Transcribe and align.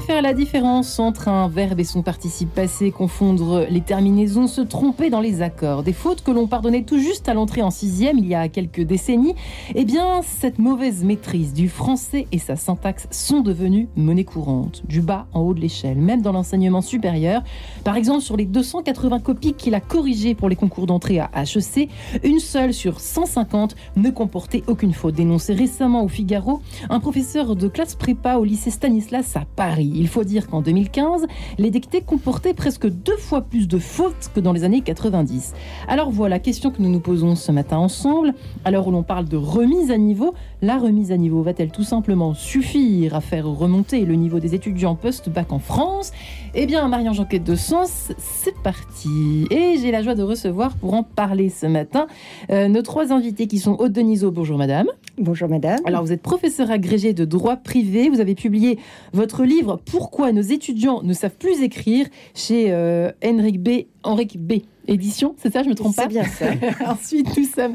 faire 0.00 0.20
la 0.20 0.34
différence 0.34 0.98
entre 0.98 1.28
un 1.28 1.48
verbe 1.48 1.80
et 1.80 1.84
son 1.84 2.02
participe 2.02 2.52
passé, 2.52 2.90
confondre 2.90 3.66
les 3.70 3.80
terminaisons, 3.80 4.46
se 4.46 4.60
tromper 4.60 5.10
dans 5.10 5.20
les 5.20 5.42
accords. 5.42 5.82
Des 5.82 5.92
fautes 5.92 6.22
que 6.22 6.30
l'on 6.30 6.46
pardonnait 6.46 6.82
tout 6.82 6.98
juste 6.98 7.28
à 7.28 7.34
l'entrée 7.34 7.62
en 7.62 7.70
sixième 7.70 8.18
il 8.18 8.26
y 8.26 8.34
a 8.34 8.48
quelques 8.48 8.82
décennies. 8.82 9.34
Eh 9.74 9.84
bien, 9.84 10.20
cette 10.22 10.58
mauvaise 10.58 11.02
maîtrise 11.02 11.54
du 11.54 11.68
français 11.68 12.26
et 12.32 12.38
sa 12.38 12.56
syntaxe 12.56 13.06
sont 13.10 13.40
devenues 13.40 13.88
monnaie 13.96 14.24
courante, 14.24 14.82
du 14.86 15.00
bas 15.00 15.26
en 15.32 15.40
haut 15.40 15.54
de 15.54 15.60
l'échelle, 15.60 15.98
même 15.98 16.20
dans 16.20 16.32
l'enseignement 16.32 16.82
supérieur. 16.82 17.42
Par 17.84 17.96
exemple, 17.96 18.22
sur 18.22 18.36
les 18.36 18.44
280 18.44 19.20
copies 19.20 19.54
qu'il 19.54 19.74
a 19.74 19.80
corrigées 19.80 20.34
pour 20.34 20.48
les 20.48 20.56
concours 20.56 20.86
d'entrée 20.86 21.20
à 21.20 21.30
HEC, 21.34 21.88
une 22.22 22.40
seule 22.40 22.74
sur 22.74 23.00
150 23.00 23.76
ne 23.96 24.10
comportait 24.10 24.62
aucune 24.66 24.92
faute. 24.92 25.14
Dénoncé 25.14 25.54
récemment 25.54 26.02
au 26.02 26.08
Figaro, 26.08 26.60
un 26.90 27.00
professeur 27.00 27.56
de 27.56 27.68
classe 27.68 27.94
prépa 27.94 28.36
au 28.36 28.44
lycée 28.44 28.70
Stanislas 28.70 29.36
à 29.36 29.44
Paris. 29.56 29.85
Il 29.94 30.08
faut 30.08 30.24
dire 30.24 30.48
qu'en 30.48 30.60
2015, 30.60 31.26
les 31.58 31.70
dictées 31.70 32.00
comportaient 32.00 32.54
presque 32.54 32.88
deux 32.88 33.16
fois 33.16 33.42
plus 33.42 33.68
de 33.68 33.78
fautes 33.78 34.30
que 34.34 34.40
dans 34.40 34.52
les 34.52 34.64
années 34.64 34.80
90. 34.80 35.54
Alors 35.88 36.10
voilà, 36.10 36.38
question 36.38 36.70
que 36.70 36.82
nous 36.82 36.88
nous 36.88 37.00
posons 37.00 37.34
ce 37.34 37.52
matin 37.52 37.78
ensemble. 37.78 38.34
Alors 38.64 38.88
où 38.88 38.90
l'on 38.90 39.02
parle 39.02 39.26
de 39.26 39.36
remise 39.36 39.90
à 39.90 39.98
niveau, 39.98 40.34
la 40.62 40.78
remise 40.78 41.12
à 41.12 41.16
niveau 41.16 41.42
va-t-elle 41.42 41.70
tout 41.70 41.82
simplement 41.82 42.34
suffire 42.34 43.14
à 43.14 43.20
faire 43.20 43.46
remonter 43.46 44.04
le 44.04 44.14
niveau 44.14 44.40
des 44.40 44.54
étudiants 44.54 44.94
post-bac 44.94 45.52
en 45.52 45.58
France? 45.58 46.12
Eh 46.58 46.64
bien, 46.64 46.88
Marie-Ange 46.88 47.20
Enquête 47.20 47.44
de 47.44 47.54
Sens, 47.54 48.12
c'est 48.16 48.56
parti. 48.62 49.46
Et 49.50 49.76
j'ai 49.78 49.90
la 49.90 50.02
joie 50.02 50.14
de 50.14 50.22
recevoir 50.22 50.74
pour 50.74 50.94
en 50.94 51.02
parler 51.02 51.50
ce 51.50 51.66
matin 51.66 52.06
euh, 52.48 52.68
nos 52.68 52.80
trois 52.80 53.12
invités 53.12 53.46
qui 53.46 53.58
sont 53.58 53.74
Aude 53.74 53.92
Denisot. 53.92 54.30
Bonjour 54.30 54.56
madame. 54.56 54.86
Bonjour 55.18 55.50
madame. 55.50 55.80
Alors 55.84 56.02
vous 56.02 56.12
êtes 56.12 56.22
professeur 56.22 56.70
agrégé 56.70 57.12
de 57.12 57.26
droit 57.26 57.56
privé. 57.56 58.08
Vous 58.08 58.20
avez 58.20 58.34
publié 58.34 58.78
votre 59.12 59.44
livre 59.44 59.78
Pourquoi 59.84 60.32
nos 60.32 60.40
étudiants 60.40 61.02
ne 61.02 61.12
savent 61.12 61.36
plus 61.36 61.60
écrire 61.60 62.06
chez 62.34 62.72
euh, 62.72 63.12
Henrik 63.22 63.62
B. 63.62 63.68
Henrik 64.02 64.38
B 64.40 64.62
édition, 64.88 65.34
c'est 65.38 65.52
ça, 65.52 65.62
je 65.62 65.68
me 65.68 65.74
trompe 65.74 65.96
pas 65.96 66.02
C'est 66.02 66.08
bien 66.08 66.24
ça. 66.24 66.46
Ensuite, 66.86 67.36
nous 67.36 67.44
sommes 67.44 67.74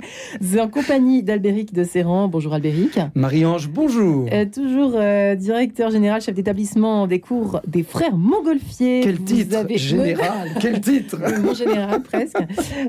en 0.60 0.68
compagnie 0.68 1.24
d'Albéric 1.24 1.74
de 1.74 1.84
Serran. 1.84 2.28
Bonjour 2.28 2.54
Albéric. 2.54 3.00
Marie-Ange, 3.16 3.70
bonjour. 3.70 4.28
Euh, 4.32 4.46
toujours 4.46 4.94
euh, 4.96 5.36
directeur 5.36 5.92
général, 5.92 6.22
chef 6.22 6.36
d'établissement 6.36 7.08
des 7.08 7.20
cours 7.20 7.62
des 7.68 7.84
frères 7.84 8.16
Montgolfier. 8.16 9.02
Quel 9.04 9.20
titre 9.22 9.66
général 9.76 10.50
Quel 10.62 10.82
titre 10.82 11.18
Mon 11.42 11.54
général, 11.54 12.02
presque. 12.02 12.38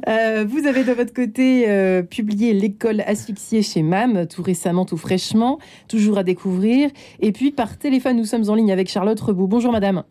Euh, 0.08 0.44
vous 0.48 0.66
avez 0.66 0.84
de 0.84 0.92
votre 0.92 1.12
côté 1.12 1.64
euh, 1.68 2.02
publié 2.02 2.52
L'école 2.52 3.02
asphyxiée 3.06 3.62
chez 3.62 3.82
MAM, 3.82 4.26
tout 4.26 4.42
récemment, 4.42 4.84
tout 4.84 4.96
fraîchement, 4.96 5.58
toujours 5.88 6.18
à 6.18 6.24
découvrir. 6.24 6.90
Et 7.20 7.32
puis, 7.32 7.50
par 7.50 7.78
téléphone, 7.78 8.16
nous 8.16 8.24
sommes 8.24 8.48
en 8.48 8.54
ligne 8.54 8.72
avec 8.72 8.88
Charlotte 8.88 9.20
Rebout. 9.20 9.46
Bonjour 9.46 9.72
madame. 9.72 10.04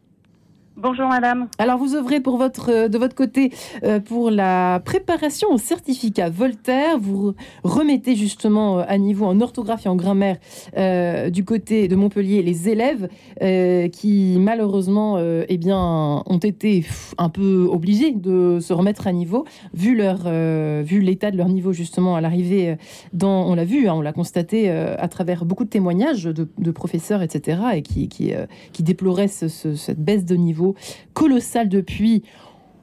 Bonjour 0.77 1.09
madame. 1.09 1.47
Alors 1.57 1.77
vous 1.77 1.95
œuvrez 1.95 2.21
euh, 2.69 2.87
de 2.87 2.97
votre 2.97 3.13
côté 3.13 3.51
euh, 3.83 3.99
pour 3.99 4.31
la 4.31 4.81
préparation 4.83 5.49
au 5.51 5.57
certificat 5.57 6.29
Voltaire. 6.29 6.97
Vous 6.97 7.33
remettez 7.63 8.15
justement 8.15 8.79
euh, 8.79 8.83
à 8.87 8.97
niveau 8.97 9.25
en 9.25 9.41
orthographe 9.41 9.85
et 9.85 9.89
en 9.89 9.97
grammaire 9.97 10.37
du 11.29 11.43
côté 11.43 11.87
de 11.89 11.95
Montpellier 11.95 12.41
les 12.41 12.69
élèves 12.69 13.09
qui 13.91 14.37
malheureusement 14.39 15.17
eh 15.19 15.57
ont 16.25 16.39
été 16.41 16.85
un 17.17 17.29
peu 17.29 17.67
obligés 17.69 18.11
de 18.11 18.59
se 18.61 18.71
remettre 18.73 19.07
à 19.07 19.11
niveau 19.11 19.45
vu, 19.73 21.01
l'état 21.01 21.31
de 21.31 21.37
leur 21.37 21.49
niveau 21.49 21.73
justement 21.73 22.15
à 22.15 22.21
l'arrivée 22.21 22.77
on 23.27 23.55
l'a 23.55 23.65
vu, 23.65 23.87
hein, 23.87 23.93
on 23.95 24.01
l'a 24.01 24.13
constaté 24.13 24.69
à 24.69 25.07
travers 25.07 25.43
beaucoup 25.45 25.65
de 25.65 25.69
témoignages 25.69 26.23
de, 26.23 26.47
professeurs, 26.71 27.21
etc. 27.21 27.59
et 27.75 27.81
qui, 27.81 28.07
qui, 28.07 28.33
déploraient 28.83 29.27
ce- 29.27 29.47
ce- 29.49 29.75
cette 29.75 29.99
baisse 29.99 30.25
de 30.25 30.35
niveau 30.35 30.60
colossale 31.13 31.69
depuis 31.69 32.23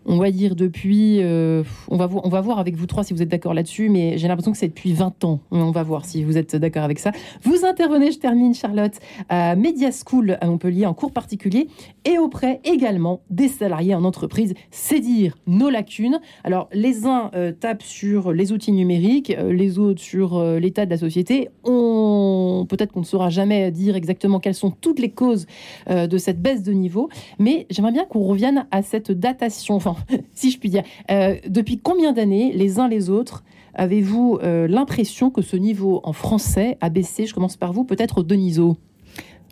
on 0.08 0.16
va 0.16 0.30
dire 0.30 0.56
depuis, 0.56 1.18
euh, 1.20 1.62
on, 1.88 1.98
va 1.98 2.08
on 2.10 2.30
va 2.30 2.40
voir 2.40 2.58
avec 2.58 2.74
vous 2.74 2.86
trois 2.86 3.04
si 3.04 3.12
vous 3.12 3.20
êtes 3.20 3.28
d'accord 3.28 3.52
là-dessus, 3.52 3.90
mais 3.90 4.16
j'ai 4.16 4.26
l'impression 4.26 4.52
que 4.52 4.58
c'est 4.58 4.68
depuis 4.68 4.94
20 4.94 5.22
ans. 5.24 5.40
On 5.50 5.70
va 5.70 5.82
voir 5.82 6.06
si 6.06 6.24
vous 6.24 6.38
êtes 6.38 6.56
d'accord 6.56 6.82
avec 6.82 6.98
ça. 6.98 7.12
Vous 7.42 7.66
intervenez, 7.66 8.10
je 8.10 8.18
termine, 8.18 8.54
Charlotte, 8.54 8.94
à 9.28 9.54
Media 9.54 9.90
School 9.92 10.38
à 10.40 10.46
Montpellier 10.46 10.86
en 10.86 10.94
cours 10.94 11.12
particulier 11.12 11.68
et 12.06 12.18
auprès 12.18 12.60
également 12.64 13.20
des 13.28 13.48
salariés 13.48 13.94
en 13.94 14.02
entreprise. 14.02 14.54
C'est 14.70 15.00
dire 15.00 15.36
nos 15.46 15.68
lacunes. 15.68 16.20
Alors, 16.42 16.70
les 16.72 17.04
uns 17.04 17.30
euh, 17.34 17.52
tapent 17.52 17.82
sur 17.82 18.32
les 18.32 18.52
outils 18.52 18.72
numériques, 18.72 19.30
euh, 19.38 19.52
les 19.52 19.78
autres 19.78 20.00
sur 20.00 20.42
l'état 20.42 20.86
de 20.86 20.90
la 20.90 20.96
société. 20.96 21.50
On 21.64 22.66
Peut-être 22.68 22.92
qu'on 22.92 23.00
ne 23.00 23.04
saura 23.04 23.28
jamais 23.28 23.70
dire 23.70 23.94
exactement 23.94 24.40
quelles 24.40 24.54
sont 24.54 24.70
toutes 24.70 24.98
les 24.98 25.10
causes 25.10 25.46
de 25.88 26.18
cette 26.18 26.40
baisse 26.40 26.62
de 26.62 26.72
niveau, 26.72 27.08
mais 27.38 27.66
j'aimerais 27.70 27.92
bien 27.92 28.04
qu'on 28.04 28.22
revienne 28.22 28.66
à 28.70 28.82
cette 28.82 29.10
datation, 29.12 29.74
enfin, 29.74 29.96
si 30.34 30.50
je 30.50 30.58
puis 30.58 30.70
dire. 30.70 30.82
Euh, 31.10 31.36
depuis 31.46 31.78
combien 31.78 32.12
d'années, 32.12 32.52
les 32.52 32.78
uns 32.78 32.88
les 32.88 33.10
autres, 33.10 33.44
avez-vous 33.74 34.38
euh, 34.42 34.66
l'impression 34.68 35.30
que 35.30 35.42
ce 35.42 35.56
niveau 35.56 36.00
en 36.04 36.12
français 36.12 36.76
a 36.80 36.88
baissé? 36.88 37.26
Je 37.26 37.34
commence 37.34 37.56
par 37.56 37.72
vous, 37.72 37.84
peut-être 37.84 38.22
Deniso. 38.22 38.76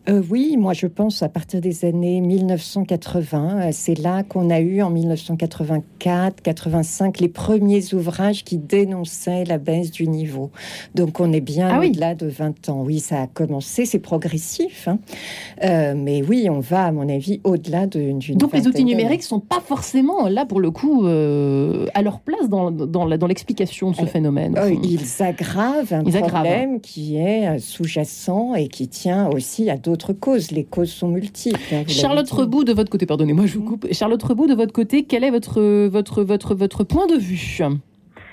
Euh, 0.09 0.23
oui, 0.31 0.57
moi 0.57 0.73
je 0.73 0.87
pense 0.87 1.21
à 1.25 1.29
partir 1.29 1.61
des 1.61 1.85
années 1.85 2.21
1980. 2.21 3.61
euh, 3.61 3.69
C'est 3.73 3.99
là 3.99 4.23
qu'on 4.23 4.51
a 4.51 4.61
eu 4.61 4.81
en 4.81 4.93
1984-85 4.93 7.21
les 7.21 7.27
premiers 7.29 7.93
ouvrages 7.93 8.45
qui 8.45 8.57
dénonçaient 8.57 9.45
la 9.45 9.59
baisse 9.59 9.91
du 9.91 10.07
niveau. 10.07 10.53
Donc 10.95 11.19
on 11.19 11.33
est 11.33 11.41
bien 11.41 11.69
Ah 11.73 11.81
oui. 11.81 11.89
au-delà 11.89 12.15
de 12.15 12.29
20 12.29 12.69
ans. 12.69 12.85
Oui, 12.87 13.01
ça 13.01 13.23
a 13.23 13.27
commencé, 13.27 13.85
c'est 13.85 13.99
progressif. 13.99 14.87
hein. 14.87 15.01
Euh, 15.65 15.95
mais 15.97 16.23
oui, 16.23 16.47
on 16.51 16.61
va 16.61 16.85
à 16.85 16.93
mon 16.93 17.09
avis 17.09 17.41
au-delà 17.43 17.89
de- 17.89 18.13
d'une. 18.13 18.39
Donc 18.39 18.53
les 18.53 18.69
outils 18.69 18.85
numériques 18.85 19.25
sont 19.25 19.41
pas 19.41 19.59
forcément 19.61 20.29
là 20.29 20.47
pour 20.47 20.61
le 20.61 20.71
coup 20.71 21.05
euh, 21.07 21.87
à 21.95 22.03
leur 22.03 22.21
place 22.21 22.49
dans, 22.49 22.71
dans, 22.71 23.07
la- 23.07 23.19
dans 23.19 23.27
l'explication 23.27 23.91
de 23.91 23.97
ce 23.97 24.05
phénomène. 24.07 24.55
ils 24.85 25.01
aggravent 25.21 25.93
un 25.93 26.05
Ils 26.05 26.17
aggravent. 26.17 26.31
problème 26.45 26.81
qui 26.81 27.17
est 27.17 27.59
sous-jacent 27.59 28.55
et 28.57 28.69
qui 28.69 28.87
tient 28.87 29.29
aussi 29.31 29.69
à 29.69 29.77
d'autres 29.77 29.96
causes. 30.13 30.51
Les 30.51 30.65
causes 30.65 30.91
sont 30.91 31.09
multiples. 31.09 31.59
hein, 31.73 31.85
Charlotte. 31.89 32.31
Rebout, 32.31 32.65
de 32.65 32.73
votre 32.73 32.91
côté, 32.91 33.07
pardonnez-moi, 33.07 33.47
je 33.47 33.59
vous 33.59 33.65
coupe. 33.65 33.87
Charlotte 33.93 34.23
Rebout, 34.23 34.47
de 34.47 34.55
votre 34.55 34.73
côté, 34.73 35.05
quel 35.05 35.25
est 35.25 35.31
votre, 35.31 35.87
votre, 35.87 36.23
votre, 36.23 36.55
votre 36.55 36.85
point 36.85 37.07
de 37.07 37.17
vue? 37.17 37.59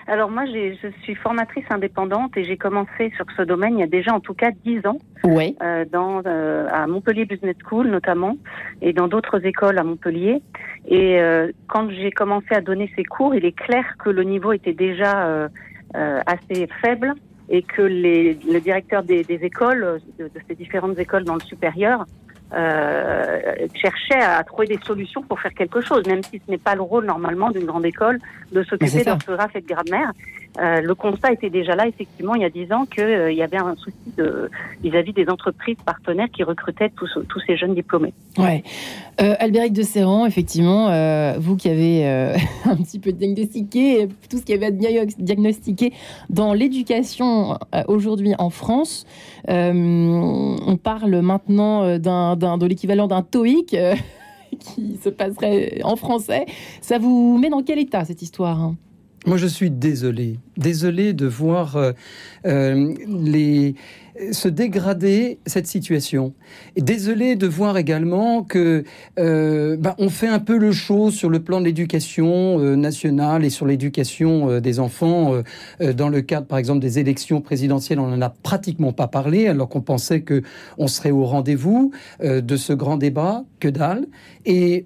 Alors 0.07 0.29
moi, 0.29 0.43
je 0.45 0.87
suis 1.03 1.15
formatrice 1.15 1.63
indépendante 1.69 2.35
et 2.35 2.43
j'ai 2.43 2.57
commencé 2.57 3.11
sur 3.15 3.25
ce 3.37 3.41
domaine 3.43 3.75
il 3.75 3.79
y 3.79 3.83
a 3.83 3.87
déjà 3.87 4.13
en 4.13 4.19
tout 4.19 4.33
cas 4.33 4.51
dix 4.65 4.85
ans, 4.85 4.97
Ouais. 5.23 5.55
euh, 5.63 5.85
dans, 5.89 6.21
euh, 6.25 6.67
à 6.71 6.87
Montpellier 6.87 7.23
Business 7.25 7.55
School 7.65 7.87
notamment, 7.89 8.35
et 8.81 8.91
dans 8.91 9.07
d'autres 9.07 9.45
écoles 9.45 9.77
à 9.77 9.83
Montpellier. 9.85 10.41
Et 10.89 11.21
euh, 11.21 11.51
quand 11.67 11.89
j'ai 11.89 12.11
commencé 12.11 12.47
à 12.51 12.59
donner 12.59 12.91
ces 12.97 13.05
cours, 13.05 13.33
il 13.33 13.45
est 13.45 13.55
clair 13.55 13.85
que 14.03 14.09
le 14.09 14.23
niveau 14.23 14.51
était 14.51 14.73
déjà 14.73 15.25
euh, 15.25 15.47
euh, 15.95 16.19
assez 16.25 16.67
faible 16.83 17.13
et 17.53 17.61
que 17.61 17.83
les, 17.83 18.33
le 18.33 18.59
directeur 18.59 19.03
des, 19.03 19.23
écoles, 19.29 20.01
de 20.17 20.27
ces 20.47 20.55
différentes 20.55 20.97
écoles 20.97 21.23
dans 21.23 21.35
le 21.35 21.41
supérieur, 21.41 22.05
euh, 22.55 23.67
cherchait 23.75 24.21
à 24.23 24.43
trouver 24.43 24.67
des 24.67 24.79
solutions 24.85 25.21
pour 25.23 25.39
faire 25.39 25.53
quelque 25.53 25.81
chose, 25.81 26.05
même 26.07 26.23
si 26.23 26.41
ce 26.45 26.51
n'est 26.51 26.57
pas 26.57 26.75
le 26.75 26.81
rôle 26.81 27.05
normalement 27.05 27.49
d'une 27.51 27.65
grande 27.65 27.85
école 27.85 28.19
de 28.51 28.63
s'occuper 28.63 29.03
d'orthographe 29.03 29.55
et 29.55 29.61
de 29.61 29.67
grammaire. 29.67 30.11
Euh, 30.61 30.81
le 30.81 30.93
constat 30.93 31.31
était 31.31 31.49
déjà 31.49 31.75
là, 31.75 31.87
effectivement, 31.87 32.35
il 32.35 32.43
y 32.43 32.45
a 32.45 32.49
dix 32.49 32.71
ans, 32.71 32.85
qu'il 32.85 33.33
y 33.33 33.41
avait 33.41 33.57
un 33.57 33.75
souci 33.75 33.97
de- 34.17 34.51
vis-à-vis 34.83 35.11
des 35.11 35.27
entreprises 35.27 35.77
partenaires 35.83 36.27
qui 36.31 36.43
recrutaient 36.43 36.91
tous, 36.95 37.09
tous 37.27 37.39
ces 37.47 37.57
jeunes 37.57 37.73
diplômés. 37.73 38.13
Ouais. 38.37 38.63
Euh, 39.19 39.33
Albéric 39.39 39.73
de 39.73 39.81
Serran, 39.81 40.27
effectivement, 40.27 40.89
euh, 40.89 41.33
vous 41.39 41.55
qui 41.55 41.69
avez 41.69 42.07
euh, 42.07 42.35
un 42.65 42.75
petit 42.75 42.99
peu 42.99 43.11
diagnostiqué 43.11 44.07
tout 44.29 44.37
ce 44.37 44.43
qui 44.43 44.53
avait 44.53 44.67
à 44.67 44.71
dia- 44.71 45.05
diagnostiquer 45.17 45.91
dans 46.29 46.53
l'éducation 46.53 47.57
euh, 47.73 47.81
aujourd'hui 47.87 48.33
en 48.37 48.51
France, 48.51 49.07
euh, 49.42 49.42
on 49.47 50.77
parle 50.81 51.21
maintenant 51.21 51.83
euh, 51.83 51.97
d'un, 51.97 52.57
de 52.57 52.65
l'équivalent 52.65 53.07
d'un 53.07 53.21
TOEIC 53.21 53.73
euh, 53.73 53.95
qui 54.59 54.97
se 55.03 55.09
passerait 55.09 55.81
en 55.83 55.95
français. 55.95 56.45
Ça 56.81 56.97
vous 56.97 57.37
met 57.37 57.49
dans 57.49 57.63
quel 57.63 57.79
état 57.79 58.05
cette 58.05 58.21
histoire 58.21 58.61
hein? 58.61 58.75
Moi, 59.25 59.37
je 59.37 59.47
suis 59.47 59.71
désolé. 59.71 60.37
Désolé 60.57 61.13
de 61.13 61.25
voir 61.25 61.77
euh, 61.77 61.93
euh, 62.45 62.93
les, 63.07 63.75
se 64.31 64.47
dégrader 64.47 65.39
cette 65.45 65.67
situation. 65.67 66.33
Désolé 66.77 67.35
de 67.35 67.47
voir 67.47 67.77
également 67.77 68.43
que 68.43 68.83
euh, 69.19 69.75
bah, 69.77 69.95
on 69.97 70.09
fait 70.09 70.27
un 70.27 70.39
peu 70.39 70.57
le 70.57 70.71
show 70.71 71.09
sur 71.09 71.29
le 71.29 71.39
plan 71.39 71.59
de 71.59 71.65
l'éducation 71.65 72.59
euh, 72.59 72.75
nationale 72.75 73.43
et 73.43 73.49
sur 73.49 73.65
l'éducation 73.65 74.49
euh, 74.49 74.59
des 74.61 74.79
enfants. 74.79 75.33
dans 75.79 76.09
le 76.09 76.21
cadre, 76.21 76.47
par 76.47 76.57
exemple, 76.57 76.79
des 76.79 76.99
élections 76.99 77.41
présidentielles, 77.41 77.99
on 77.99 78.07
n'en 78.07 78.21
a 78.21 78.29
pratiquement 78.29 78.93
pas 78.93 79.07
parlé, 79.07 79.47
alors 79.47 79.69
qu'on 79.69 79.81
pensait 79.81 80.21
que 80.21 80.43
on 80.77 80.87
serait 80.87 81.11
au 81.11 81.25
rendez-vous 81.25 81.91
de 82.21 82.55
ce 82.57 82.73
grand 82.73 82.97
débat. 82.97 83.43
Que 83.59 83.69
dalle. 83.69 84.07
Et 84.45 84.85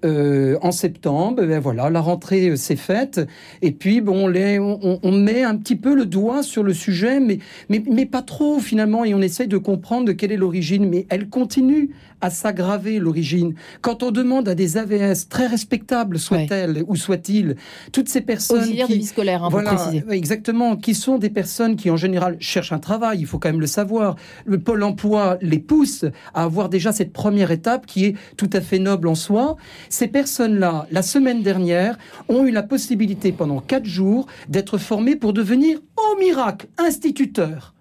en 0.61 0.71
septembre, 0.71 1.43
ben 1.43 1.59
voilà, 1.59 1.89
la 1.89 1.99
rentrée 1.99 2.55
s'est 2.57 2.75
faite. 2.75 3.21
Et 3.61 3.71
puis, 3.71 4.01
bon, 4.01 4.27
on, 4.27 5.11
met 5.11 5.43
un 5.43 5.55
petit 5.55 5.75
peu 5.75 5.95
le 5.95 6.05
doigt 6.05 6.43
sur 6.43 6.61
le 6.61 6.73
sujet, 6.73 7.19
mais, 7.19 7.39
mais, 7.69 8.05
pas 8.05 8.21
trop 8.21 8.59
finalement. 8.59 9.03
On 9.17 9.21
essaye 9.21 9.47
de 9.47 9.57
comprendre 9.57 10.05
de 10.05 10.11
quelle 10.11 10.31
est 10.31 10.37
l'origine, 10.37 10.87
mais 10.87 11.07
elle 11.09 11.27
continue 11.27 11.89
à 12.21 12.29
s'aggraver, 12.29 12.99
l'origine. 12.99 13.55
Quand 13.81 14.03
on 14.03 14.11
demande 14.11 14.47
à 14.47 14.55
des 14.55 14.77
AVS, 14.77 15.27
très 15.27 15.47
respectables 15.47 16.19
soient-elles 16.19 16.83
ou 16.87 16.95
soient-ils, 16.95 17.55
toutes 17.91 18.09
ces 18.09 18.21
personnes... 18.21 18.59
Auxiliaires 18.59 18.87
qui, 18.87 18.93
de 18.93 18.99
vie 18.99 19.05
scolaire, 19.05 19.43
hein, 19.43 19.49
voilà, 19.49 19.75
pour. 19.75 20.11
Exactement, 20.11 20.75
qui 20.75 20.93
sont 20.93 21.17
des 21.17 21.29
personnes 21.29 21.75
qui, 21.75 21.89
en 21.89 21.97
général, 21.97 22.37
cherchent 22.39 22.71
un 22.71 22.79
travail, 22.79 23.19
il 23.19 23.25
faut 23.25 23.39
quand 23.39 23.49
même 23.49 23.59
le 23.59 23.67
savoir. 23.67 24.15
Le 24.45 24.59
Pôle 24.59 24.83
emploi 24.83 25.37
les 25.41 25.59
pousse 25.59 26.05
à 26.33 26.43
avoir 26.43 26.69
déjà 26.69 26.91
cette 26.91 27.13
première 27.13 27.51
étape 27.51 27.85
qui 27.85 28.05
est 28.05 28.15
tout 28.35 28.49
à 28.53 28.61
fait 28.61 28.79
noble 28.79 29.07
en 29.07 29.15
soi. 29.15 29.57
Ces 29.89 30.07
personnes-là, 30.07 30.87
la 30.91 31.01
semaine 31.01 31.41
dernière, 31.41 31.97
ont 32.29 32.45
eu 32.45 32.51
la 32.51 32.63
possibilité 32.63 33.31
pendant 33.31 33.59
quatre 33.61 33.85
jours 33.85 34.27
d'être 34.49 34.77
formées 34.77 35.15
pour 35.15 35.33
devenir, 35.33 35.79
au 35.97 36.19
miracle, 36.19 36.67
instituteurs. 36.77 37.73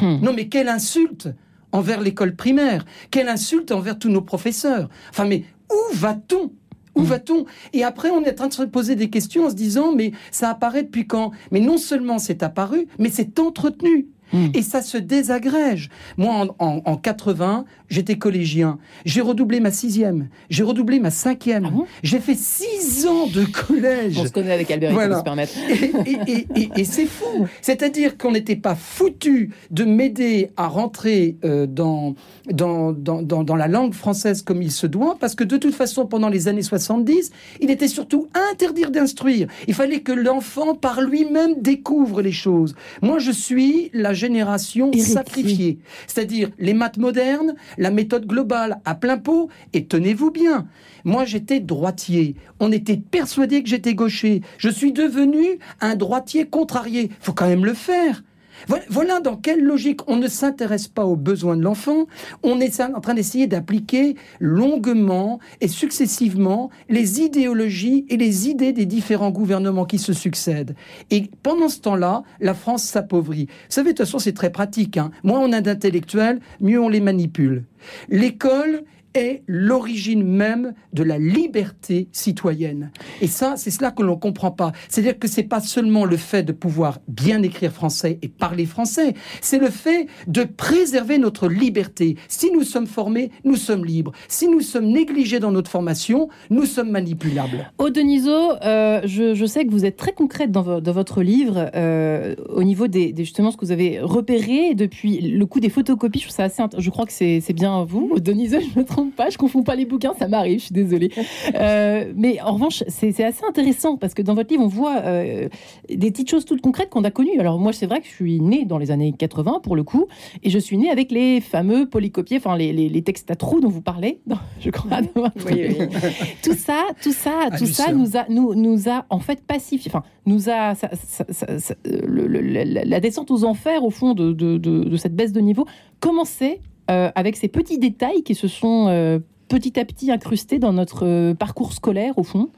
Hmm. 0.00 0.18
Non 0.22 0.32
mais 0.32 0.48
quelle 0.48 0.68
insulte 0.68 1.28
envers 1.72 2.00
l'école 2.00 2.34
primaire, 2.34 2.84
quelle 3.10 3.28
insulte 3.28 3.72
envers 3.72 3.98
tous 3.98 4.08
nos 4.08 4.22
professeurs. 4.22 4.88
Enfin 5.10 5.24
mais 5.24 5.44
où 5.70 5.94
va-t-on? 5.94 6.52
Où 6.96 7.02
va-t-on? 7.02 7.46
Et 7.72 7.84
après, 7.84 8.10
on 8.10 8.24
est 8.24 8.32
en 8.32 8.34
train 8.34 8.48
de 8.48 8.52
se 8.52 8.62
poser 8.64 8.96
des 8.96 9.10
questions 9.10 9.46
en 9.46 9.50
se 9.50 9.54
disant, 9.54 9.94
mais 9.94 10.10
ça 10.32 10.50
apparaît 10.50 10.82
depuis 10.82 11.06
quand? 11.06 11.30
Mais 11.52 11.60
non 11.60 11.78
seulement 11.78 12.18
c'est 12.18 12.42
apparu, 12.42 12.88
mais 12.98 13.10
c'est 13.10 13.38
entretenu. 13.38 14.08
Mm. 14.32 14.48
Et 14.54 14.62
ça 14.62 14.82
se 14.82 14.96
désagrège. 14.98 15.88
Moi, 16.16 16.32
en, 16.34 16.48
en, 16.64 16.82
en 16.84 16.96
80, 16.96 17.64
j'étais 17.88 18.16
collégien. 18.18 18.78
J'ai 19.04 19.20
redoublé 19.20 19.60
ma 19.60 19.70
sixième. 19.70 20.28
J'ai 20.50 20.62
redoublé 20.62 21.00
ma 21.00 21.10
cinquième. 21.10 21.64
Ah 21.66 21.70
bon 21.70 21.86
J'ai 22.02 22.18
fait 22.20 22.36
six 22.36 23.06
ans 23.06 23.26
de 23.26 23.44
collège. 23.44 24.18
On 24.18 24.24
se 24.26 24.32
connaît 24.32 24.52
avec 24.52 24.70
Albert, 24.70 24.92
Voilà. 24.92 25.18
se 25.18 25.24
permettre. 25.24 25.52
Et, 25.68 26.10
et- 26.12 26.32
et- 26.32 26.46
et- 26.60 26.70
et 26.76 26.84
c'est 26.84 27.06
fou. 27.06 27.46
C'est-à-dire 27.62 28.16
qu'on 28.16 28.32
n'était 28.32 28.56
pas 28.56 28.74
foutu 28.74 29.50
de 29.70 29.84
m'aider 29.84 30.50
à 30.56 30.68
rentrer 30.68 31.36
euh, 31.44 31.66
dans, 31.66 32.14
dans, 32.50 32.92
dans, 32.92 33.22
dans, 33.22 33.42
dans 33.44 33.56
la 33.56 33.68
langue 33.68 33.94
française 33.94 34.42
comme 34.42 34.62
il 34.62 34.70
se 34.72 34.86
doit, 34.86 35.16
parce 35.20 35.34
que 35.34 35.44
de 35.44 35.56
toute 35.56 35.74
façon, 35.74 36.06
pendant 36.06 36.28
les 36.28 36.48
années 36.48 36.62
70, 36.62 37.30
il 37.60 37.70
était 37.70 37.88
surtout 37.88 38.28
interdire 38.52 38.90
d'instruire. 38.90 39.48
Il 39.68 39.74
fallait 39.74 40.00
que 40.00 40.12
l'enfant, 40.12 40.74
par 40.74 41.00
lui-même, 41.00 41.60
découvre 41.60 42.22
les 42.22 42.32
choses. 42.32 42.74
Moi, 43.02 43.18
je 43.18 43.30
suis 43.32 43.90
la 43.92 44.12
génération 44.20 44.88
Héritier. 44.92 45.14
sacrifiée. 45.14 45.78
C'est-à-dire 46.06 46.50
les 46.58 46.74
maths 46.74 46.98
modernes, 46.98 47.54
la 47.78 47.90
méthode 47.90 48.26
globale 48.26 48.80
à 48.84 48.94
plein 48.94 49.18
pot, 49.18 49.48
et 49.72 49.86
tenez-vous 49.86 50.30
bien. 50.30 50.66
Moi, 51.04 51.24
j'étais 51.24 51.60
droitier. 51.60 52.36
On 52.60 52.70
était 52.70 52.98
persuadé 52.98 53.62
que 53.62 53.68
j'étais 53.68 53.94
gaucher. 53.94 54.42
Je 54.58 54.68
suis 54.68 54.92
devenu 54.92 55.58
un 55.80 55.96
droitier 55.96 56.46
contrarié. 56.46 57.10
Faut 57.20 57.32
quand 57.32 57.48
même 57.48 57.64
le 57.64 57.74
faire. 57.74 58.22
Voilà- 58.68 59.20
dans 59.20 59.36
quelle 59.36 59.62
logique 59.62 60.00
on 60.08 60.16
ne 60.16 60.28
s'intéresse 60.28 60.88
pas 60.88 61.04
aux 61.04 61.16
besoins 61.16 61.56
de 61.56 61.62
l'enfant, 61.62 62.06
on 62.42 62.60
est 62.60 62.80
en 62.80 63.00
train 63.00 63.14
d'essayer 63.14 63.46
d'appliquer 63.46 64.16
longuement 64.38 65.40
et 65.60 65.68
successivement 65.68 66.70
les 66.88 67.20
idéologies 67.20 68.06
et 68.08 68.16
les 68.16 68.48
idées 68.48 68.72
des 68.72 68.86
différents 68.86 69.30
gouvernements 69.30 69.84
qui 69.84 69.98
se 69.98 70.12
succèdent. 70.12 70.74
Et 71.10 71.30
pendant 71.42 71.68
ce 71.68 71.80
temps-là, 71.80 72.22
la 72.40 72.54
France 72.54 72.84
s'appauvrit. 72.84 73.46
Vous 73.46 73.52
savez, 73.68 73.92
de 73.92 73.96
toute 73.96 74.06
façon, 74.06 74.18
c'est 74.18 74.32
très 74.32 74.50
pratique. 74.50 74.96
hein. 74.96 75.10
Moins 75.24 75.40
on 75.40 75.52
a 75.52 75.60
d'intellectuels, 75.60 76.40
mieux 76.60 76.80
on 76.80 76.88
les 76.88 77.00
manipule. 77.00 77.64
L'école 78.08 78.82
est 79.14 79.42
l'origine 79.46 80.22
même 80.22 80.74
de 80.92 81.02
la 81.02 81.18
liberté 81.18 82.08
citoyenne. 82.12 82.90
Et 83.20 83.26
ça, 83.26 83.54
c'est 83.56 83.70
cela 83.70 83.90
que 83.90 84.02
l'on 84.02 84.14
ne 84.14 84.20
comprend 84.20 84.50
pas. 84.50 84.72
C'est-à-dire 84.88 85.18
que 85.18 85.28
c'est 85.28 85.42
pas 85.42 85.60
seulement 85.60 86.04
le 86.04 86.16
fait 86.16 86.42
de 86.42 86.52
pouvoir 86.52 86.98
bien 87.08 87.42
écrire 87.42 87.72
français 87.72 88.18
et 88.22 88.28
parler 88.28 88.66
français, 88.66 89.14
c'est 89.40 89.58
le 89.58 89.70
fait 89.70 90.06
de 90.26 90.44
préserver 90.44 91.18
notre 91.18 91.48
liberté. 91.48 92.16
Si 92.28 92.50
nous 92.52 92.62
sommes 92.62 92.86
formés, 92.86 93.30
nous 93.44 93.56
sommes 93.56 93.84
libres. 93.84 94.12
Si 94.28 94.48
nous 94.48 94.60
sommes 94.60 94.86
négligés 94.86 95.40
dans 95.40 95.50
notre 95.52 95.70
formation, 95.70 96.28
nous 96.50 96.64
sommes 96.64 96.90
manipulables. 96.90 97.72
Aude 97.78 97.94
Denisot, 97.94 98.52
euh, 98.62 99.00
je, 99.04 99.44
sais 99.46 99.64
que 99.64 99.70
vous 99.70 99.84
êtes 99.84 99.96
très 99.96 100.12
concrète 100.12 100.50
dans, 100.52 100.62
vo- 100.62 100.80
dans 100.80 100.92
votre 100.92 101.22
livre 101.22 101.70
euh, 101.74 102.34
au 102.48 102.62
niveau 102.62 102.86
des, 102.86 103.12
des- 103.12 103.24
justement 103.24 103.50
ce 103.50 103.56
que 103.56 103.64
vous 103.64 103.72
avez 103.72 104.00
repéré 104.00 104.74
depuis 104.74 105.20
le 105.20 105.46
coup 105.46 105.60
des 105.60 105.68
photocopies. 105.70 106.20
Je 106.20 106.24
trouve 106.26 106.36
ça 106.36 106.44
assez. 106.44 106.62
Je 106.78 106.90
crois 106.90 107.06
que 107.06 107.12
c'est 107.12 107.52
bien 107.52 107.84
vous, 107.84 108.10
Aude 108.12 108.22
Denisot. 108.22 108.58
Je 108.74 108.78
me 108.78 108.84
trompe 108.84 108.99
pas. 109.06 109.30
Je 109.30 109.38
confonds 109.38 109.62
pas 109.62 109.74
les 109.76 109.84
bouquins. 109.86 110.12
Ça 110.18 110.28
m'arrive. 110.28 110.58
Je 110.60 110.64
suis 110.66 110.74
désolée. 110.74 111.10
Euh, 111.54 112.12
mais 112.16 112.40
en 112.40 112.52
revanche, 112.52 112.82
c'est 112.88 113.12
c'est 113.12 113.24
assez 113.24 113.44
intéressant 113.44 113.96
parce 113.96 114.14
que 114.14 114.22
dans 114.22 114.34
votre 114.34 114.50
livre, 114.50 114.62
on 114.64 114.68
voit 114.68 114.98
euh, 115.04 115.48
des 115.88 116.10
petites 116.10 116.30
choses 116.30 116.44
toutes 116.44 116.60
concrètes 116.60 116.90
qu'on 116.90 117.04
a 117.04 117.10
connues. 117.10 117.38
Alors 117.40 117.58
moi, 117.58 117.72
c'est 117.72 117.86
vrai 117.86 118.00
que 118.00 118.06
je 118.06 118.12
suis 118.12 118.40
née 118.40 118.64
dans 118.64 118.78
les 118.78 118.90
années 118.90 119.12
80 119.16 119.60
pour 119.62 119.74
le 119.76 119.82
coup, 119.82 120.06
et 120.42 120.50
je 120.50 120.58
suis 120.58 120.76
née 120.78 120.90
avec 120.90 121.10
les 121.10 121.40
fameux 121.40 121.88
polycopiés, 121.88 122.36
enfin 122.38 122.56
les, 122.56 122.72
les, 122.72 122.88
les 122.88 123.02
textes 123.02 123.30
à 123.30 123.36
trous 123.36 123.60
dont 123.60 123.68
vous 123.68 123.80
parlez. 123.82 124.20
dans- 124.26 124.36
je 124.60 124.70
crois. 124.70 125.00
dans 125.02 125.22
votre 125.22 125.46
Oui, 125.46 125.68
livre. 125.68 125.76
oui. 125.80 125.98
tout 126.42 126.54
ça, 126.54 126.84
tout 127.02 127.12
ça, 127.12 127.48
tout 127.58 127.66
ça 127.66 127.92
nous 127.92 128.16
a, 128.16 128.26
nous, 128.28 128.54
nous 128.54 128.88
a 128.88 129.04
en 129.10 129.18
fait 129.20 129.42
pacifié. 129.44 129.90
Enfin, 129.92 130.04
nous 130.26 130.48
a 130.48 130.74
ça- 130.74 130.90
ça- 130.94 131.24
ça- 131.30 131.58
ça- 131.58 131.74
le- 131.84 132.26
le- 132.26 132.40
la, 132.40 132.84
la 132.84 133.00
descente 133.00 133.30
aux 133.30 133.44
enfers 133.44 133.84
au 133.84 133.90
fond 133.90 134.14
de, 134.14 134.32
de, 134.32 134.58
de- 134.58 134.84
de 134.84 134.96
cette 134.96 135.14
baisse 135.16 135.32
de 135.32 135.40
niveau 135.40 135.66
commençait 136.00 136.60
euh, 136.90 137.10
avec 137.14 137.36
ces 137.36 137.48
petits 137.48 137.78
détails 137.78 138.22
qui 138.22 138.34
se 138.34 138.48
sont 138.48 138.86
euh, 138.88 139.18
petit 139.48 139.78
à 139.78 139.84
petit 139.84 140.10
incrustés 140.10 140.58
dans 140.58 140.72
notre 140.72 141.06
euh, 141.06 141.34
parcours 141.34 141.72
scolaire 141.72 142.18
au 142.18 142.22
fond. 142.22 142.48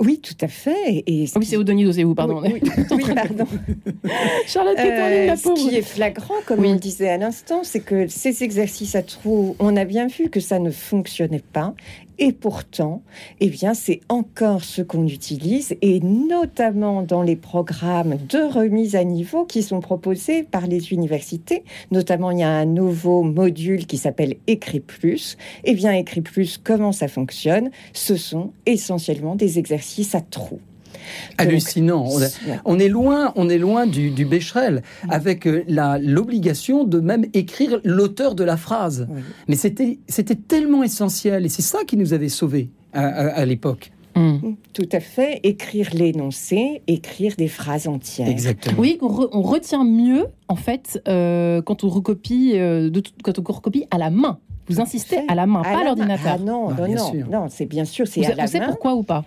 Oui, 0.00 0.20
tout 0.20 0.36
à 0.40 0.48
fait. 0.48 1.02
Et 1.06 1.26
ce 1.26 1.32
Ah 1.34 1.38
oui, 1.40 1.46
c'est 1.46 1.56
Odoniso, 1.56 1.92
c'est 1.92 2.04
vous, 2.04 2.14
pardon. 2.14 2.40
Oui, 2.42 2.60
oui, 2.62 2.70
oui, 2.90 3.14
pardon. 3.14 3.46
Charlotte 4.46 4.78
est 4.78 5.02
en 5.02 5.08
ligne, 5.08 5.26
la 5.26 5.36
ce 5.36 5.54
qui 5.54 5.74
est 5.74 5.82
flagrant, 5.82 6.34
comme 6.46 6.60
Oui. 6.60 6.68
on 6.68 6.72
le 6.74 6.78
disait 6.78 7.08
à 7.08 7.18
l'instant, 7.18 7.60
c'est 7.64 7.80
que 7.80 8.06
ces 8.06 8.44
exercices 8.44 8.94
à 8.94 9.02
trous, 9.02 9.56
on 9.58 9.76
a 9.76 9.84
bien 9.84 10.06
vu 10.06 10.30
que 10.30 10.40
ça 10.40 10.58
ne 10.58 10.70
fonctionnait 10.70 11.42
pas. 11.52 11.74
Et 12.20 12.32
pourtant, 12.32 13.02
eh 13.40 13.52
c'est 13.74 14.00
encore 14.08 14.64
ce 14.64 14.82
qu'on 14.82 15.06
utilise, 15.06 15.76
et 15.82 16.00
notamment 16.00 17.02
dans 17.02 17.22
les 17.22 17.36
programmes 17.36 18.16
de 18.28 18.38
remise 18.38 18.96
à 18.96 19.04
niveau 19.04 19.44
qui 19.44 19.62
sont 19.62 19.80
proposés 19.80 20.42
par 20.42 20.66
les 20.66 20.92
universités. 20.92 21.62
Notamment, 21.92 22.32
il 22.32 22.40
y 22.40 22.42
a 22.42 22.50
un 22.50 22.66
nouveau 22.66 23.22
module 23.22 23.86
qui 23.86 23.98
s'appelle 23.98 24.34
Écrit 24.46 24.80
Plus. 24.80 25.36
Eh 25.64 25.76
Écrit 25.98 26.20
Plus, 26.22 26.58
comment 26.58 26.92
ça 26.92 27.06
fonctionne? 27.08 27.70
Ce 27.92 28.16
sont 28.16 28.52
essentiellement 28.66 29.36
des 29.36 29.58
exercices 29.58 30.14
à 30.14 30.20
trous. 30.20 30.60
Hallucinant. 31.38 32.06
On, 32.64 32.78
est 32.78 32.88
loin, 32.88 33.32
on 33.36 33.48
est 33.48 33.58
loin 33.58 33.86
du, 33.86 34.10
du 34.10 34.24
Becherel, 34.24 34.82
avec 35.08 35.46
euh, 35.46 35.64
la- 35.68 35.98
l'obligation 35.98 36.84
de 36.84 37.00
même 37.00 37.26
écrire 37.34 37.80
l'auteur 37.84 38.34
de 38.34 38.44
la 38.44 38.56
phrase. 38.56 39.06
Oui. 39.10 39.20
Mais 39.48 39.56
c'était 39.56 39.98
c'était 40.08 40.34
tellement 40.34 40.82
essentiel, 40.82 41.46
et 41.46 41.48
c'est 41.48 41.62
ça 41.62 41.78
qui 41.86 41.96
nous 41.96 42.12
avait 42.12 42.28
sauvés 42.28 42.70
à, 42.92 43.06
à- 43.06 43.28
à 43.28 43.44
l'époque. 43.44 43.92
Hum. 44.16 44.56
Tout 44.72 44.88
à 44.90 44.98
fait. 44.98 45.38
Écrire 45.44 45.90
l'énoncé, 45.92 46.82
écrire 46.88 47.34
des 47.38 47.46
phrases 47.46 47.86
entières. 47.86 48.28
Exactement. 48.28 48.76
Oui, 48.80 48.98
re- 49.00 49.28
on 49.32 49.42
retient 49.42 49.84
mieux 49.84 50.26
en 50.48 50.56
fait 50.56 51.00
euh, 51.06 51.62
quand 51.62 51.84
on 51.84 51.88
recopie, 51.88 52.52
euh, 52.54 52.90
de 52.90 53.00
quand 53.22 53.38
on 53.38 53.52
recopie 53.52 53.84
à 53.92 53.98
la 53.98 54.10
main. 54.10 54.38
Vous 54.70 54.80
insistez 54.80 55.20
à 55.28 55.34
la 55.34 55.46
main, 55.46 55.60
À 55.60 55.72
pas 55.72 55.80
à 55.80 55.84
l'ordinateur. 55.84 56.34
Ah 56.34 56.38
non, 56.38 56.68
Ah, 56.70 56.80
non, 56.80 56.86
bien 57.12 57.26
non, 57.30 57.46
c'est 57.48 57.64
bien 57.66 57.84
sûr, 57.86 58.06
c'est 58.08 58.20
Vous, 58.20 58.32
à 58.32 58.34
la 58.34 58.44
vous 58.46 58.52
savez 58.52 58.66
pourquoi 58.66 58.94
ou 58.96 59.02
pas? 59.02 59.24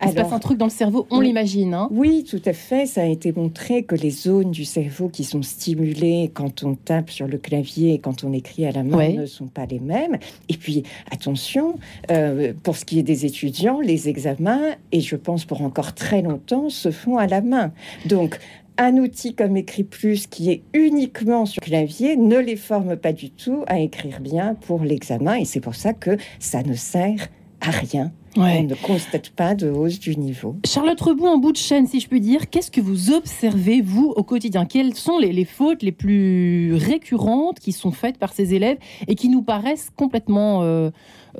Il 0.00 0.08
se 0.08 0.14
passe 0.14 0.24
Alors, 0.24 0.34
un 0.34 0.38
truc 0.38 0.58
dans 0.58 0.66
le 0.66 0.70
cerveau, 0.70 1.06
on 1.10 1.18
Oui. 1.18 1.26
l'imagine. 1.26 1.74
Hein 1.74 1.88
Oui, 1.92 2.24
tout 2.28 2.40
à 2.44 2.52
fait. 2.52 2.86
Ça 2.86 3.02
a 3.02 3.06
été 3.06 3.32
montré 3.32 3.82
que 3.84 3.94
les 3.94 4.10
zones 4.10 4.50
du 4.50 4.64
cerveau 4.64 5.08
qui 5.08 5.24
sont 5.24 5.42
stimulées 5.42 6.30
quand 6.34 6.64
on 6.64 6.74
tape 6.74 7.10
sur 7.10 7.26
le 7.28 7.38
clavier 7.38 7.94
et 7.94 7.98
quand 7.98 8.24
on 8.24 8.32
écrit 8.32 8.66
à 8.66 8.72
la 8.72 8.82
main 8.82 9.08
ne 9.10 9.26
sont 9.26 9.46
pas 9.46 9.66
les 9.66 9.80
mêmes. 9.80 10.18
Et 10.48 10.56
puis, 10.56 10.82
attention, 11.10 11.76
euh, 12.10 12.52
pour 12.62 12.76
ce 12.76 12.84
qui 12.84 12.98
est 12.98 13.02
des 13.04 13.26
étudiants, 13.26 13.80
les 13.80 14.08
examens, 14.08 14.60
et 14.92 15.00
je 15.00 15.16
pense 15.16 15.44
pour 15.44 15.62
encore 15.62 15.94
très 15.94 16.22
longtemps, 16.22 16.68
se 16.68 16.90
font 16.90 17.16
à 17.18 17.26
la 17.26 17.40
main. 17.40 17.72
Donc, 18.06 18.38
un 18.78 18.96
outil 18.96 19.34
comme 19.34 19.56
Écrit 19.56 19.84
Plus 19.84 20.26
qui 20.26 20.50
est 20.50 20.62
uniquement 20.72 21.44
sur 21.46 21.60
clavier 21.60 22.16
ne 22.16 22.38
les 22.38 22.56
forme 22.56 22.96
pas 22.96 23.12
du 23.12 23.30
tout 23.30 23.64
à 23.66 23.78
écrire 23.78 24.20
bien 24.20 24.54
pour 24.54 24.82
l'examen. 24.82 25.34
Et 25.34 25.44
c'est 25.44 25.60
pour 25.60 25.74
ça 25.74 25.92
que 25.92 26.16
ça 26.38 26.62
ne 26.62 26.74
sert 26.74 27.28
à 27.62 27.70
rien. 27.70 28.10
On 28.36 28.62
ne 28.62 28.74
constate 28.74 29.28
pas 29.30 29.54
de 29.54 29.68
hausse 29.68 30.00
du 30.00 30.16
niveau. 30.16 30.56
Charlotte 30.66 30.98
Rebout, 31.00 31.26
en 31.26 31.36
bout 31.36 31.52
de 31.52 31.58
chaîne, 31.58 31.86
si 31.86 32.00
je 32.00 32.08
puis 32.08 32.20
dire, 32.20 32.48
qu'est-ce 32.48 32.70
que 32.70 32.80
vous 32.80 33.12
observez, 33.12 33.82
vous, 33.82 34.12
au 34.16 34.22
quotidien? 34.22 34.64
Quelles 34.64 34.94
sont 34.94 35.18
les, 35.18 35.32
les 35.32 35.44
fautes 35.44 35.82
les 35.82 35.92
plus 35.92 36.74
récurrentes 36.74 37.60
qui 37.60 37.72
sont 37.72 37.92
faites 37.92 38.18
par 38.18 38.32
ces 38.32 38.54
élèves 38.54 38.78
et 39.06 39.16
qui 39.16 39.28
nous 39.28 39.42
paraissent 39.42 39.90
complètement, 39.96 40.62
euh, 40.62 40.90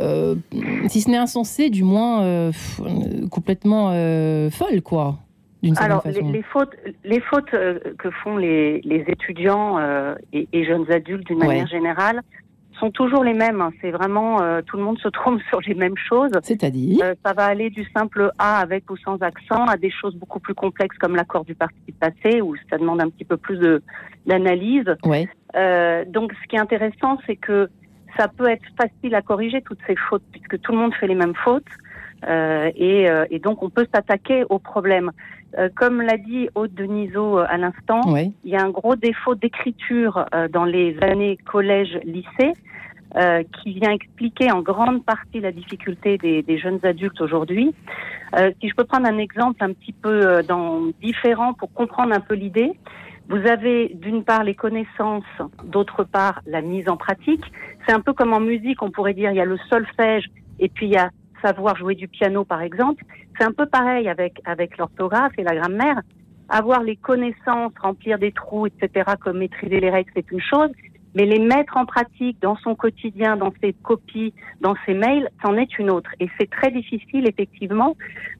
euh, 0.00 0.34
si 0.88 1.00
ce 1.00 1.10
n'est 1.10 1.16
insensées, 1.16 1.70
du 1.70 1.82
moins 1.82 2.24
euh, 2.24 2.50
pff, 2.50 2.82
complètement 3.30 3.88
euh, 3.92 4.50
folles, 4.50 4.82
quoi, 4.82 5.18
Alors, 5.78 6.02
les, 6.06 6.42
fautes, 6.42 6.74
les 7.04 7.20
fautes 7.20 7.54
euh, 7.54 7.78
que 7.98 8.10
font 8.22 8.36
les, 8.36 8.82
les 8.82 9.02
étudiants 9.08 9.78
euh, 9.78 10.14
et, 10.34 10.46
et 10.52 10.66
jeunes 10.66 10.90
adultes 10.92 11.26
d'une 11.26 11.38
Ouais. 11.38 11.46
manière 11.46 11.68
générale 11.68 12.20
sont 12.82 12.90
toujours 12.90 13.24
les 13.24 13.34
mêmes. 13.34 13.70
C'est 13.80 13.90
vraiment 13.90 14.38
tout 14.66 14.76
le 14.76 14.82
monde 14.82 14.98
se 14.98 15.08
trompe 15.08 15.40
sur 15.48 15.60
les 15.60 15.74
mêmes 15.74 15.96
choses. 15.96 16.32
C'est-à-dire 16.42 17.14
Ça 17.24 17.32
va 17.32 17.44
aller 17.46 17.70
du 17.70 17.84
simple 17.96 18.30
A 18.38 18.58
avec 18.58 18.90
ou 18.90 18.96
sans 18.98 19.20
accent 19.22 19.64
à 19.66 19.76
des 19.76 19.90
choses 19.90 20.14
beaucoup 20.16 20.40
plus 20.40 20.54
complexes 20.54 20.98
comme 20.98 21.16
l'accord 21.16 21.44
du 21.44 21.54
participe 21.54 21.98
passé 21.98 22.40
où 22.40 22.54
ça 22.70 22.78
demande 22.78 23.00
un 23.00 23.08
petit 23.08 23.24
peu 23.24 23.36
plus 23.36 23.58
d'analyse. 24.26 24.96
Ouais. 25.04 25.28
donc 26.06 26.32
ce 26.42 26.48
qui 26.48 26.56
est 26.56 26.60
intéressant, 26.60 27.18
c'est 27.26 27.36
que 27.36 27.68
ça 28.16 28.28
peut 28.28 28.48
être 28.48 28.64
facile 28.76 29.14
à 29.14 29.22
corriger 29.22 29.62
toutes 29.62 29.80
ces 29.86 29.96
fautes 29.96 30.24
puisque 30.32 30.60
tout 30.60 30.72
le 30.72 30.78
monde 30.78 30.94
fait 30.94 31.06
les 31.06 31.14
mêmes 31.14 31.34
fautes. 31.44 31.64
Euh, 32.28 32.70
et, 32.76 33.10
euh, 33.10 33.24
et, 33.30 33.38
donc 33.38 33.62
on 33.62 33.70
peut 33.70 33.86
s'attaquer 33.92 34.44
au 34.48 34.58
problème. 34.58 35.10
Euh, 35.58 35.68
comme 35.74 36.00
l'a 36.00 36.16
dit 36.16 36.48
Aude 36.54 36.72
Denisot 36.74 37.38
à 37.38 37.56
l'instant, 37.56 38.00
il 38.16 38.50
y 38.50 38.56
a 38.56 38.62
un 38.62 38.70
gros 38.70 38.96
défaut 38.96 39.34
d'écriture 39.34 40.24
dans 40.50 40.64
les 40.64 40.96
années 41.02 41.38
collège-lycée 41.44 42.52
qui 43.62 43.74
vient 43.74 43.90
expliquer 43.90 44.50
en 44.50 44.62
grande 44.62 45.04
partie 45.04 45.40
la 45.40 45.52
difficulté 45.52 46.16
des, 46.16 46.42
des 46.42 46.56
jeunes 46.56 46.78
adultes 46.82 47.20
aujourd'hui. 47.20 47.74
si 48.34 48.68
je 48.68 48.74
peux 48.74 48.84
prendre 48.84 49.06
un 49.06 49.18
exemple 49.18 49.62
un 49.62 49.74
petit 49.74 49.92
peu 49.92 50.42
dans, 50.42 50.80
différent 51.02 51.52
pour 51.52 51.70
comprendre 51.74 52.14
un 52.14 52.20
peu 52.20 52.34
l'idée, 52.34 52.72
vous 53.28 53.46
avez 53.46 53.90
d'une 53.94 54.24
part 54.24 54.44
les 54.44 54.54
connaissances, 54.54 55.24
d'autre 55.64 56.04
part 56.04 56.40
la 56.46 56.62
mise 56.62 56.88
en 56.88 56.96
pratique. 56.96 57.44
C'est 57.86 57.92
un 57.92 58.00
peu 58.00 58.14
comme 58.14 58.32
en 58.32 58.40
musique, 58.40 58.82
on 58.82 58.90
pourrait 58.90 59.14
dire 59.14 59.30
il 59.30 59.36
y 59.36 59.40
a 59.40 59.44
le 59.44 59.58
solfège 59.68 60.30
et 60.58 60.70
puis 60.70 60.86
il 60.86 60.92
y 60.92 60.96
a 60.96 61.10
savoir 61.42 61.76
jouer 61.76 61.94
du 61.94 62.08
piano, 62.08 62.44
par 62.44 62.62
exemple. 62.62 63.04
C'est 63.38 63.44
un 63.44 63.52
peu 63.52 63.66
pareil 63.66 64.08
avec, 64.08 64.40
avec 64.44 64.78
l'orthographe 64.78 65.32
et 65.38 65.42
la 65.42 65.54
grammaire. 65.54 66.00
Avoir 66.48 66.82
les 66.82 66.96
connaissances, 66.96 67.72
remplir 67.80 68.18
des 68.18 68.32
trous, 68.32 68.66
etc., 68.66 69.12
comme 69.20 69.38
maîtriser 69.38 69.80
les 69.80 69.90
règles, 69.90 70.10
c'est 70.14 70.30
une 70.30 70.40
chose. 70.40 70.70
Mais 71.14 71.26
les 71.26 71.38
mettre 71.38 71.76
en 71.76 71.84
pratique 71.84 72.40
dans 72.40 72.56
son 72.56 72.74
quotidien, 72.74 73.36
dans 73.36 73.52
ses 73.62 73.74
copies, 73.74 74.32
dans 74.62 74.74
ses 74.86 74.94
mails, 74.94 75.28
c'en 75.44 75.56
est 75.58 75.78
une 75.78 75.90
autre. 75.90 76.10
Et 76.20 76.28
c'est 76.38 76.48
très 76.48 76.70
difficile, 76.70 77.28
effectivement, 77.28 77.96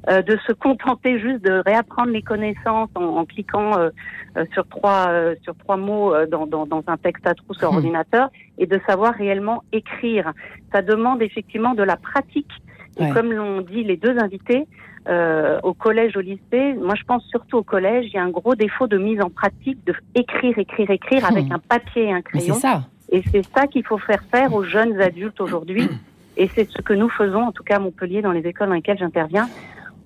euh, 0.09 0.23
de 0.23 0.39
se 0.47 0.53
contenter 0.53 1.21
juste 1.21 1.45
de 1.45 1.63
réapprendre 1.67 2.11
les 2.11 2.23
connaissances 2.23 2.89
en, 2.95 3.03
en 3.03 3.25
cliquant 3.27 3.79
euh, 3.79 3.91
euh 4.37 4.47
sur 4.55 4.67
trois 4.69 5.09
euh, 5.11 5.35
sur 5.43 5.55
trois 5.57 5.77
mots 5.77 6.15
euh, 6.15 6.27
dans, 6.27 6.47
dans, 6.47 6.65
dans, 6.65 6.83
un 6.87 6.97
texte 6.97 7.27
à 7.27 7.35
trous 7.35 7.53
sur 7.55 7.73
hmm. 7.73 7.77
ordinateur 7.77 8.31
et 8.57 8.67
de 8.67 8.81
savoir 8.87 9.13
réellement 9.15 9.63
écrire. 9.73 10.33
Ça 10.73 10.81
demande 10.81 11.21
effectivement 11.21 11.75
de 11.75 11.83
la 11.83 11.97
pratique 11.97 12.51
et 12.99 13.11
comme 13.11 13.33
l'ont 13.33 13.61
dit 13.61 13.85
les 13.85 13.97
deux 13.97 14.19
invités, 14.19 14.67
euh, 15.09 15.59
au 15.63 15.75
collège, 15.75 16.17
au 16.17 16.21
lycée, 16.21 16.75
moi 16.75 16.95
je 16.95 17.03
pense 17.05 17.25
surtout 17.27 17.59
au 17.59 17.63
collège, 17.63 18.07
il 18.09 18.15
y 18.15 18.19
a 18.19 18.23
un 18.23 18.31
gros 18.31 18.55
défaut 18.55 18.87
de 18.87 18.99
mise 18.99 19.21
en 19.21 19.31
pratique 19.31 19.85
de 19.85 19.95
écrire, 20.15 20.59
écrire, 20.59 20.91
écrire 20.91 21.25
avec 21.25 21.49
hmm. 21.49 21.55
un 21.55 21.59
papier 21.59 22.05
et 22.05 22.13
un 22.13 22.23
crayon. 22.23 22.55
Ça. 22.55 22.83
Et 23.11 23.23
c'est 23.31 23.45
ça 23.55 23.67
qu'il 23.67 23.85
faut 23.85 23.99
faire 23.99 24.23
faire 24.31 24.55
aux 24.55 24.65
jeunes 24.65 25.01
adultes 25.01 25.41
aujourd'hui. 25.41 25.89
Et 26.37 26.49
c'est 26.49 26.69
ce 26.71 26.81
que 26.81 26.95
nous 26.95 27.11
faisons, 27.11 27.43
en 27.43 27.53
tout 27.53 27.63
cas 27.63 27.77
à 27.77 27.79
Montpellier, 27.79 28.23
dans 28.23 28.33
les 28.33 28.47
écoles 28.47 28.69
dans 28.69 28.75
lesquelles 28.75 28.99
j'interviens. 28.99 29.49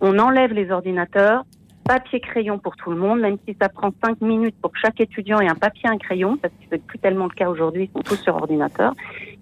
On 0.00 0.18
enlève 0.18 0.52
les 0.52 0.70
ordinateurs, 0.70 1.44
papier 1.84 2.18
crayon 2.20 2.58
pour 2.58 2.76
tout 2.76 2.90
le 2.90 2.96
monde, 2.96 3.20
même 3.20 3.36
si 3.46 3.56
ça 3.60 3.68
prend 3.68 3.92
cinq 4.04 4.20
minutes 4.20 4.56
pour 4.60 4.72
chaque 4.76 5.00
étudiant 5.00 5.40
et 5.40 5.46
un 5.46 5.54
papier 5.54 5.84
et 5.84 5.94
un 5.94 5.98
crayon, 5.98 6.36
parce 6.36 6.52
que 6.54 6.64
c'est 6.70 6.84
plus 6.84 6.98
tellement 6.98 7.24
le 7.24 7.30
cas 7.30 7.48
aujourd'hui, 7.48 7.84
ils 7.84 7.96
sont 7.96 8.02
tous 8.02 8.20
sur 8.20 8.34
ordinateur. 8.34 8.92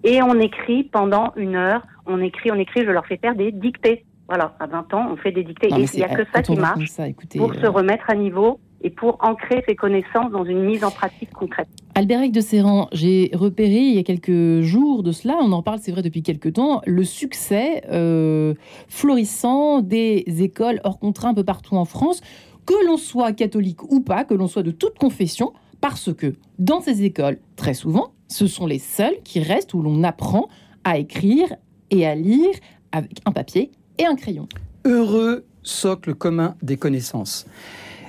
Et 0.02 0.22
on 0.22 0.38
écrit 0.38 0.84
pendant 0.84 1.32
une 1.36 1.56
heure, 1.56 1.82
on 2.06 2.20
écrit, 2.20 2.50
on 2.50 2.58
écrit, 2.58 2.84
je 2.84 2.90
leur 2.90 3.06
fais 3.06 3.16
faire 3.16 3.34
des 3.34 3.52
dictées. 3.52 4.04
Voilà, 4.28 4.54
à 4.58 4.66
20 4.66 4.94
ans, 4.94 5.08
on 5.11 5.16
fait 5.16 5.32
des 5.32 5.44
dictées. 5.44 5.68
et 5.68 5.75
il 5.75 5.96
n'y 5.96 6.02
a 6.02 6.08
que 6.08 6.25
ça 6.32 6.42
qui 6.42 6.56
marche 6.56 6.96
pour 7.37 7.54
se 7.54 7.66
euh, 7.66 7.70
remettre 7.70 8.04
à 8.08 8.14
niveau 8.14 8.58
et 8.80 8.90
pour 8.90 9.18
ancrer 9.20 9.62
ses 9.66 9.75
connaissances 9.75 10.30
dans 10.30 10.44
une 10.44 10.62
mise 10.62 10.84
en 10.84 10.90
pratique 10.90 11.30
concrète. 11.32 11.68
Albéric 11.94 12.32
de 12.32 12.40
Serran, 12.40 12.88
j'ai 12.92 13.30
repéré 13.34 13.76
il 13.76 13.94
y 13.94 13.99
a 13.99 14.02
quelques 14.02 14.61
jours 14.61 15.02
de 15.02 15.12
cela, 15.12 15.37
on 15.40 15.52
en 15.52 15.62
parle 15.62 15.78
c'est 15.80 15.92
vrai 15.92 16.02
depuis 16.02 16.23
quelques 16.23 16.54
temps, 16.54 16.82
le 16.87 17.04
succès 17.04 17.82
euh, 17.90 18.54
florissant 18.88 19.80
des 19.80 20.25
écoles 20.42 20.80
hors 20.84 20.99
contrat 20.99 21.28
un 21.28 21.34
peu 21.34 21.44
partout 21.44 21.76
en 21.76 21.87
France, 21.87 22.20
que 22.66 22.87
l'on 22.87 22.96
soit 22.96 23.32
catholique 23.32 23.82
ou 23.90 24.00
pas, 24.00 24.25
que 24.25 24.34
l'on 24.34 24.49
soit 24.49 24.62
de 24.62 24.70
toute 24.70 24.99
confession, 24.99 25.52
parce 25.80 26.12
que 26.14 26.34
dans 26.58 26.80
ces 26.80 27.04
écoles, 27.04 27.38
très 27.56 27.75
souvent, 27.75 28.12
ce 28.28 28.46
sont 28.46 28.66
les 28.66 28.78
seuls 28.78 29.16
qui 29.23 29.40
restent 29.40 29.75
où 29.75 29.82
l'on 29.82 30.02
apprend 30.02 30.49
à 30.84 30.99
écrire 30.99 31.49
et 31.90 32.06
à 32.06 32.14
lire 32.14 32.54
avec 32.92 33.20
un 33.24 33.32
papier 33.32 33.70
et 33.98 34.06
un 34.06 34.16
crayon. 34.16 34.48
Heureux 34.84 35.44
socle 35.62 36.14
commun 36.14 36.56
des 36.62 36.76
connaissances. 36.76 37.46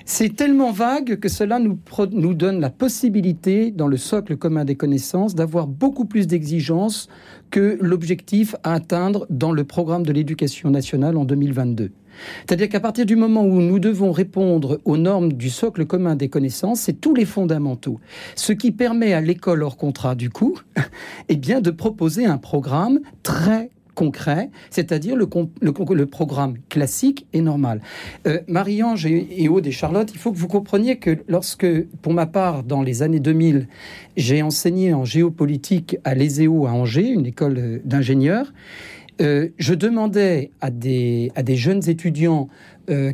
C'est 0.07 0.35
tellement 0.35 0.71
vague 0.71 1.19
que 1.19 1.29
cela 1.29 1.57
nous, 1.57 2.33
donne 2.35 2.59
la 2.59 2.69
possibilité, 2.69 3.71
dans 3.71 3.87
le 3.87 3.97
socle 3.97 4.37
commun 4.37 4.63
des 4.63 4.75
connaissances, 4.75 5.33
d'avoir 5.33 5.65
beaucoup 5.65 6.05
plus 6.05 6.27
d'exigences 6.27 7.09
que 7.49 7.79
l'objectif 7.81 8.55
à 8.63 8.73
atteindre 8.73 9.25
dans 9.31 9.51
le 9.51 9.63
programme 9.63 10.05
de 10.05 10.13
l'éducation 10.13 10.69
nationale 10.69 11.17
en 11.17 11.25
2022. 11.25 11.89
C'est-à-dire 12.45 12.69
qu'à 12.69 12.79
partir 12.79 13.07
du 13.07 13.15
moment 13.15 13.43
où 13.43 13.61
nous 13.61 13.79
devons 13.79 14.11
répondre 14.11 14.79
aux 14.85 14.97
normes 14.97 15.33
du 15.33 15.49
socle 15.49 15.87
commun 15.87 16.15
des 16.15 16.29
connaissances, 16.29 16.81
c'est 16.81 17.01
tous 17.01 17.15
les 17.15 17.25
fondamentaux. 17.25 17.99
Ce 18.35 18.53
qui 18.53 18.71
permet 18.71 19.13
à 19.13 19.21
l'école 19.21 19.63
hors 19.63 19.75
contrat, 19.75 20.13
du 20.13 20.29
coup, 20.29 20.59
eh 21.29 21.35
bien, 21.35 21.61
de 21.61 21.71
proposer 21.71 22.27
un 22.27 22.37
programme 22.37 22.99
très 23.23 23.71
concret, 23.95 24.49
c'est-à-dire 24.69 25.15
le, 25.15 25.27
le, 25.61 26.05
programme 26.05 26.55
classique 26.69 27.25
et 27.33 27.41
normal. 27.41 27.81
Euh, 28.27 28.41
Marie-Ange 28.47 29.07
et, 29.07 29.47
Aude 29.49 29.65
et 29.65 29.71
Charlotte, 29.71 30.11
il 30.13 30.19
faut 30.19 30.31
que 30.31 30.37
vous 30.37 30.47
compreniez 30.47 30.97
que 30.97 31.17
lorsque, 31.27 31.65
pour 32.01 32.13
ma 32.13 32.27
part, 32.27 32.63
dans 32.63 32.83
les 32.83 33.01
années 33.01 33.19
2000, 33.19 33.67
j'ai 34.17 34.43
enseigné 34.43 34.93
en 34.93 35.05
géopolitique 35.05 35.97
à 36.03 36.13
l'ESEO 36.13 36.67
à 36.67 36.71
Angers, 36.71 37.09
une 37.09 37.25
école 37.25 37.57
euh, 37.57 37.79
d'ingénieurs, 37.85 38.53
euh, 39.21 39.47
je 39.57 39.73
demandais 39.73 40.51
à 40.59 40.69
des, 40.69 41.31
à 41.35 41.41
des 41.41 41.55
jeunes 41.55 41.89
étudiants 41.89 42.49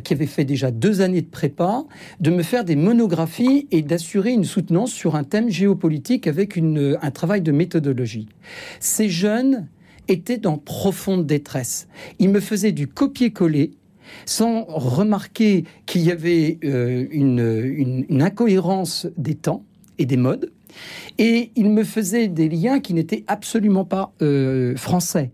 qui 0.04 0.12
avaient 0.12 0.26
fait 0.26 0.44
déjà 0.44 0.70
deux 0.70 1.00
années 1.00 1.22
de 1.22 1.30
prépa 1.30 1.84
de 2.20 2.30
me 2.30 2.42
faire 2.42 2.62
des 2.62 2.76
monographies 2.76 3.68
et 3.70 3.80
d'assurer 3.80 4.32
une 4.32 4.44
soutenance 4.44 4.92
sur 4.92 5.16
un 5.16 5.24
thème 5.24 5.48
géopolitique 5.48 6.26
avec 6.26 6.56
une, 6.56 6.98
un 7.00 7.10
travail 7.10 7.40
de 7.40 7.52
méthodologie. 7.52 8.28
Ces 8.80 9.08
jeunes 9.08 9.66
était 10.08 10.46
en 10.46 10.58
profonde 10.58 11.26
détresse. 11.26 11.88
Il 12.18 12.30
me 12.30 12.40
faisait 12.40 12.72
du 12.72 12.86
copier-coller 12.86 13.72
sans 14.26 14.64
remarquer 14.64 15.64
qu'il 15.86 16.02
y 16.02 16.10
avait 16.10 16.58
euh, 16.64 17.06
une, 17.10 18.22
incohérence 18.22 19.06
des 19.16 19.34
temps 19.34 19.64
et 19.98 20.06
des 20.06 20.16
modes. 20.16 20.50
Et 21.18 21.50
il 21.54 21.70
me 21.70 21.84
faisait 21.84 22.28
des 22.28 22.48
liens 22.48 22.80
qui 22.80 22.94
n'étaient 22.94 23.24
absolument 23.26 23.84
pas 23.84 24.12
euh, 24.22 24.76
français. 24.76 25.30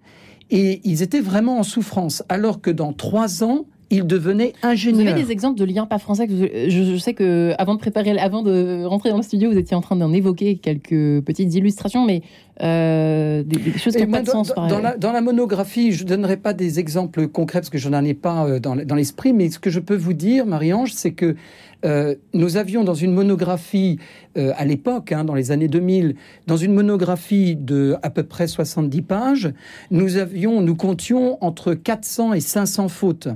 Et 0.51 0.81
ils 0.85 1.03
étaient 1.03 1.21
vraiment 1.21 1.59
en 1.59 1.63
souffrance. 1.63 2.23
Alors 2.29 2.61
que 2.61 2.71
dans 2.71 2.93
trois 2.93 3.45
ans, 3.45 3.67
il 3.91 4.07
devenait 4.07 4.53
ingénieur. 4.63 5.03
Vous 5.03 5.09
avez 5.09 5.23
des 5.23 5.33
exemples 5.33 5.59
de 5.59 5.65
liens 5.65 5.87
pas 5.87 5.99
français 5.99 6.27
je, 6.29 6.97
sais 6.99 7.15
que 7.15 7.55
avant 7.59 7.75
de 7.75 7.79
préparer, 7.79 8.19
avant 8.19 8.43
de 8.43 8.85
rentrer 8.85 9.11
dans 9.11 9.17
le 9.17 9.23
studio, 9.23 9.51
vous 9.51 9.59
étiez 9.59 9.77
en 9.77 9.81
train 9.81 9.97
d'en 9.97 10.13
évoquer 10.13 10.57
quelques 10.57 11.25
petites 11.25 11.55
illustrations, 11.55 12.05
mais 12.05 12.23
euh, 12.63 13.43
des, 13.45 13.79
choses 13.79 13.95
qui 13.95 14.05
n'ont 14.05 14.11
pas 14.11 14.23
de 14.23 14.29
sens. 14.29 14.53
Dans, 14.55 14.81
la, 14.81 14.97
dans, 14.97 15.13
la, 15.13 15.21
monographie, 15.21 15.93
je 15.93 16.05
ne 16.05 16.09
donnerai 16.09 16.37
pas 16.37 16.53
des 16.53 16.79
exemples 16.79 17.29
concrets 17.29 17.61
parce 17.61 17.71
que 17.71 17.79
je 17.79 17.89
n'en 17.89 18.05
ai 18.05 18.15
pas 18.15 18.47
euh, 18.47 18.59
dans, 18.61 18.77
dans 18.77 18.95
l'esprit, 18.95 19.33
mais 19.33 19.49
ce 19.51 19.59
que 19.59 19.71
je 19.71 19.81
peux 19.81 19.97
vous 19.97 20.13
dire, 20.13 20.45
Marie-Ange, 20.45 20.93
c'est 20.93 21.13
que 21.13 21.37
euh, 21.85 22.17
nous 22.35 22.57
avions 22.57 22.85
dans 22.85 22.95
une 22.95 23.13
monographie 23.13 23.99
à 24.37 24.65
l'époque, 24.65 25.11
hein, 25.11 25.25
dans 25.25 25.35
les 25.35 25.51
années 25.51 25.67
2000, 25.67 26.15
dans 26.47 26.57
une 26.57 26.73
monographie 26.73 27.57
de 27.57 27.97
à 28.05 28.11
peu 28.11 28.23
près 28.23 28.47
70 28.47 29.03
pages, 29.03 29.53
nous 29.91 30.17
avions, 30.17 30.61
nous 30.61 30.77
comptions 30.77 31.43
entre 31.45 31.75
400 31.75 32.35
et 32.35 32.41
500 32.41 32.87
fautes. 32.87 33.29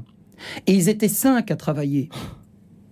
Et 0.67 0.73
ils 0.73 0.89
étaient 0.89 1.09
cinq 1.09 1.51
à 1.51 1.57
travailler. 1.57 2.09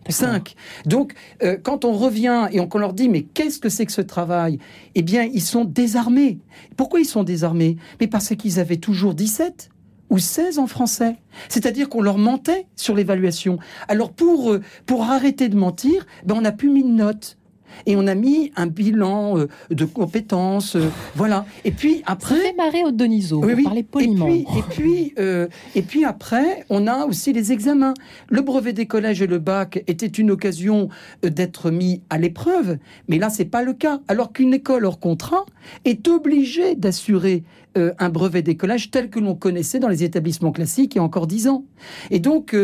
Cinq. 0.09 0.55
Donc, 0.87 1.13
euh, 1.43 1.57
quand 1.63 1.85
on 1.85 1.93
revient 1.93 2.49
et 2.51 2.67
qu'on 2.69 2.79
leur 2.79 2.95
dit, 2.95 3.09
mais 3.09 3.23
qu'est-ce 3.23 3.59
que 3.59 3.69
c'est 3.69 3.87
que 3.87 3.93
ce 3.93 4.01
travail? 4.01 4.59
Eh 4.95 5.03
bien, 5.03 5.25
ils 5.25 5.43
sont 5.43 5.65
désarmés. 5.65 6.39
Pourquoi 6.77 7.01
ils 7.01 7.07
sont 7.07 7.23
désarmés? 7.23 7.77
Mais 8.01 8.07
parce 8.07 8.35
qu'ils 8.35 8.59
avaient 8.59 8.79
toujours 8.79 9.15
17 9.15 9.71
ou 10.09 10.19
16 10.19 10.59
en 10.59 10.67
français. 10.67 11.17
C'est-à-dire 11.49 11.89
qu'on 11.89 12.03
leur 12.03 12.19
mentait 12.19 12.67
sur 12.77 12.97
l'évaluation. 12.97 13.59
Alors, 13.89 14.13
pour, 14.13 14.53
euh, 14.53 14.61
pour 14.87 15.05
arrêter 15.05 15.49
de 15.49 15.57
mentir, 15.57 16.07
ben, 16.25 16.35
on 16.37 16.41
n'a 16.41 16.53
plus 16.53 16.71
mis 16.71 16.83
de 16.83 16.89
notes 16.89 17.39
et 17.87 17.97
on 17.97 18.07
a 18.07 18.15
mis 18.15 18.53
un 18.57 18.67
bilan 18.67 19.39
euh, 19.39 19.49
de 19.71 19.85
compétences, 19.85 20.77
euh, 20.77 20.89
voilà. 21.15 21.47
Et 21.65 21.71
puis 21.71 22.03
après, 22.07 22.37
ça 22.37 22.43
fait 22.43 22.57
marrer 22.57 22.85
au 22.85 22.91
Donizo. 22.91 23.43
Oui, 23.45 23.55
oui. 23.57 23.83
poliment. 23.83 24.27
Et 24.27 24.45
puis, 24.45 24.59
et 24.59 24.63
puis, 24.69 25.15
euh, 25.19 25.49
et 25.75 25.83
puis 25.83 26.05
après, 26.05 26.65
on 26.71 26.87
a 26.87 27.05
aussi 27.05 27.33
les 27.33 27.53
examens. 27.53 27.95
Le 28.29 28.41
brevet 28.43 28.73
des 28.73 28.87
collèges 28.87 29.23
et 29.23 29.27
le 29.27 29.39
bac 29.39 29.83
était 29.87 30.07
une 30.07 30.31
occasion 30.31 30.89
d'être 31.23 31.71
mis 31.71 32.03
à 32.11 32.19
l'épreuve, 32.19 32.79
mais 33.09 33.19
là 33.19 33.31
c'est 33.31 33.45
pas 33.45 33.63
le 33.63 33.73
cas. 33.73 34.01
Alors 34.09 34.33
qu'une 34.33 34.55
école 34.55 34.85
hors 34.85 35.01
contrat 35.01 35.45
est 35.85 36.09
obligée 36.09 36.75
d'assurer 36.75 37.45
un 37.77 38.09
brevet 38.09 38.43
des 38.43 38.57
collèges 38.57 38.91
tel 38.91 39.11
que 39.11 39.21
l'on 39.21 39.37
connaissait 39.37 39.79
dans 39.79 39.89
les 39.89 40.03
établissements 40.03 40.51
classiques 40.51 40.97
il 40.97 40.99
y 40.99 41.01
a 41.01 41.05
encore 41.05 41.29
dix 41.29 41.47
ans. 41.47 41.65
Et 42.11 42.19
donc 42.19 42.57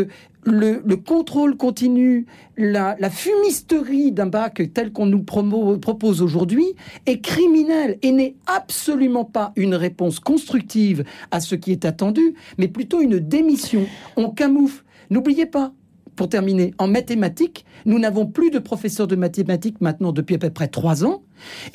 le, 0.47 0.95
contrôle 0.95 1.57
continu, 1.57 2.25
la, 2.57 2.95
fumisterie 3.09 4.11
d'un 4.11 4.27
bac 4.27 4.61
tel 4.73 4.91
qu'on 4.91 5.05
nous 5.05 5.23
propose 5.23 6.21
aujourd'hui 6.21 6.65
est 7.05 7.21
criminel 7.21 7.97
et 8.01 8.11
n'est 8.11 8.35
absolument 8.47 9.25
pas 9.25 9.51
une 9.55 9.75
réponse 9.75 10.19
constructive 10.19 11.03
à 11.31 11.39
ce 11.39 11.55
qui 11.55 11.71
est 11.71 11.85
attendu, 11.85 12.33
mais 12.57 12.67
plutôt 12.67 13.01
une 13.01 13.19
démission. 13.19 13.85
On 14.15 14.29
camoufle. 14.29 14.83
N'oubliez 15.09 15.45
pas, 15.45 15.73
pour 16.17 16.27
terminer, 16.27 16.73
en 16.79 16.87
mathématiques, 16.87 17.63
nous 17.85 17.99
n'avons 17.99 18.25
plus 18.25 18.49
de 18.49 18.59
professeurs 18.59 19.07
de 19.07 19.15
mathématiques 19.15 19.79
maintenant 19.79 20.11
depuis 20.11 20.35
à 20.35 20.39
peu 20.39 20.49
près 20.49 20.67
trois 20.67 21.05
ans. 21.05 21.21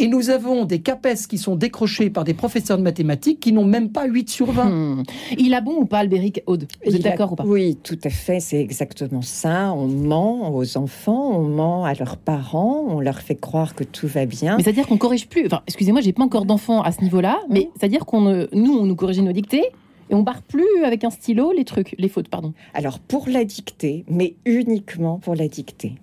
Et 0.01 0.09
nous 0.09 0.31
avons 0.31 0.65
des 0.65 0.81
CAPES 0.81 1.29
qui 1.29 1.39
sont 1.39 1.55
décrochés 1.55 2.11
par 2.11 2.25
des 2.25 2.35
professeurs 2.35 2.77
de 2.77 2.83
mathématiques 2.83 3.39
qui 3.39 3.53
n'ont 3.53 3.65
même 3.65 3.91
pas 3.91 4.07
8 4.07 4.29
sur 4.29 4.51
20. 4.51 4.65
Hmm. 4.65 5.03
Il 5.39 5.55
a 5.55 5.61
bon 5.61 5.77
ou 5.77 5.85
pas, 5.85 5.99
Albéric 5.99 6.43
Aude? 6.47 6.67
Vous 6.85 6.97
êtes 6.97 7.03
d'accord 7.03 7.33
ou 7.33 7.37
pas? 7.37 7.45
Oui, 7.47 7.79
tout 7.85 7.99
à 8.03 8.11
fait, 8.11 8.41
c'est 8.41 8.61
exactement 8.61 9.23
ça. 9.23 9.73
On 9.73 9.87
ment 9.87 10.53
aux 10.53 10.77
enfants, 10.77 11.39
on 11.39 11.45
ment 11.45 11.85
à 11.85 11.95
leurs 11.95 12.17
parents, 12.17 12.85
on 12.89 12.99
leur 12.99 13.21
fait 13.21 13.37
croire 13.37 13.77
que 13.77 13.85
tout 13.85 14.09
va 14.09 14.27
bien. 14.27 14.57
Mais 14.57 14.65
c'est-à-dire 14.65 14.89
qu'on 14.89 14.99
corrige 14.99 15.29
plus. 15.29 15.47
Enfin, 15.47 15.63
excusez-moi, 15.69 16.01
j'ai 16.01 16.13
pas 16.13 16.25
encore 16.25 16.45
d'enfants 16.45 16.83
à 16.83 16.91
ce 16.91 17.01
niveau-là, 17.01 17.41
mais 17.49 17.71
c'est-à-dire 17.79 18.05
qu'on 18.05 18.49
nous, 18.53 18.73
on 18.73 18.87
nous 18.87 18.97
corrige 18.97 19.21
nos 19.21 19.33
dictées 19.33 19.71
et 20.12 20.14
on 20.14 20.23
barre 20.23 20.42
plus 20.42 20.85
avec 20.85 21.04
un 21.04 21.11
stylo 21.11 21.52
les 21.52 21.64
trucs, 21.64 21.95
les 21.99 22.09
fautes, 22.09 22.28
pardon. 22.28 22.52
Alors 22.75 22.99
pour 22.99 23.28
la 23.28 23.45
dictée, 23.45 24.04
mais 24.09 24.37
uniquement 24.45 25.19
pour 25.19 25.35
la 25.35 25.49
dictée. 25.49 25.95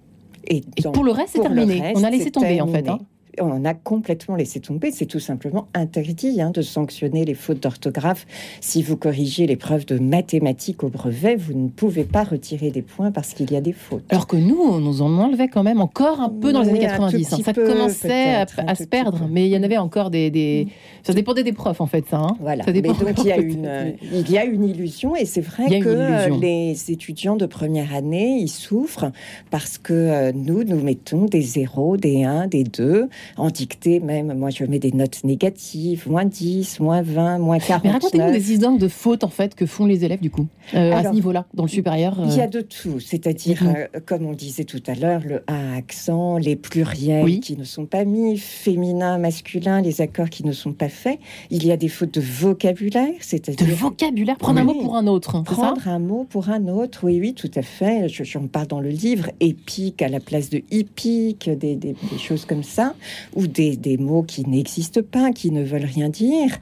Et, 0.47 0.63
pour 0.93 1.03
le 1.03 1.11
reste, 1.11 1.33
c'est 1.33 1.41
terminé. 1.41 1.93
on 1.95 2.03
a 2.03 2.09
laissé 2.09 2.31
tomber 2.31 2.59
en 2.59 2.67
fait. 2.67 2.89
Hein 2.89 2.99
on 3.39 3.65
a 3.65 3.73
complètement 3.73 4.35
laissé 4.35 4.59
tomber. 4.59 4.91
C'est 4.91 5.05
tout 5.05 5.19
simplement 5.19 5.67
interdit 5.73 6.41
hein, 6.41 6.51
de 6.51 6.61
sanctionner 6.61 7.25
les 7.25 7.33
fautes 7.33 7.61
d'orthographe. 7.61 8.25
Si 8.61 8.81
vous 8.81 8.97
corrigez 8.97 9.47
les 9.47 9.55
preuves 9.55 9.85
de 9.85 9.99
mathématiques 9.99 10.83
au 10.83 10.89
brevet, 10.89 11.35
vous 11.35 11.53
ne 11.53 11.69
pouvez 11.69 12.03
pas 12.03 12.23
retirer 12.23 12.71
des 12.71 12.81
points 12.81 13.11
parce 13.11 13.33
qu'il 13.33 13.51
y 13.51 13.55
a 13.55 13.61
des 13.61 13.73
fautes. 13.73 14.03
Alors 14.09 14.27
que 14.27 14.35
nous, 14.35 14.59
on 14.59 14.79
nous 14.79 15.01
en 15.01 15.17
enlevait 15.17 15.47
quand 15.47 15.63
même 15.63 15.81
encore 15.81 16.21
un 16.21 16.29
peu 16.29 16.51
dans 16.51 16.61
les 16.61 16.69
années 16.69 16.79
90. 16.79 17.33
Hein. 17.33 17.37
Ça 17.43 17.53
commençait 17.53 18.35
à, 18.35 18.75
se 18.75 18.83
perdre, 18.85 19.27
mais 19.29 19.47
il 19.47 19.51
y 19.51 19.57
en 19.57 19.63
avait 19.63 19.77
encore 19.77 20.09
des, 20.09 20.67
Ça 21.03 21.13
dépendait 21.13 21.43
des 21.43 21.53
profs, 21.53 21.81
en 21.81 21.87
fait, 21.87 22.05
ça. 22.09 22.17
Hein. 22.17 22.35
Voilà. 22.39 22.63
mais 22.67 22.81
donc, 22.81 22.97
il 23.19 23.25
y, 23.25 23.31
a 23.31 23.37
une, 23.39 23.95
il 24.11 24.29
y 24.29 24.37
a 24.37 24.45
une 24.45 24.63
illusion, 24.63 25.15
et 25.15 25.25
c'est 25.25 25.41
vrai 25.41 25.79
que 25.79 26.39
les 26.39 26.91
étudiants 26.91 27.35
de 27.35 27.45
première 27.45 27.93
année, 27.93 28.37
ils 28.39 28.49
souffrent 28.49 29.11
parce 29.49 29.77
que 29.77 29.93
euh, 29.93 30.31
nous, 30.33 30.63
nous 30.63 30.81
mettons 30.81 31.25
des 31.25 31.41
0, 31.41 31.97
des 31.97 32.23
1, 32.23 32.47
des 32.47 32.63
2 32.63 33.09
en 33.37 33.49
dictée 33.49 33.99
même. 33.99 34.33
Moi, 34.33 34.49
je 34.49 34.63
mets 34.63 34.79
des 34.79 34.91
notes 34.91 35.23
négatives, 35.23 36.09
moins 36.09 36.25
10, 36.25 36.79
moins 36.79 37.01
20, 37.01 37.39
moins 37.39 37.59
40. 37.59 37.83
Mais 37.83 37.91
racontez-nous 37.91 38.31
des 38.31 38.51
exemples 38.51 38.79
de 38.79 38.87
fautes, 38.87 39.23
en 39.23 39.29
fait, 39.29 39.55
que 39.55 39.65
font 39.65 39.85
les 39.85 40.05
élèves, 40.05 40.21
du 40.21 40.29
coup, 40.29 40.47
euh, 40.73 40.93
à 40.93 41.03
ce 41.03 41.09
niveau-là, 41.09 41.45
dans 41.53 41.63
le 41.63 41.69
supérieur. 41.69 42.19
Il 42.25 42.35
y 42.35 42.41
a 42.41 42.45
euh, 42.45 42.47
de 42.47 42.61
tout. 42.61 42.99
C'est-à-dire, 42.99 43.63
euh, 43.65 43.99
comme 44.05 44.25
on 44.25 44.33
disait 44.33 44.63
tout 44.63 44.83
à 44.87 44.95
l'heure, 44.95 45.21
le 45.25 45.43
A 45.47 45.75
accent, 45.75 46.37
les 46.37 46.55
pluriels 46.55 47.39
qui 47.39 47.57
ne 47.57 47.63
sont 47.63 47.85
pas 47.85 48.05
mis, 48.05 48.37
féminin, 48.37 49.17
masculin, 49.17 49.81
les 49.81 50.01
accords 50.01 50.29
qui 50.29 50.45
ne 50.45 50.51
sont 50.51 50.73
pas 50.73 50.89
faits. 50.89 51.19
Il 51.49 51.65
y 51.65 51.71
a 51.71 51.77
des 51.77 51.87
fautes 51.87 52.13
de 52.13 52.21
vocabulaire, 52.21 53.13
c'est-à-dire... 53.19 53.67
De 53.67 53.73
vocabulaire 53.73 54.37
Prendre 54.37 54.59
un 54.59 54.63
mot 54.63 54.73
pour 54.73 54.95
un 54.95 55.07
autre, 55.07 55.41
Prendre 55.43 55.87
un 55.87 55.99
mot 55.99 56.25
pour 56.29 56.49
un 56.49 56.67
autre, 56.67 57.01
oui, 57.03 57.19
oui, 57.19 57.33
tout 57.33 57.51
à 57.55 57.61
fait. 57.61 58.07
J'en 58.07 58.47
parle 58.47 58.67
dans 58.67 58.79
le 58.79 58.89
livre. 58.89 59.29
Épique 59.39 60.01
à 60.01 60.07
la 60.07 60.19
place 60.19 60.49
de 60.49 60.61
hippique, 60.71 61.49
des, 61.49 61.75
des 61.75 61.95
choses 62.17 62.45
comme 62.45 62.63
ça 62.63 62.95
ou 63.35 63.47
des, 63.47 63.75
des 63.75 63.97
mots 63.97 64.23
qui 64.23 64.47
n'existent 64.47 65.01
pas, 65.01 65.31
qui 65.31 65.51
ne 65.51 65.63
veulent 65.63 65.85
rien 65.85 66.09
dire. 66.09 66.57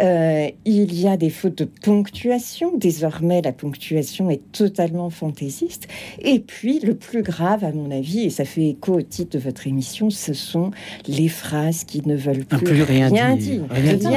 Euh, 0.00 0.48
il 0.64 0.98
y 0.98 1.08
a 1.08 1.16
des 1.16 1.30
fautes 1.30 1.58
de 1.58 1.64
ponctuation. 1.64 2.72
Désormais, 2.76 3.42
la 3.42 3.52
ponctuation 3.52 4.30
est 4.30 4.40
totalement 4.52 5.10
fantaisiste. 5.10 5.88
Et 6.20 6.40
puis, 6.40 6.80
le 6.80 6.94
plus 6.94 7.22
grave, 7.22 7.64
à 7.64 7.72
mon 7.72 7.90
avis, 7.90 8.24
et 8.24 8.30
ça 8.30 8.44
fait 8.44 8.68
écho 8.68 8.94
au 8.94 9.02
titre 9.02 9.38
de 9.38 9.42
votre 9.42 9.66
émission, 9.66 10.10
ce 10.10 10.32
sont 10.32 10.70
les 11.06 11.28
phrases 11.28 11.84
qui 11.84 12.06
ne 12.06 12.16
veulent 12.16 12.44
plus, 12.44 12.82
rien, 12.82 13.10
dire. 13.36 13.62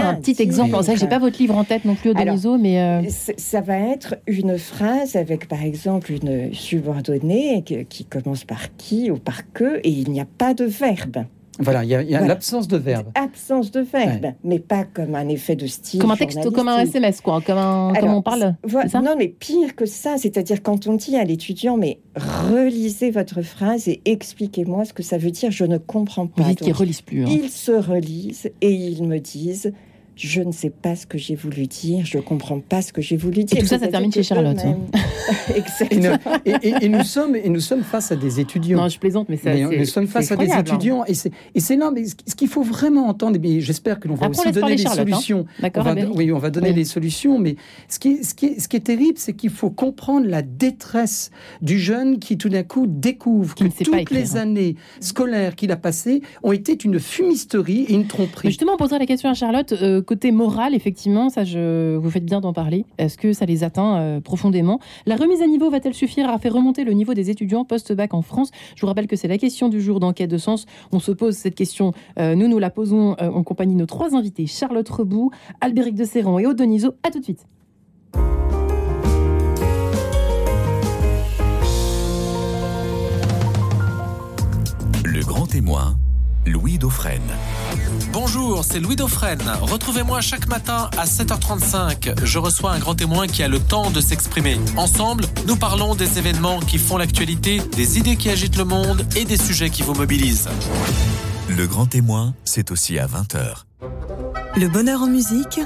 un 0.05 0.15
petit 0.15 0.41
exemple. 0.41 0.75
Je 0.87 0.95
j'ai 0.95 1.07
pas 1.07 1.19
votre 1.19 1.39
livre 1.39 1.57
en 1.57 1.63
tête 1.63 1.85
non 1.85 1.95
plus, 1.95 2.13
Deniso, 2.13 2.57
mais 2.57 2.79
euh, 2.79 3.01
ça 3.37 3.61
va 3.61 3.77
être 3.77 4.15
une 4.27 4.57
phrase 4.57 5.15
avec, 5.15 5.47
par 5.47 5.63
exemple, 5.63 6.11
une 6.11 6.53
subordonnée 6.53 7.63
qui 7.63 8.05
commence 8.05 8.43
par 8.43 8.75
qui 8.77 9.11
ou 9.11 9.17
par 9.17 9.51
que, 9.51 9.79
et 9.83 9.89
il 9.89 10.11
n'y 10.11 10.21
a 10.21 10.25
pas 10.25 10.53
de 10.53 10.65
verbe. 10.65 11.25
Voilà, 11.59 11.83
il 11.83 11.89
y 11.89 12.15
a, 12.15 12.25
l'absence 12.25 12.67
de 12.67 12.77
verbe. 12.77 13.07
Absence 13.15 13.71
de 13.71 13.81
verbe, 13.81 14.33
mais 14.43 14.59
pas 14.59 14.83
comme 14.83 15.15
un 15.15 15.27
effet 15.29 15.55
de 15.55 15.67
style. 15.67 16.01
Comme 16.01 16.11
un 16.11 16.17
texte, 16.17 16.49
comme 16.51 16.67
un 16.67 16.79
SMS, 16.79 17.21
quoi, 17.21 17.41
comme, 17.41 17.57
on 17.57 18.21
parle. 18.21 18.55
non, 19.03 19.15
mais 19.17 19.27
pire 19.27 19.75
que 19.75 19.85
ça, 19.85 20.17
c'est-à-dire 20.17 20.61
quand 20.61 20.87
on 20.87 20.93
dit 20.93 21.15
à 21.15 21.23
l'étudiant, 21.23 21.77
mais 21.77 21.99
relisez 22.15 23.11
votre 23.11 23.41
phrase 23.41 23.87
et 23.87 24.01
expliquez-moi 24.05 24.85
ce 24.85 24.93
que 24.93 25.03
ça 25.03 25.17
veut 25.17 25.31
dire, 25.31 25.51
je 25.51 25.65
ne 25.65 25.77
comprends 25.77 26.27
pas. 26.27 26.43
Vous 26.43 26.49
dites 26.49 26.61
qu'ils 26.61 26.73
relisent 26.73 27.01
plus. 27.01 27.23
Hein. 27.23 27.29
Ils 27.29 27.49
se 27.49 27.71
relisent 27.71 28.51
et 28.61 28.71
ils 28.71 29.03
me 29.03 29.19
disent 29.19 29.71
je 30.15 30.41
ne 30.41 30.51
sais 30.51 30.69
pas 30.69 30.95
ce 30.95 31.05
que 31.05 31.17
j'ai 31.17 31.35
voulu 31.35 31.67
dire, 31.67 32.05
je 32.05 32.17
ne 32.17 32.23
comprends 32.23 32.59
pas 32.59 32.81
ce 32.81 32.93
que 32.93 33.01
j'ai 33.01 33.17
voulu 33.17 33.43
dire. 33.43 33.57
Et 33.57 33.61
tout 33.61 33.67
ça, 33.67 33.79
ça 33.79 33.87
termine 33.87 34.11
chez 34.11 34.23
Charlotte. 34.23 34.57
Hein. 34.63 34.77
Exactement. 35.55 36.17
Et, 36.45 36.87
nous 36.87 37.03
sommes, 37.03 37.35
et 37.35 37.49
nous 37.49 37.59
sommes 37.59 37.83
face 37.83 38.11
à 38.11 38.15
des 38.15 38.39
étudiants. 38.39 38.77
Non, 38.77 38.87
je 38.87 38.97
plaisante, 38.97 39.27
mais, 39.29 39.37
ça, 39.37 39.53
nous 39.53 39.85
sommes 39.85 40.07
face 40.07 40.31
à 40.31 40.37
des 40.37 40.51
hein. 40.51 40.59
étudiants. 40.59 41.03
Et 41.05 41.13
c'est 41.59 41.75
là, 41.75 41.91
mais 41.91 42.05
ce 42.05 42.35
qu'il 42.35 42.47
faut 42.47 42.63
vraiment 42.63 43.07
entendre, 43.07 43.37
et 43.43 43.61
j'espère 43.61 43.99
que 43.99 44.07
l'on 44.07 44.15
va 44.15 44.29
aussi 44.29 44.51
donner 44.51 44.75
des 44.75 44.87
hein. 44.87 44.93
solutions. 44.93 45.45
oui, 46.15 46.31
on 46.31 46.39
va 46.39 46.49
donner 46.49 46.73
des 46.73 46.85
solutions, 46.85 47.37
mais 47.37 47.55
ce 47.89 47.99
qui, 47.99 48.23
ce 48.23 48.33
qui, 48.33 48.47
est, 48.47 48.59
ce 48.59 48.67
qui 48.67 48.77
est 48.77 48.85
terrible, 48.85 49.17
c'est 49.17 49.33
qu'il 49.33 49.49
faut 49.49 49.69
comprendre 49.69 50.27
la 50.27 50.41
détresse 50.41 51.31
du 51.61 51.79
jeune 51.79 52.19
qui 52.19 52.37
tout 52.37 52.49
d'un 52.49 52.63
coup 52.63 52.85
découvre 52.87 53.55
que 53.55 53.65
toutes 53.83 54.11
les 54.11 54.37
années 54.37 54.75
scolaires 54.99 55.55
qu'il 55.55 55.71
a 55.71 55.77
passées 55.77 56.21
ont 56.43 56.51
été 56.51 56.77
une 56.83 56.99
fumisterie 56.99 57.85
et 57.89 57.93
une 57.93 58.07
tromperie. 58.07 58.49
justement, 58.49 58.73
on 58.73 58.77
posera 58.77 58.99
la 58.99 59.05
question 59.05 59.29
à 59.29 59.33
Charlotte. 59.33 59.73
Euh, 59.73 60.01
côté 60.05 60.31
moral, 60.31 60.73
effectivement, 60.73 61.29
ça, 61.29 61.43
je, 61.43 61.95
vous 61.97 62.09
faites 62.09 62.25
bien 62.25 62.39
d'en 62.39 62.53
parler. 62.53 62.85
Est-ce 62.97 63.17
que 63.17 63.33
ça 63.33 63.45
les 63.45 63.63
atteint 63.63 63.97
euh, 63.97 64.21
profondément? 64.21 64.79
La 65.05 65.15
remise 65.15 65.41
à 65.41 65.47
niveau 65.47 65.69
va-t-elle 65.69 65.93
suffire 65.93 66.29
à 66.29 66.37
faire 66.37 66.53
remonter 66.53 66.83
le 66.83 66.93
niveau 66.93 67.13
des 67.13 67.29
étudiants 67.29 67.65
post-bac 67.65 68.13
en 68.13 68.21
France? 68.21 68.51
Je 68.75 68.81
vous 68.81 68.87
rappelle 68.87 69.07
que 69.07 69.15
c'est 69.15 69.27
la 69.27 69.37
question 69.37 69.69
du 69.69 69.81
jour 69.81 69.99
d'enquête 69.99 70.29
de 70.29 70.37
sens. 70.37 70.65
On 70.91 70.99
se 70.99 71.11
pose 71.11 71.35
cette 71.35 71.55
question. 71.55 71.91
Euh, 72.19 72.35
nous, 72.35 72.47
nous 72.47 72.59
la 72.59 72.69
posons 72.69 73.15
euh, 73.21 73.29
en 73.29 73.43
compagnie 73.43 73.73
de 73.73 73.79
nos 73.79 73.85
trois 73.85 74.15
invités 74.15 74.47
Charlotte 74.47 74.87
Rebout, 74.87 75.31
Albéric 75.61 75.95
de 75.95 76.05
Serran 76.05 76.39
et 76.39 76.45
Aude. 76.45 76.61
À 77.03 77.11
tout 77.11 77.19
de 77.19 77.23
suite. 77.23 77.45
C'est 88.65 88.79
Louis 88.79 88.95
Dauphren. 88.95 89.39
Retrouvez-moi 89.61 90.21
chaque 90.21 90.47
matin 90.47 90.89
à 90.97 91.05
7h35. 91.05 92.25
Je 92.25 92.39
reçois 92.39 92.71
un 92.71 92.79
grand 92.79 92.95
témoin 92.95 93.27
qui 93.27 93.43
a 93.43 93.47
le 93.47 93.59
temps 93.59 93.91
de 93.91 94.01
s'exprimer. 94.01 94.57
Ensemble, 94.75 95.25
nous 95.47 95.55
parlons 95.55 95.95
des 95.95 96.17
événements 96.17 96.59
qui 96.59 96.77
font 96.77 96.97
l'actualité, 96.97 97.61
des 97.75 97.97
idées 97.97 98.15
qui 98.15 98.29
agitent 98.29 98.57
le 98.57 98.65
monde 98.65 99.05
et 99.15 99.25
des 99.25 99.37
sujets 99.37 99.69
qui 99.69 99.83
vous 99.83 99.93
mobilisent. 99.93 100.49
Le 101.49 101.67
grand 101.67 101.85
témoin, 101.85 102.33
c'est 102.43 102.71
aussi 102.71 102.97
à 102.97 103.07
20h. 103.07 103.63
Le 104.55 104.67
bonheur 104.67 105.01
en 105.01 105.07
musique 105.07 105.59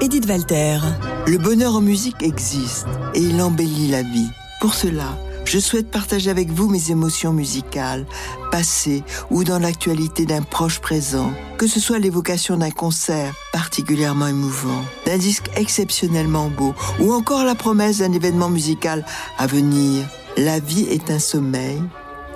Edith 0.00 0.26
Walter. 0.28 0.78
Le 1.26 1.38
bonheur 1.38 1.76
en 1.76 1.80
musique 1.80 2.22
existe 2.22 2.86
et 3.14 3.20
il 3.20 3.40
embellit 3.40 3.88
la 3.88 4.02
vie. 4.02 4.28
Pour 4.60 4.74
cela, 4.74 5.16
je 5.46 5.60
souhaite 5.60 5.90
partager 5.90 6.28
avec 6.28 6.50
vous 6.50 6.68
mes 6.68 6.90
émotions 6.90 7.32
musicales, 7.32 8.04
passées 8.50 9.04
ou 9.30 9.44
dans 9.44 9.60
l'actualité 9.60 10.26
d'un 10.26 10.42
proche 10.42 10.80
présent, 10.80 11.32
que 11.56 11.66
ce 11.66 11.80
soit 11.80 12.00
l'évocation 12.00 12.56
d'un 12.56 12.70
concert 12.70 13.32
particulièrement 13.52 14.26
émouvant, 14.26 14.84
d'un 15.06 15.18
disque 15.18 15.48
exceptionnellement 15.56 16.50
beau, 16.50 16.74
ou 17.00 17.12
encore 17.12 17.44
la 17.44 17.54
promesse 17.54 17.98
d'un 17.98 18.12
événement 18.12 18.50
musical 18.50 19.06
à 19.38 19.46
venir. 19.46 20.04
La 20.36 20.58
vie 20.58 20.86
est 20.90 21.10
un 21.10 21.20
sommeil, 21.20 21.80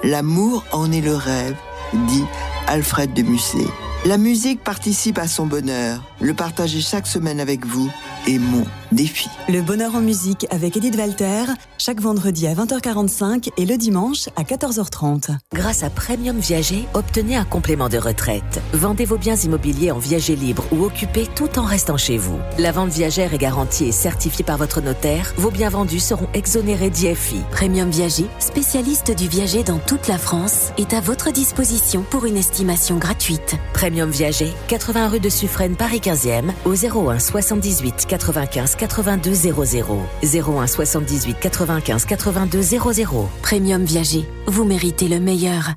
l'amour 0.04 0.64
en 0.72 0.90
est 0.92 1.02
le 1.02 1.14
rêve, 1.14 1.56
dit 1.92 2.24
Alfred 2.68 3.12
de 3.12 3.22
Musset. 3.22 3.66
La 4.06 4.16
musique 4.16 4.64
participe 4.64 5.18
à 5.18 5.28
son 5.28 5.46
bonheur. 5.46 6.02
Le 6.20 6.32
partager 6.32 6.80
chaque 6.80 7.06
semaine 7.06 7.38
avec 7.40 7.66
vous 7.66 7.90
est 8.26 8.38
mon 8.38 8.64
défi. 8.92 9.28
Le 9.48 9.62
bonheur 9.62 9.94
en 9.94 10.00
musique 10.00 10.46
avec 10.50 10.76
Edith 10.76 10.96
Walter, 10.96 11.44
chaque 11.78 12.00
vendredi 12.00 12.46
à 12.46 12.54
20h45 12.54 13.50
et 13.56 13.66
le 13.66 13.76
dimanche 13.76 14.28
à 14.36 14.42
14h30. 14.42 15.36
Grâce 15.52 15.82
à 15.82 15.90
Premium 15.90 16.38
Viager, 16.38 16.86
obtenez 16.94 17.36
un 17.36 17.44
complément 17.44 17.88
de 17.88 17.98
retraite. 17.98 18.60
Vendez 18.72 19.04
vos 19.04 19.18
biens 19.18 19.36
immobiliers 19.36 19.90
en 19.90 19.98
viager 19.98 20.36
libre 20.36 20.64
ou 20.72 20.84
occupés 20.84 21.26
tout 21.34 21.58
en 21.58 21.64
restant 21.64 21.96
chez 21.96 22.18
vous. 22.18 22.38
La 22.58 22.72
vente 22.72 22.90
viagère 22.90 23.34
est 23.34 23.38
garantie 23.38 23.86
et 23.86 23.92
certifiée 23.92 24.44
par 24.44 24.58
votre 24.58 24.80
notaire. 24.80 25.32
Vos 25.38 25.50
biens 25.50 25.70
vendus 25.70 26.00
seront 26.00 26.28
exonérés 26.34 26.90
d'IFI. 26.90 27.40
Premium 27.50 27.90
Viager, 27.90 28.26
spécialiste 28.38 29.16
du 29.16 29.28
viager 29.28 29.64
dans 29.64 29.78
toute 29.78 30.08
la 30.08 30.18
France, 30.18 30.72
est 30.78 30.92
à 30.92 31.00
votre 31.00 31.32
disposition 31.32 32.04
pour 32.10 32.26
une 32.26 32.36
estimation 32.36 32.50
estimation 32.60 32.98
gratuite. 32.98 33.56
Premium 33.72 34.10
Viager, 34.10 34.52
80 34.68 35.08
rue 35.08 35.20
de 35.20 35.28
Suffren, 35.28 35.76
Paris 35.76 36.00
15e, 36.00 36.50
au 36.64 36.74
01 36.74 37.18
78 37.18 38.06
95 38.06 38.76
82 38.80 39.34
00. 39.34 39.98
01 40.22 40.66
78 40.66 41.36
95 41.38 42.06
82 42.06 42.62
00. 42.62 43.28
Premium 43.42 43.84
Viager, 43.84 44.24
vous 44.46 44.64
méritez 44.64 45.06
le 45.06 45.20
meilleur. 45.20 45.74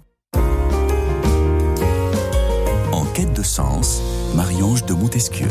En 2.94 3.04
quête 3.13 3.34
de 3.34 3.44
sens, 3.44 4.02
Marie-Ange 4.36 4.86
de 4.86 4.94
Montesquieu. 4.94 5.48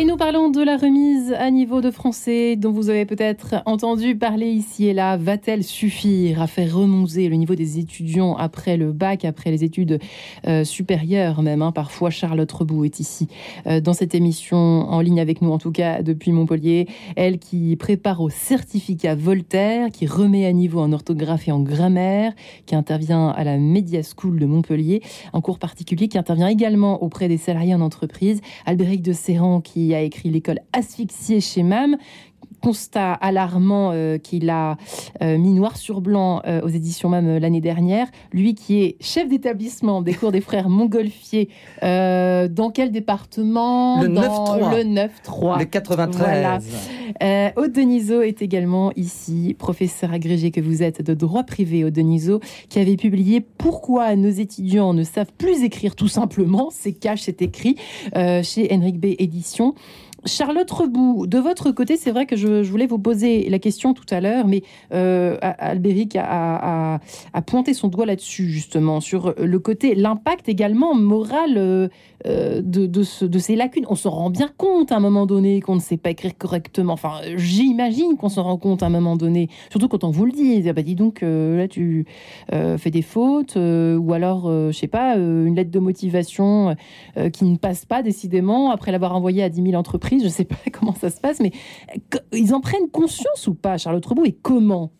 Et 0.00 0.04
nous 0.04 0.16
parlons 0.16 0.48
de 0.48 0.62
la 0.62 0.76
remise 0.76 1.32
à 1.32 1.50
niveau 1.50 1.80
de 1.80 1.90
français 1.90 2.54
dont 2.54 2.70
vous 2.70 2.88
avez 2.88 3.04
peut-être 3.04 3.56
entendu 3.66 4.14
parler 4.14 4.46
ici 4.46 4.86
et 4.86 4.92
là. 4.92 5.16
Va-t-elle 5.16 5.64
suffire 5.64 6.40
à 6.40 6.46
faire 6.46 6.72
remonter 6.72 7.28
le 7.28 7.34
niveau 7.34 7.56
des 7.56 7.80
étudiants 7.80 8.36
après 8.36 8.76
le 8.76 8.92
bac, 8.92 9.24
après 9.24 9.50
les 9.50 9.64
études 9.64 9.98
euh, 10.46 10.62
supérieures 10.62 11.42
même 11.42 11.62
hein? 11.62 11.72
Parfois, 11.72 12.10
Charlotte 12.10 12.52
Rebout 12.52 12.84
est 12.84 13.00
ici 13.00 13.26
euh, 13.66 13.80
dans 13.80 13.92
cette 13.92 14.14
émission 14.14 14.56
en 14.56 15.00
ligne 15.00 15.18
avec 15.18 15.42
nous, 15.42 15.50
en 15.50 15.58
tout 15.58 15.72
cas 15.72 16.00
depuis 16.00 16.30
Montpellier. 16.30 16.86
Elle 17.16 17.40
qui 17.40 17.74
prépare 17.74 18.20
au 18.20 18.30
certificat 18.30 19.16
Voltaire, 19.16 19.90
qui 19.90 20.06
remet 20.06 20.46
à 20.46 20.52
niveau 20.52 20.78
en 20.78 20.92
orthographe 20.92 21.48
et 21.48 21.50
en 21.50 21.58
grammaire, 21.58 22.34
qui 22.66 22.76
intervient 22.76 23.30
à 23.30 23.42
la 23.42 23.56
Media 23.56 24.02
School 24.04 24.38
de 24.38 24.46
Montpellier, 24.46 25.02
un 25.32 25.40
cours 25.40 25.58
particulier 25.58 26.06
qui 26.06 26.18
intervient 26.18 26.46
également 26.46 27.02
auprès 27.02 27.26
des 27.26 27.36
salariés 27.36 27.74
en 27.74 27.80
entreprise. 27.80 28.40
Albéric 28.64 29.02
de 29.02 29.12
Serran 29.12 29.60
qui 29.60 29.87
a 29.94 30.00
écrit 30.00 30.30
L'école 30.30 30.60
asphyxiée 30.72 31.40
chez 31.40 31.62
MAM 31.62 31.96
constat 32.60 33.12
alarmant 33.12 33.92
euh, 33.92 34.18
qu'il 34.18 34.50
a 34.50 34.76
euh, 35.22 35.38
mis 35.38 35.52
noir 35.52 35.76
sur 35.76 36.00
blanc 36.00 36.42
euh, 36.46 36.60
aux 36.62 36.68
éditions 36.68 37.08
même 37.08 37.38
l'année 37.38 37.60
dernière. 37.60 38.06
Lui 38.32 38.54
qui 38.54 38.82
est 38.82 38.96
chef 39.00 39.28
d'établissement 39.28 40.02
des 40.02 40.14
cours 40.14 40.32
des 40.32 40.40
frères 40.40 40.68
Montgolfier, 40.68 41.48
dans 41.82 42.70
quel 42.72 42.90
département 42.90 44.02
Le 44.02 44.08
Dans 44.08 44.58
9-3. 44.58 44.76
Le 44.76 44.94
9-3. 44.94 45.58
Le 45.60 45.64
93. 45.64 46.18
Voilà. 46.18 46.58
Aude 47.56 47.72
Denisot 47.72 48.22
est 48.22 48.42
également 48.42 48.92
ici, 48.96 49.56
professeur 49.58 50.12
agrégé 50.12 50.50
que 50.50 50.60
vous 50.60 50.82
êtes 50.82 51.02
de 51.02 51.14
droit 51.14 51.44
privé, 51.44 51.84
Aude 51.84 51.94
Denisot, 51.94 52.40
qui 52.68 52.78
avait 52.78 52.96
publié 52.96 53.40
Pourquoi 53.40 54.14
nos 54.16 54.30
étudiants 54.30 54.94
ne 54.94 55.04
savent 55.04 55.32
plus 55.36 55.62
écrire 55.62 55.96
tout 55.96 56.08
simplement. 56.08 56.68
C'est 56.70 56.92
cash, 56.92 57.22
c'est 57.22 57.42
écrit 57.42 57.76
chez 58.14 58.68
Henrik 58.70 59.00
B. 59.00 59.14
Éditions. 59.18 59.74
Charlotte 60.24 60.70
Rebout, 60.70 61.26
de 61.26 61.38
votre 61.38 61.70
côté, 61.70 61.96
c'est 61.96 62.10
vrai 62.10 62.26
que 62.26 62.36
je, 62.36 62.62
voulais 62.62 62.86
vous 62.86 62.98
poser 62.98 63.48
la 63.48 63.58
question 63.58 63.94
tout 63.94 64.04
à 64.10 64.20
l'heure, 64.20 64.46
mais 64.46 64.62
euh, 64.92 65.36
Albéric 65.40 66.16
a, 66.16 66.98
pointé 67.46 67.72
son 67.72 67.88
doigt 67.88 68.04
là-dessus, 68.04 68.50
justement, 68.50 69.00
sur 69.00 69.34
le 69.38 69.58
côté, 69.58 69.94
l'impact 69.94 70.48
également 70.48 70.94
moral 70.94 71.54
euh, 71.56 71.88
euh, 72.26 72.60
de, 72.62 72.86
de, 72.86 73.02
ce- 73.04 73.24
de 73.24 73.38
ces 73.38 73.54
lacunes. 73.54 73.86
On 73.88 73.94
se 73.94 74.08
rend 74.08 74.28
bien 74.28 74.50
compte 74.56 74.90
à 74.90 74.96
un 74.96 75.00
moment 75.00 75.24
donné 75.24 75.60
qu'on 75.60 75.76
ne 75.76 75.80
sait 75.80 75.96
pas 75.96 76.10
écrire 76.10 76.36
correctement. 76.36 76.94
Enfin, 76.94 77.20
j'imagine 77.36 78.16
qu'on 78.16 78.28
s'en 78.28 78.42
rend 78.42 78.56
compte 78.58 78.82
à 78.82 78.86
un 78.86 78.90
moment 78.90 79.16
donné, 79.16 79.48
surtout 79.70 79.88
quand 79.88 80.02
on 80.02 80.10
vous 80.10 80.26
le 80.26 80.32
dit. 80.32 80.64
Ah 80.68 80.72
bah, 80.72 80.82
dis 80.82 80.96
donc, 80.96 81.22
euh, 81.22 81.56
là, 81.56 81.68
tu 81.68 82.06
euh, 82.52 82.76
fais 82.76 82.90
des 82.90 83.02
fautes, 83.02 83.56
ou 83.56 84.12
alors, 84.12 84.50
je 84.50 84.76
sais 84.76 84.88
pas, 84.88 85.16
une 85.16 85.54
lettre 85.54 85.70
de 85.70 85.78
motivation 85.78 86.74
qui 87.32 87.44
ne 87.44 87.56
passe 87.56 87.84
pas 87.84 88.02
décidément 88.02 88.70
après 88.70 88.90
l'avoir 88.92 89.14
envoyée 89.14 89.42
à 89.42 89.48
10 89.48 89.62
000 89.62 89.74
entreprises. 89.74 90.07
Je 90.12 90.28
sais 90.28 90.44
pas 90.44 90.56
comment 90.72 90.94
ça 90.94 91.10
se 91.10 91.20
passe, 91.20 91.40
mais 91.40 91.52
ils 92.32 92.54
en 92.54 92.60
prennent 92.60 92.88
conscience 92.90 93.46
ou 93.46 93.54
pas, 93.54 93.76
Charlotte 93.78 94.04
Rebout, 94.06 94.24
et 94.26 94.32
comment? 94.32 94.90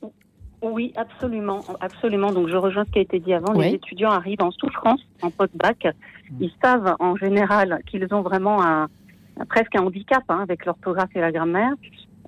Oui, 0.62 0.92
absolument, 0.96 1.60
absolument. 1.80 2.32
Donc 2.32 2.48
je 2.48 2.56
rejoins 2.56 2.84
ce 2.84 2.90
qui 2.90 2.98
a 2.98 3.02
été 3.02 3.20
dit 3.20 3.32
avant. 3.32 3.54
Ouais. 3.54 3.68
Les 3.70 3.74
étudiants 3.76 4.10
arrivent 4.10 4.42
en 4.42 4.50
souffrance 4.50 5.00
en 5.22 5.30
post-bac. 5.30 5.86
Ils 6.40 6.50
savent 6.62 6.96
en 6.98 7.14
général 7.16 7.80
qu'ils 7.88 8.06
ont 8.12 8.22
vraiment 8.22 8.60
un, 8.62 8.88
un- 9.38 9.44
presque 9.48 9.76
un 9.76 9.82
handicap 9.84 10.24
hein, 10.28 10.40
avec 10.42 10.66
l'orthographe 10.66 11.10
et 11.14 11.20
la 11.20 11.30
grammaire. 11.32 11.72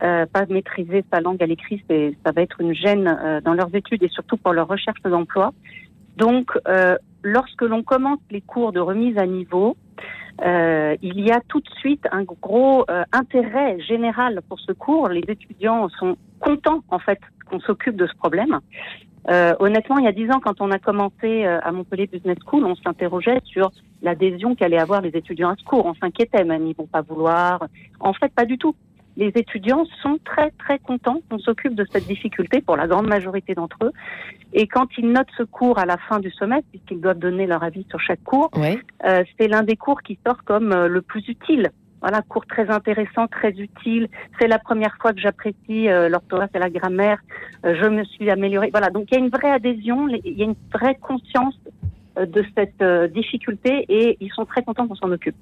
Euh, 0.02 0.24
pas 0.26 0.46
maîtriser 0.46 1.04
sa 1.12 1.20
langue 1.20 1.42
à 1.42 1.46
l'écrit, 1.46 1.82
ça 2.24 2.32
va 2.32 2.40
être 2.40 2.60
une 2.62 2.72
gêne 2.72 3.06
euh, 3.22 3.40
dans 3.42 3.52
leurs 3.52 3.74
études 3.74 4.02
et 4.02 4.08
surtout 4.08 4.38
pour 4.38 4.52
leur 4.54 4.66
recherche 4.68 5.02
d'emploi. 5.02 5.52
Donc, 6.16 6.52
euh, 6.68 6.96
lorsque 7.22 7.60
l'on 7.62 7.82
commence 7.82 8.18
les 8.30 8.40
cours 8.40 8.72
de 8.72 8.80
remise 8.80 9.18
à 9.18 9.26
niveau, 9.26 9.76
euh, 10.44 10.96
il 11.02 11.20
y 11.20 11.30
a 11.30 11.40
tout 11.48 11.60
de 11.60 11.70
suite 11.78 12.06
un 12.12 12.22
gros 12.22 12.84
euh, 12.90 13.04
intérêt 13.12 13.80
général 13.80 14.40
pour 14.48 14.58
ce 14.60 14.72
cours. 14.72 15.08
Les 15.08 15.24
étudiants 15.28 15.88
sont 15.90 16.16
contents 16.40 16.82
en 16.88 16.98
fait 16.98 17.18
qu'on 17.48 17.60
s'occupe 17.60 17.96
de 17.96 18.06
ce 18.06 18.14
problème. 18.14 18.60
Euh, 19.28 19.54
honnêtement, 19.58 19.98
il 19.98 20.04
y 20.04 20.08
a 20.08 20.12
dix 20.12 20.30
ans, 20.30 20.40
quand 20.42 20.60
on 20.60 20.70
a 20.70 20.78
commencé 20.78 21.44
euh, 21.44 21.60
à 21.62 21.72
Montpellier 21.72 22.06
Business 22.06 22.38
School, 22.46 22.64
on 22.64 22.74
s'interrogeait 22.74 23.40
sur 23.44 23.70
l'adhésion 24.02 24.54
qu'allaient 24.54 24.78
avoir 24.78 25.02
les 25.02 25.10
étudiants 25.10 25.50
à 25.50 25.56
ce 25.56 25.64
cours. 25.64 25.84
On 25.84 25.94
s'inquiétait 25.94 26.44
même, 26.44 26.66
ils 26.66 26.74
vont 26.74 26.86
pas 26.86 27.02
vouloir. 27.02 27.66
En 28.00 28.14
fait, 28.14 28.32
pas 28.32 28.46
du 28.46 28.56
tout. 28.56 28.74
Les 29.20 29.32
étudiants 29.34 29.84
sont 30.02 30.18
très 30.24 30.50
très 30.52 30.78
contents 30.78 31.20
qu'on 31.28 31.38
s'occupe 31.38 31.74
de 31.74 31.84
cette 31.92 32.06
difficulté 32.06 32.62
pour 32.62 32.74
la 32.74 32.86
grande 32.86 33.06
majorité 33.06 33.54
d'entre 33.54 33.76
eux. 33.82 33.92
Et 34.54 34.66
quand 34.66 34.88
ils 34.96 35.12
notent 35.12 35.28
ce 35.36 35.42
cours 35.42 35.78
à 35.78 35.84
la 35.84 35.98
fin 35.98 36.20
du 36.20 36.30
semestre, 36.30 36.66
puisqu'ils 36.70 37.02
doivent 37.02 37.18
donner 37.18 37.46
leur 37.46 37.62
avis 37.62 37.86
sur 37.90 38.00
chaque 38.00 38.24
cours, 38.24 38.50
euh, 38.56 39.22
c'est 39.38 39.46
l'un 39.46 39.62
des 39.62 39.76
cours 39.76 40.00
qui 40.00 40.18
sort 40.26 40.42
comme 40.44 40.72
euh, 40.72 40.88
le 40.88 41.02
plus 41.02 41.28
utile. 41.28 41.70
Voilà, 42.00 42.22
cours 42.22 42.46
très 42.46 42.70
intéressant, 42.70 43.26
très 43.26 43.50
utile. 43.50 44.08
C'est 44.40 44.48
la 44.48 44.58
première 44.58 44.96
fois 44.98 45.12
que 45.12 45.20
j'apprécie 45.20 45.90
euh, 45.90 46.08
l'orthographe 46.08 46.54
et 46.54 46.58
la 46.58 46.70
grammaire. 46.70 47.18
Je 47.62 47.86
me 47.88 48.04
suis 48.04 48.30
améliorée. 48.30 48.70
Voilà, 48.72 48.88
donc 48.88 49.08
il 49.10 49.16
y 49.16 49.18
a 49.18 49.20
une 49.20 49.28
vraie 49.28 49.50
adhésion, 49.50 50.08
il 50.08 50.38
y 50.38 50.40
a 50.40 50.46
une 50.46 50.56
vraie 50.72 50.94
conscience 50.94 51.59
de 52.16 52.44
cette 52.56 52.82
euh, 52.82 53.08
difficulté 53.08 53.84
et 53.88 54.16
ils 54.20 54.30
sont 54.32 54.44
très 54.44 54.62
contents 54.62 54.86
qu'on 54.88 54.94
s'en 54.96 55.10
occupe. 55.12 55.36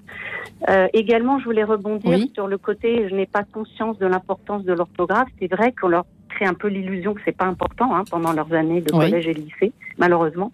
Euh, 0.69 0.87
également, 0.93 1.39
je 1.39 1.45
voulais 1.45 1.65
rebondir 1.65 2.11
Oui. 2.11 2.31
sur 2.35 2.47
le 2.47 2.59
côté 2.59 3.09
je 3.09 3.15
n'ai 3.15 3.27
pas 3.27 3.45
conscience 3.45 3.99
de 3.99 4.07
l'importance 4.07 4.65
de 4.65 4.73
l'orthographe. 4.73 5.29
C'est 5.41 5.51
vrai 5.53 5.73
qu'on 5.73 5.89
leur 5.89 6.05
crée 6.29 6.47
un 6.47 6.55
peu 6.55 6.69
l'illusion 6.69 7.15
que 7.15 7.21
c'est 7.25 7.37
pas 7.37 7.47
important 7.47 7.95
hein, 7.97 8.05
pendant 8.11 8.33
leurs 8.33 8.53
années 8.53 8.81
de 8.81 8.93
Oui. 8.93 9.07
collège 9.07 9.27
et 9.27 9.35
lycée, 9.35 9.73
malheureusement. 9.97 10.53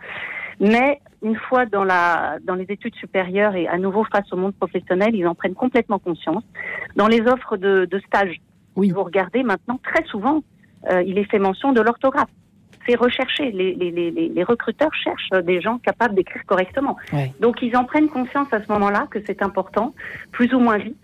Mais 0.61 1.01
une 1.23 1.37
fois 1.37 1.67
dans, 1.67 1.85
la, 1.85 2.39
dans 2.45 2.55
les 2.55 2.67
études 2.69 2.95
supérieures 2.95 3.57
et 3.57 3.67
à 3.67 3.77
nouveau 3.77 4.05
face 4.05 4.33
au 4.33 4.37
monde 4.37 4.55
professionnel, 4.55 5.15
ils 5.15 5.27
en 5.27 5.35
prennent 5.35 5.55
complètement 5.55 5.99
conscience. 5.99 6.45
Dans 6.97 7.09
les 7.09 7.21
offres 7.23 7.57
de, 7.57 7.87
de 7.91 7.99
stage, 8.07 8.41
Oui. 8.77 8.91
vous 8.91 9.03
regardez 9.03 9.43
maintenant, 9.43 9.81
très 9.83 10.05
souvent, 10.05 10.43
euh, 10.91 11.03
il 11.03 11.19
est 11.19 11.25
fait 11.25 11.39
mention 11.39 11.73
de 11.73 11.81
l'orthographe. 11.81 12.29
C'est 12.87 12.97
recherché. 12.97 13.51
Les, 13.51 13.75
les, 13.75 13.91
les, 13.91 14.11
les- 14.11 14.29
les 14.29 14.45
recruteurs 14.45 14.93
cherchent 14.95 15.31
des 15.45 15.61
gens 15.61 15.79
capables 15.79 16.15
d'écrire 16.15 16.43
correctement. 16.47 16.97
Ouais. 17.13 17.33
Donc 17.41 17.63
ils 17.63 17.77
en 17.77 17.85
prennent 17.85 18.09
conscience 18.09 18.53
à 18.53 18.63
ce 18.63 18.71
moment-là 18.73 19.07
que 19.11 19.19
c'est 19.27 19.43
important, 19.43 19.95
plus 20.33 20.53
ou 20.55 20.59
moins 20.61 20.79
vite, 20.79 20.97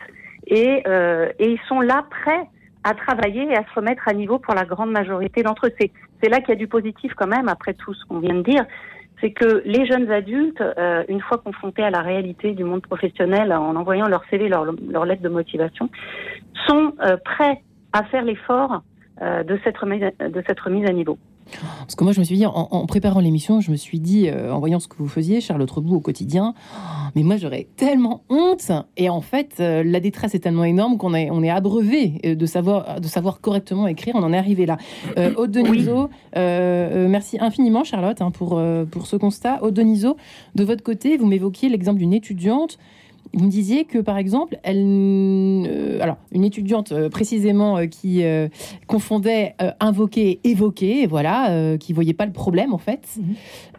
et, 0.46 0.82
euh, 0.86 1.28
et 1.38 1.52
ils 1.52 1.60
sont 1.68 1.80
là 1.80 2.04
prêts 2.10 2.44
à 2.82 2.94
travailler 2.94 3.44
et 3.50 3.56
à 3.56 3.64
se 3.64 3.74
remettre 3.74 4.08
à 4.08 4.12
niveau 4.14 4.38
pour 4.38 4.54
la 4.54 4.64
grande 4.64 4.90
majorité 4.90 5.42
d'entre 5.42 5.66
eux. 5.66 5.72
C'est, 5.78 5.90
c'est 6.22 6.28
là 6.30 6.40
qu'il 6.40 6.50
y 6.50 6.52
a 6.52 6.56
du 6.56 6.66
positif 6.68 7.12
quand 7.14 7.26
même, 7.26 7.48
après 7.48 7.74
tout 7.74 7.92
ce 7.94 8.04
qu'on 8.06 8.20
vient 8.20 8.34
de 8.34 8.42
dire. 8.42 8.64
C'est 9.20 9.32
que 9.32 9.62
les 9.66 9.84
jeunes 9.84 10.10
adultes, 10.10 10.62
euh, 10.62 11.04
une 11.08 11.20
fois 11.20 11.36
confrontés 11.36 11.82
à 11.82 11.90
la 11.90 12.00
réalité 12.00 12.52
du 12.52 12.64
monde 12.64 12.80
professionnel, 12.80 13.52
en 13.52 13.76
envoyant 13.76 14.08
leur 14.08 14.24
CV, 14.30 14.48
leur, 14.48 14.64
leur 14.88 15.04
lettre 15.04 15.20
de 15.20 15.28
motivation, 15.28 15.90
sont 16.66 16.94
euh, 17.04 17.18
prêts 17.22 17.60
à 17.92 18.04
faire 18.04 18.22
l'effort 18.24 18.82
euh, 19.20 19.42
de, 19.42 19.58
cette 19.62 19.76
remise, 19.76 20.00
de 20.18 20.42
cette 20.46 20.60
remise 20.60 20.88
à 20.88 20.92
niveau. 20.94 21.18
Parce 21.80 21.94
que 21.94 22.04
moi, 22.04 22.12
je 22.12 22.20
me 22.20 22.24
suis 22.24 22.36
dit, 22.36 22.46
en, 22.46 22.52
en 22.52 22.86
préparant 22.86 23.20
l'émission, 23.20 23.60
je 23.60 23.70
me 23.70 23.76
suis 23.76 24.00
dit, 24.00 24.28
euh, 24.28 24.52
en 24.52 24.58
voyant 24.60 24.80
ce 24.80 24.88
que 24.88 24.96
vous 24.98 25.08
faisiez, 25.08 25.40
Charlotte 25.40 25.70
Rebout, 25.70 25.96
au 25.96 26.00
quotidien, 26.00 26.54
oh, 26.56 26.78
mais 27.14 27.22
moi, 27.22 27.36
j'aurais 27.36 27.66
tellement 27.76 28.22
honte. 28.28 28.70
Et 28.96 29.08
en 29.08 29.20
fait, 29.20 29.56
euh, 29.60 29.82
la 29.84 30.00
détresse 30.00 30.34
est 30.34 30.40
tellement 30.40 30.64
énorme 30.64 30.96
qu'on 30.96 31.14
est, 31.14 31.30
on 31.30 31.42
est 31.42 31.50
abreuvé 31.50 32.20
euh, 32.24 32.34
de 32.34 32.46
savoir, 32.46 33.00
de 33.00 33.06
savoir 33.06 33.40
correctement 33.40 33.86
écrire. 33.86 34.14
On 34.16 34.22
en 34.22 34.32
est 34.32 34.38
arrivé 34.38 34.66
là. 34.66 34.76
Euh, 35.18 35.34
Aude 35.36 35.56
euh, 36.36 37.08
merci 37.08 37.38
infiniment, 37.40 37.84
Charlotte, 37.84 38.20
hein, 38.20 38.30
pour, 38.30 38.60
pour 38.90 39.06
ce 39.06 39.16
constat. 39.16 39.62
Aude 39.62 39.74
Denisot, 39.74 40.16
de 40.54 40.64
votre 40.64 40.82
côté, 40.82 41.16
vous 41.16 41.26
m'évoquiez 41.26 41.68
l'exemple 41.68 41.98
d'une 41.98 42.12
étudiante 42.14 42.78
vous 43.32 43.44
me 43.44 43.50
disiez 43.50 43.84
que, 43.84 43.98
par 43.98 44.18
exemple, 44.18 44.58
elle, 44.64 44.82
euh, 44.84 45.98
alors 46.00 46.16
une 46.32 46.42
étudiante 46.44 46.90
euh, 46.92 47.08
précisément 47.08 47.76
euh, 47.78 47.86
qui 47.86 48.22
confondait 48.86 49.54
invoquer 49.78 50.40
et 50.42 50.50
évoquer, 50.50 51.06
voilà, 51.06 51.76
qui 51.78 51.92
voyait 51.92 52.12
pas 52.14 52.26
le 52.26 52.32
problème 52.32 52.72
en 52.74 52.78
fait. 52.78 53.06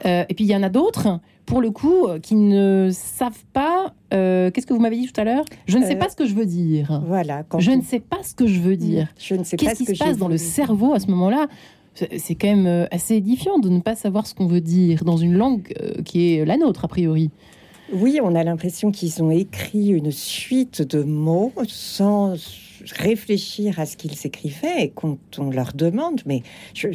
Euh, 0.06 0.24
et 0.30 0.34
puis 0.34 0.46
il 0.46 0.50
y 0.52 0.56
en 0.56 0.64
a 0.64 0.70
d'autres, 0.70 1.20
pour 1.46 1.62
le 1.62 1.72
coup, 1.72 2.08
qui 2.22 2.36
ne 2.36 2.90
savent 2.92 3.44
pas. 3.54 3.94
Qu'est-ce 4.12 4.66
que 4.66 4.74
vous 4.74 4.80
m'avez 4.80 4.98
dit 4.98 5.08
tout 5.12 5.20
à 5.20 5.24
l'heure? 5.24 5.46
Je 5.66 5.78
ne 5.78 5.86
sais 5.86 5.96
pas 5.96 6.10
ce 6.10 6.16
que 6.16 6.26
je 6.26 6.34
veux 6.34 6.46
dire. 6.46 7.02
Voilà. 7.08 7.44
Quand 7.44 7.60
Je 7.60 7.72
on- 7.72 7.78
ne 7.78 7.82
sais 7.82 8.00
pas 8.00 8.24
ce 8.24 8.34
que 8.36 8.48
je 8.48 8.60
veux 8.60 8.78
dire. 8.78 9.08
Je 9.20 9.36
ne 9.36 9.44
sais 9.44 9.58
pas 9.58 9.66
Qu'est-ce 9.66 9.76
ce 9.76 9.80
qui 9.80 9.86
que 9.92 9.94
se 9.98 10.04
passe 10.04 10.18
dans 10.18 10.28
le 10.30 10.38
cerveau 10.38 10.94
à 10.94 11.00
ce 11.00 11.08
moment-là? 11.08 11.48
C'est 12.18 12.36
quand 12.36 12.56
même 12.56 12.88
assez 12.92 13.16
édifiant 13.16 13.60
de 13.60 13.68
ne 13.68 13.82
pas 13.82 13.96
savoir 13.96 14.26
ce 14.26 14.34
qu'on 14.34 14.48
veut 14.48 14.62
dire 14.62 15.04
dans 15.04 15.18
une 15.18 15.34
langue 15.34 15.74
qui 16.06 16.36
est 16.36 16.46
la 16.46 16.56
nôtre, 16.58 16.86
a 16.86 16.88
priori. 16.88 17.32
Oui, 17.94 18.20
on 18.24 18.36
a 18.36 18.44
l'impression 18.44 18.92
qu'ils 18.92 19.22
ont 19.22 19.32
écrit 19.32 19.90
une 19.90 20.12
suite 20.12 20.82
de 20.82 21.04
mots 21.04 21.52
sans 21.68 22.36
réfléchir 22.98 23.80
à 23.80 23.86
ce 23.86 23.98
qu'ils 23.98 24.16
écrivaient 24.26 24.84
et 24.84 24.90
quand 24.90 25.18
on 25.38 25.50
leur 25.50 25.74
demande, 25.74 26.22
mais 26.26 26.44
je, 26.74 26.88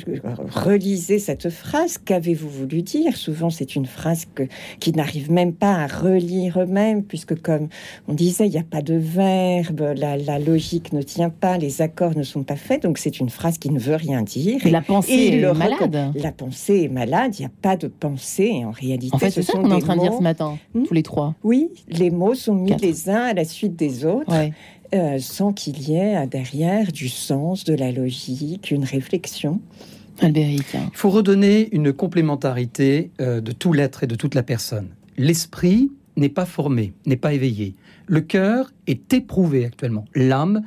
relisez 0.49 1.19
cette 1.19 1.51
phrase, 1.51 1.99
qu'avez-vous 1.99 2.49
voulu 2.49 2.83
dire? 2.83 3.17
Souvent, 3.17 3.51
c'est 3.51 3.77
une 3.77 3.87
phrase 3.87 4.27
que, 4.35 4.45
qui 4.81 4.93
n'arrive 4.93 5.31
même 5.31 5.53
pas 5.53 5.75
à 5.75 5.87
relire 5.87 6.61
eux-mêmes, 6.61 7.03
puisque 7.03 7.41
comme 7.41 7.69
on 8.09 8.15
disait, 8.15 8.47
il 8.47 8.51
n'y 8.51 8.59
a 8.59 8.65
pas 8.65 8.83
de 8.83 8.95
verbe, 8.95 9.95
la, 9.97 10.17
la, 10.17 10.39
logique 10.39 10.93
ne 10.93 11.03
tient 11.03 11.31
pas, 11.31 11.59
les 11.59 11.83
accords 11.83 12.17
ne 12.17 12.23
sont 12.23 12.43
pas 12.43 12.57
faits, 12.57 12.83
donc 12.83 12.99
c'est 12.99 13.21
une 13.21 13.31
phrase 13.31 13.59
qui 13.59 13.71
ne 13.71 13.79
veut 13.79 13.97
rien 13.97 14.23
dire. 14.23 14.65
Et, 14.67 14.71
la 14.71 14.83
pensée 14.83 15.13
est 15.13 15.55
malade. 15.55 16.13
La 16.15 16.33
pensée 16.33 16.83
est 16.85 16.89
malade, 16.89 17.35
il 17.39 17.43
n'y 17.43 17.47
a 17.47 17.53
pas 17.63 17.77
de 17.77 17.89
pensée 17.89 18.65
en 18.65 18.71
réalité. 18.71 19.15
En 19.15 19.19
fait, 19.19 19.31
c'est 19.31 19.43
ça 19.43 19.55
qu'on 19.55 19.71
est 19.71 19.75
en 19.75 19.79
train 19.79 19.97
de 19.97 20.03
dire 20.03 20.15
ce 20.15 20.23
matin, 20.23 20.59
hmm 20.75 20.87
tous 20.87 20.95
les 20.95 21.03
trois. 21.03 21.35
Oui, 21.43 21.69
les 21.89 22.11
mots 22.11 22.35
sont 22.35 22.55
mis 22.55 22.75
les 22.77 23.09
uns 23.09 23.23
à 23.23 23.35
la 23.35 23.45
suite 23.45 23.77
des 23.77 24.05
autres. 24.05 24.33
Euh, 24.95 25.19
sans 25.19 25.53
qu'il 25.53 25.81
y 25.89 25.97
ait 25.97 26.27
derrière 26.27 26.93
du 26.93 27.09
sens, 27.09 27.65
de 27.65 27.75
la 27.75 27.91
logique, 27.93 28.71
une 28.71 28.85
réflexion. 28.85 29.61
Albéric. 30.21 30.65
Il 30.75 30.97
faut 30.97 31.11
redonner 31.11 31.69
une 31.73 31.93
complémentarité 31.93 33.11
euh, 33.21 33.41
de 33.41 33.53
tout 33.53 33.73
l'être 33.73 34.05
et 34.05 34.07
de 34.07 34.15
toute 34.15 34.35
la 34.35 34.43
personne. 34.43 34.89
L'esprit 35.19 35.91
n'est 36.17 36.31
pas 36.31 36.47
formé, 36.47 36.95
n'est 37.05 37.17
pas 37.17 37.35
éveillé. 37.35 37.75
Le 38.07 38.21
cœur 38.21 38.73
est 38.87 39.13
éprouvé 39.13 39.67
actuellement. 39.67 40.05
L'âme, 40.15 40.63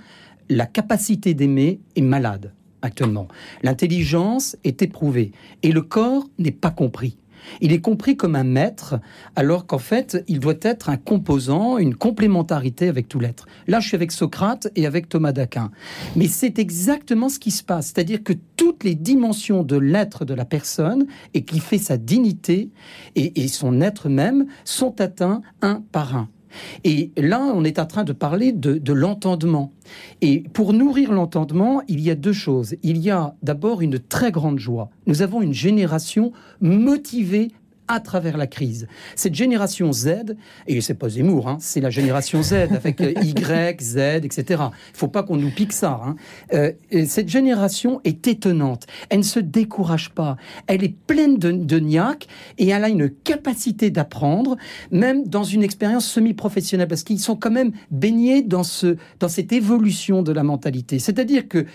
la 0.50 0.66
capacité 0.66 1.34
d'aimer 1.34 1.80
est 1.96 2.02
malade 2.02 2.54
actuellement. 2.82 3.28
L'intelligence 3.64 4.56
est 4.64 4.82
éprouvée 4.82 5.32
et 5.64 5.72
le 5.72 5.82
corps 5.82 6.30
n'est 6.38 6.52
pas 6.52 6.72
compris. 6.72 7.18
Il 7.62 7.72
est 7.72 7.82
compris 7.82 8.16
comme 8.18 8.36
un 8.36 8.44
maître, 8.44 9.00
alors 9.36 9.66
qu'en 9.66 9.78
fait, 9.78 10.24
il 10.28 10.40
doit 10.40 10.56
être 10.62 10.90
un 10.90 10.98
composant, 10.98 11.78
une 11.78 11.96
complémentarité 11.96 12.88
avec 12.88 13.08
tout 13.08 13.20
l'être. 13.20 13.48
Là, 13.68 13.80
je 13.80 13.88
suis 13.88 13.96
avec 13.96 14.12
Socrate 14.12 14.70
et 14.76 14.86
avec 14.86 15.10
Thomas 15.10 15.32
d'Aquin. 15.32 15.72
Mais 16.16 16.28
c'est 16.28 16.60
exactement 16.60 17.30
ce 17.30 17.40
qui 17.40 17.52
se 17.52 17.64
passe. 17.64 17.88
C'est-à-dire 17.88 18.24
que 18.24 18.34
toutes 18.56 18.84
les 18.84 18.96
dimensions 18.96 19.64
de 19.64 19.78
l'être 19.78 20.26
de 20.26 20.34
la 20.34 20.46
personne 20.46 21.06
et 21.34 21.44
qui 21.44 21.60
fait 21.60 21.78
sa 21.78 21.98
dignité 21.98 22.70
et, 23.16 23.44
et 23.44 23.48
son 23.48 23.82
être 23.82 24.10
même 24.10 24.46
sont 24.64 25.00
atteints 25.02 25.42
un 25.62 25.84
par 25.92 26.16
un. 26.16 26.30
Et 26.84 27.12
là, 27.18 27.40
on 27.42 27.64
est 27.64 27.80
en 27.80 27.86
train 27.86 28.04
de 28.04 28.14
parler 28.14 28.52
de, 28.52 28.94
l'entendement. 28.94 29.72
Et 30.22 30.44
pour 30.54 30.74
nourrir 30.74 31.12
l'entendement, 31.12 31.82
il 31.88 32.00
y 32.00 32.10
a 32.10 32.16
deux 32.16 32.34
choses. 32.34 32.76
Il 32.84 32.98
y 32.98 33.10
a 33.10 33.36
d'abord 33.44 33.82
une 33.82 34.00
très 34.00 34.32
grande 34.32 34.60
joie. 34.60 34.90
Nous 35.06 35.22
avons 35.22 35.42
une 35.42 35.54
génération 35.54 36.32
motivée 36.62 37.52
à 37.90 38.00
travers 38.00 38.38
la 38.38 38.48
crise. 38.48 38.88
Cette 39.16 39.36
génération 39.36 39.92
Z, 39.92 40.36
et 40.68 40.80
c'est 40.80 40.94
pas 40.94 41.10
Zemmour, 41.10 41.50
hein, 41.50 41.58
c'est 41.60 41.82
la 41.82 41.90
génération 41.90 42.42
Z 42.42 42.54
avec 42.54 43.02
euh, 43.02 43.12
Y, 43.22 43.82
Z, 43.82 43.98
etc. 44.24 44.64
Il 44.94 44.98
faut 44.98 45.10
pas 45.10 45.24
qu'on 45.24 45.36
nous 45.36 45.52
pique 45.52 45.74
ça. 45.74 46.00
Hein. 46.06 46.16
Euh, 46.54 46.72
cette 47.06 47.28
génération 47.28 48.00
est 48.06 48.26
étonnante. 48.28 48.86
Elle 49.10 49.20
ne 49.20 49.24
se 49.24 49.40
décourage 49.40 50.12
pas. 50.12 50.38
Elle 50.68 50.84
est 50.84 50.96
pleine 50.96 51.38
de, 51.38 51.52
de 51.52 51.80
et 52.58 52.68
elle 52.68 52.84
a 52.84 52.90
une 52.90 53.10
capacité 53.10 53.90
d'apprendre, 53.90 54.58
même 54.92 55.28
dans 55.28 55.44
une 55.44 55.64
expérience 55.64 56.06
semi-professionnelle, 56.06 56.88
parce 56.88 57.04
qu'ils 57.04 57.20
sont 57.20 57.36
quand 57.36 57.52
même 57.52 57.72
baignés 57.90 58.42
dans, 58.42 58.64
ce, 58.64 58.98
dans 59.20 59.28
cette 59.28 59.52
évolution 59.52 60.22
de 60.22 60.32
la 60.32 60.44
mentalité. 60.44 61.00
C'est-à-dire 61.00 61.48
que 61.48 61.66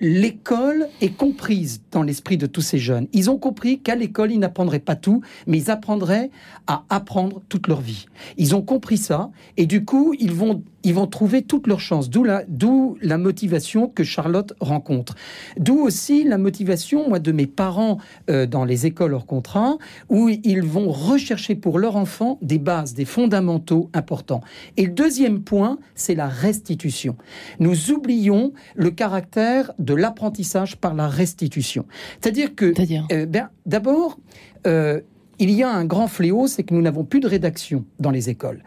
l'école 0.00 0.88
est 1.00 1.16
comprise 1.16 1.82
dans 1.90 2.02
l'esprit 2.02 2.36
de 2.36 2.46
tous 2.46 2.60
ces 2.60 2.78
jeunes. 2.78 3.06
Ils 3.12 3.30
ont 3.30 3.38
compris 3.38 3.80
qu'à 3.80 3.94
l'école, 3.94 4.32
ils 4.32 4.38
n'apprendraient 4.38 4.78
pas 4.78 4.96
tout, 4.96 5.22
mais 5.46 5.58
ils 5.58 5.70
apprendraient 5.70 6.30
à 6.66 6.84
apprendre 6.88 7.42
toute 7.48 7.68
leur 7.68 7.80
vie. 7.80 8.06
Ils 8.36 8.54
ont 8.54 8.62
compris 8.62 8.98
ça, 8.98 9.30
et 9.56 9.66
du 9.66 9.84
coup, 9.84 10.14
ils 10.18 10.32
vont 10.32 10.62
ils 10.86 10.94
vont 10.94 11.08
trouver 11.08 11.42
toutes 11.42 11.66
leurs 11.66 11.80
chances. 11.80 12.08
D'où 12.08 12.22
la, 12.22 12.44
d'où 12.46 12.96
la 13.02 13.18
motivation 13.18 13.88
que 13.88 14.04
Charlotte 14.04 14.52
rencontre. 14.60 15.16
D'où 15.58 15.80
aussi 15.80 16.22
la 16.22 16.38
motivation, 16.38 17.08
moi, 17.08 17.18
de 17.18 17.32
mes 17.32 17.48
parents 17.48 17.98
euh, 18.30 18.46
dans 18.46 18.64
les 18.64 18.86
écoles 18.86 19.12
hors 19.12 19.26
contrat, 19.26 19.78
où 20.10 20.28
ils 20.28 20.62
vont 20.62 20.92
rechercher 20.92 21.56
pour 21.56 21.80
leur 21.80 21.96
enfant 21.96 22.38
des 22.40 22.58
bases, 22.58 22.94
des 22.94 23.04
fondamentaux 23.04 23.90
importants. 23.94 24.42
Et 24.76 24.86
le 24.86 24.92
deuxième 24.92 25.40
point, 25.40 25.78
c'est 25.96 26.14
la 26.14 26.28
restitution. 26.28 27.16
Nous 27.58 27.90
oublions 27.90 28.52
le 28.76 28.92
caractère 28.92 29.72
de 29.80 29.94
l'apprentissage 29.94 30.76
par 30.76 30.94
la 30.94 31.08
restitution. 31.08 31.84
C'est-à-dire 32.20 32.54
que, 32.54 32.72
euh, 33.12 33.26
ben, 33.26 33.48
d'abord, 33.66 34.20
euh, 34.68 35.00
il 35.38 35.50
y 35.50 35.62
a 35.62 35.70
un 35.70 35.84
grand 35.84 36.08
fléau, 36.08 36.46
c'est 36.46 36.62
que 36.62 36.74
nous 36.74 36.82
n'avons 36.82 37.04
plus 37.04 37.20
de 37.20 37.28
rédaction 37.28 37.84
dans 38.00 38.10
les 38.10 38.30
écoles. 38.30 38.62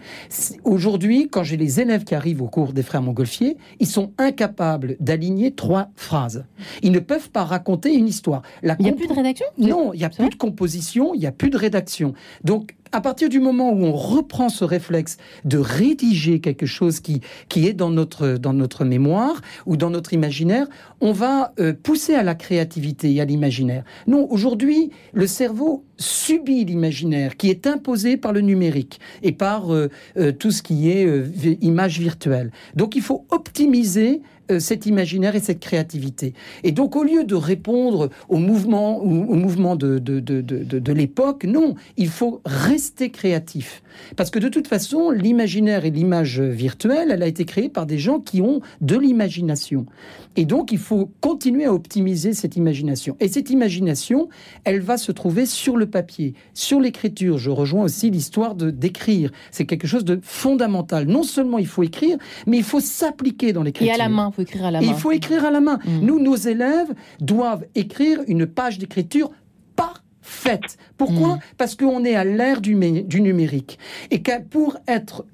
Aujourd'hui, 0.63 1.27
quand 1.29 1.43
j'ai 1.43 1.57
les 1.57 1.79
élèves 1.79 2.03
qui 2.03 2.15
arrivent 2.15 2.41
au 2.41 2.47
cours 2.47 2.73
des 2.73 2.83
frères 2.83 3.01
Montgolfier, 3.01 3.57
ils 3.79 3.87
sont 3.87 4.11
incapables 4.17 4.95
d'aligner 4.99 5.51
trois 5.51 5.89
phrases. 5.95 6.45
Ils 6.81 6.91
ne 6.91 6.99
peuvent 6.99 7.29
pas 7.29 7.43
raconter 7.43 7.93
une 7.93 8.07
histoire. 8.07 8.41
il 8.63 8.75
n'y 8.79 8.89
a 8.89 8.93
plus 8.93 9.07
de 9.07 9.13
rédaction? 9.13 9.45
Non, 9.57 9.93
il 9.93 9.97
n'y 9.97 10.05
a 10.05 10.09
plus 10.09 10.29
de 10.29 10.35
composition, 10.35 11.13
il 11.13 11.19
n'y 11.19 11.27
a 11.27 11.31
plus 11.31 11.49
de 11.49 11.57
rédaction. 11.57 12.13
Donc, 12.43 12.75
à 12.91 13.01
partir 13.01 13.29
du 13.29 13.39
moment 13.39 13.71
où 13.71 13.83
on 13.83 13.91
reprend 13.91 14.49
ce 14.49 14.63
réflexe 14.63 15.17
de 15.45 15.57
rédiger 15.57 16.39
quelque 16.39 16.65
chose 16.65 16.99
qui, 16.99 17.21
qui 17.47 17.67
est 17.67 17.73
dans 17.73 17.89
notre, 17.89 18.29
dans 18.29 18.53
notre 18.53 18.85
mémoire 18.85 19.41
ou 19.65 19.77
dans 19.77 19.89
notre 19.89 20.13
imaginaire, 20.13 20.67
on 21.01 21.11
va 21.11 21.53
euh, 21.59 21.73
pousser 21.73 22.15
à 22.15 22.23
la 22.23 22.35
créativité 22.35 23.13
et 23.13 23.21
à 23.21 23.25
l'imaginaire. 23.25 23.83
Non, 24.07 24.27
aujourd'hui, 24.29 24.89
le 25.13 25.27
cerveau 25.27 25.83
subit 25.97 26.65
l'imaginaire 26.65 27.37
qui 27.37 27.49
est 27.49 27.67
imposé 27.67 28.17
par 28.17 28.33
le 28.33 28.41
numérique 28.41 28.99
et 29.21 29.31
par 29.31 29.73
euh, 29.73 29.89
euh, 30.17 30.31
tout 30.31 30.51
ce 30.51 30.63
qui 30.63 30.89
est 30.89 31.07
image 31.61 31.99
virtuelle. 31.99 32.51
Donc 32.75 32.95
il 32.95 33.01
faut 33.01 33.25
optimiser 33.29 34.21
euh, 34.51 34.59
cet 34.59 34.85
imaginaire 34.85 35.35
et 35.35 35.39
cette 35.39 35.59
créativité. 35.59 36.33
Et 36.63 36.71
donc, 36.71 36.95
au 36.95 37.03
lieu 37.03 37.23
de 37.23 37.35
répondre 37.35 38.09
au 38.27 38.37
mouvement, 38.37 39.03
ou 39.03 39.25
au 39.31 39.35
mouvement 39.35 39.75
de, 39.75 39.99
de, 39.99 40.19
de, 40.19 40.41
de 40.41 40.93
l'époque, 40.93 41.43
non, 41.43 41.75
il 41.97 42.09
faut 42.09 42.41
rester 42.45 43.09
créatif. 43.09 43.83
Parce 44.15 44.29
que 44.29 44.39
de 44.39 44.47
toute 44.47 44.67
façon, 44.67 45.11
l'imaginaire 45.11 45.85
et 45.85 45.91
l'image 45.91 46.39
virtuelle, 46.39 47.09
elle 47.11 47.23
a 47.23 47.27
été 47.27 47.45
créée 47.45 47.69
par 47.69 47.85
des 47.85 47.97
gens 47.97 48.19
qui 48.19 48.41
ont 48.41 48.61
de 48.81 48.97
l'imagination. 48.97 49.85
Et 50.35 50.45
donc, 50.45 50.71
il 50.71 50.77
faut 50.77 51.11
continuer 51.21 51.65
à 51.65 51.73
optimiser 51.73 52.33
cette 52.33 52.55
imagination. 52.55 53.17
Et 53.19 53.27
cette 53.27 53.49
imagination, 53.49 54.29
elle 54.63 54.79
va 54.79 54.97
se 54.97 55.11
trouver 55.11 55.45
sur 55.45 55.75
le 55.75 55.87
papier, 55.87 56.33
sur 56.53 56.79
l'écriture. 56.79 57.37
Je 57.37 57.49
rejoins 57.49 57.83
aussi 57.83 58.09
l'histoire 58.09 58.55
de 58.55 58.69
d'écrire. 58.69 59.31
C'est 59.51 59.65
quelque 59.65 59.87
chose 59.87 60.05
de 60.05 60.19
fondamental. 60.21 61.07
Non 61.07 61.23
seulement 61.23 61.57
il 61.57 61.67
faut 61.67 61.83
écrire, 61.83 62.17
mais 62.47 62.57
il 62.57 62.63
faut 62.63 62.79
s'appliquer 62.79 63.53
dans 63.53 63.63
l'écriture. 63.63 63.93
À 63.93 63.97
la 63.97 64.09
main, 64.09 64.31
faut 64.39 64.43
écrire 64.43 64.65
à 64.65 64.71
la 64.71 64.81
main. 64.81 64.87
il 64.87 64.93
faut 64.93 65.11
écrire 65.11 65.45
à 65.45 65.51
la 65.51 65.61
main. 65.61 65.79
Mm. 65.85 65.99
Nous, 66.01 66.19
nos 66.19 66.35
élèves 66.35 66.93
doivent 67.19 67.65
écrire 67.75 68.21
une 68.27 68.45
page 68.45 68.77
d'écriture 68.77 69.31
parfaite. 69.75 70.77
Pourquoi? 70.97 71.35
Mm. 71.35 71.39
Parce 71.57 71.75
qu'on 71.75 72.03
est 72.05 72.15
à 72.15 72.23
l'ère 72.23 72.61
du, 72.61 72.75
du 73.03 73.21
numérique. 73.21 73.79
Et 74.11 74.21
que 74.21 74.41
pour 74.41 74.77
être 74.87 75.25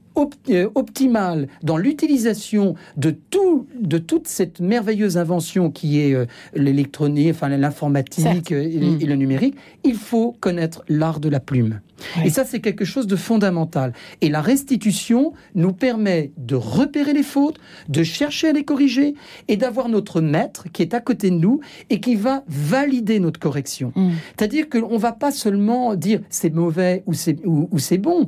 euh, 0.49 0.69
optimale 0.75 1.47
dans 1.63 1.77
l'utilisation 1.77 2.75
de, 2.95 3.11
tout, 3.11 3.67
de 3.79 3.97
toute 3.97 4.27
cette 4.27 4.59
merveilleuse 4.59 5.17
invention 5.17 5.69
qui 5.69 5.99
est 5.99 6.13
euh, 6.13 6.25
l'électronique, 6.53 7.31
enfin 7.31 7.49
l'informatique 7.49 8.51
euh, 8.51 8.63
mm. 8.63 9.01
et, 9.01 9.05
le 9.05 9.15
numérique, 9.15 9.55
il 9.83 9.95
faut 9.95 10.35
connaître 10.39 10.83
l'art 10.87 11.19
de 11.19 11.29
la 11.29 11.39
plume. 11.39 11.81
Et 12.25 12.29
ça, 12.29 12.43
c'est 12.43 12.59
quelque 12.59 12.83
chose 12.83 13.07
de 13.07 13.15
fondamental. 13.15 13.93
Et 14.19 14.29
la 14.29 14.41
restitution 14.41 15.33
nous 15.55 15.71
permet 15.71 16.31
de 16.37 16.55
repérer 16.55 17.13
les 17.13 17.23
fautes, 17.23 17.57
de 17.87 18.03
chercher 18.03 18.49
à 18.49 18.51
les 18.51 18.65
corriger 18.65 19.15
et 19.47 19.55
d'avoir 19.55 19.87
notre 19.87 20.19
maître 20.19 20.65
qui 20.73 20.81
est 20.81 20.93
à 20.93 20.99
côté 20.99 21.29
de 21.29 21.37
nous 21.37 21.61
et 21.89 22.01
qui 22.01 22.15
va 22.15 22.43
valider 22.47 23.19
notre 23.19 23.39
correction. 23.39 23.93
Mm. 23.95 24.11
C'est-à-dire 24.37 24.69
qu'on 24.69 24.93
ne 24.93 24.99
va 24.99 25.13
pas 25.13 25.31
seulement 25.31 25.95
dire 25.95 26.19
c'est 26.29 26.53
mauvais 26.53 27.03
ou 27.05 27.13
c'est 27.13 27.37
ou, 27.45 27.79
c'est 27.79 27.97
bon, 27.97 28.27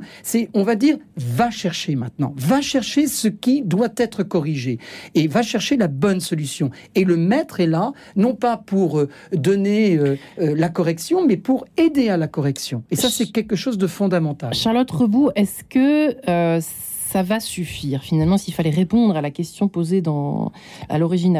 on 0.54 0.62
va 0.62 0.74
dire 0.74 0.96
va 1.16 1.50
chercher 1.50 1.77
maintenant, 1.86 2.34
va 2.36 2.60
chercher 2.60 3.06
ce 3.06 3.28
qui 3.28 3.62
doit 3.62 3.92
être 3.96 4.22
corrigé 4.22 4.78
et 5.14 5.26
va 5.26 5.42
chercher 5.42 5.76
la 5.76 5.88
bonne 5.88 6.20
solution. 6.20 6.70
Et 6.94 7.04
le 7.04 7.16
maître 7.16 7.60
est 7.60 7.66
là 7.66 7.92
non 8.16 8.34
pas 8.34 8.56
pour 8.56 8.98
euh, 8.98 9.08
donner 9.32 9.96
euh, 9.96 10.16
euh, 10.40 10.54
la 10.56 10.68
correction, 10.68 11.26
mais 11.26 11.36
pour 11.36 11.66
aider 11.76 12.08
à 12.08 12.16
la 12.16 12.28
correction. 12.28 12.82
Et 12.90 12.96
ça, 12.96 13.08
c'est 13.08 13.26
quelque 13.26 13.56
chose 13.56 13.78
de 13.78 13.86
fondamental. 13.86 14.54
Charlotte 14.54 14.90
Rebout, 14.90 15.30
est-ce 15.34 15.64
que 15.64 16.16
ça 16.60 17.22
va 17.22 17.40
suffire 17.40 18.02
finalement 18.02 18.36
s'il 18.36 18.52
fallait 18.52 18.70
répondre 18.70 19.16
à 19.16 19.22
la 19.22 19.30
question 19.30 19.68
posée 19.68 20.02
dans, 20.02 20.52
à 20.90 20.98
l'origine, 20.98 21.38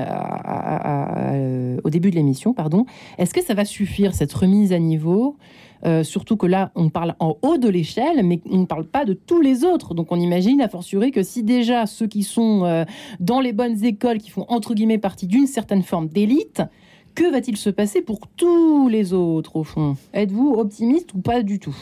au 1.84 1.90
début 1.90 2.10
de 2.10 2.16
l'émission, 2.16 2.54
pardon, 2.54 2.86
est-ce 3.18 3.34
que 3.34 3.42
ça 3.42 3.54
va 3.54 3.64
suffire 3.64 4.14
cette 4.14 4.32
remise 4.32 4.72
à 4.72 4.78
niveau? 4.78 5.36
Euh, 5.84 6.02
surtout 6.02 6.36
que 6.36 6.46
là, 6.46 6.70
on 6.74 6.88
parle 6.90 7.14
en 7.20 7.36
haut 7.42 7.58
de 7.58 7.68
l'échelle, 7.68 8.24
mais 8.24 8.40
on 8.50 8.58
ne 8.58 8.66
parle 8.66 8.84
pas 8.84 9.04
de 9.04 9.12
tous 9.12 9.40
les 9.40 9.64
autres. 9.64 9.94
Donc 9.94 10.12
on 10.12 10.16
imagine, 10.16 10.60
a 10.60 10.68
fortiori, 10.68 11.10
que 11.10 11.22
si 11.22 11.42
déjà 11.42 11.86
ceux 11.86 12.06
qui 12.06 12.22
sont 12.22 12.84
dans 13.20 13.40
les 13.40 13.52
bonnes 13.52 13.84
écoles, 13.84 14.18
qui 14.18 14.30
font 14.30 14.44
entre 14.48 14.74
guillemets 14.74 14.98
partie 14.98 15.26
d'une 15.26 15.46
certaine 15.46 15.82
forme 15.82 16.08
d'élite, 16.08 16.62
que 17.18 17.30
va-t-il 17.32 17.56
se 17.56 17.70
passer 17.70 18.00
pour 18.00 18.20
tous 18.36 18.88
les 18.88 19.12
autres, 19.12 19.56
au 19.56 19.64
fond? 19.64 19.96
Êtes-vous 20.14 20.54
optimiste 20.56 21.14
ou 21.14 21.20
pas 21.20 21.42
du 21.42 21.58
tout 21.58 21.76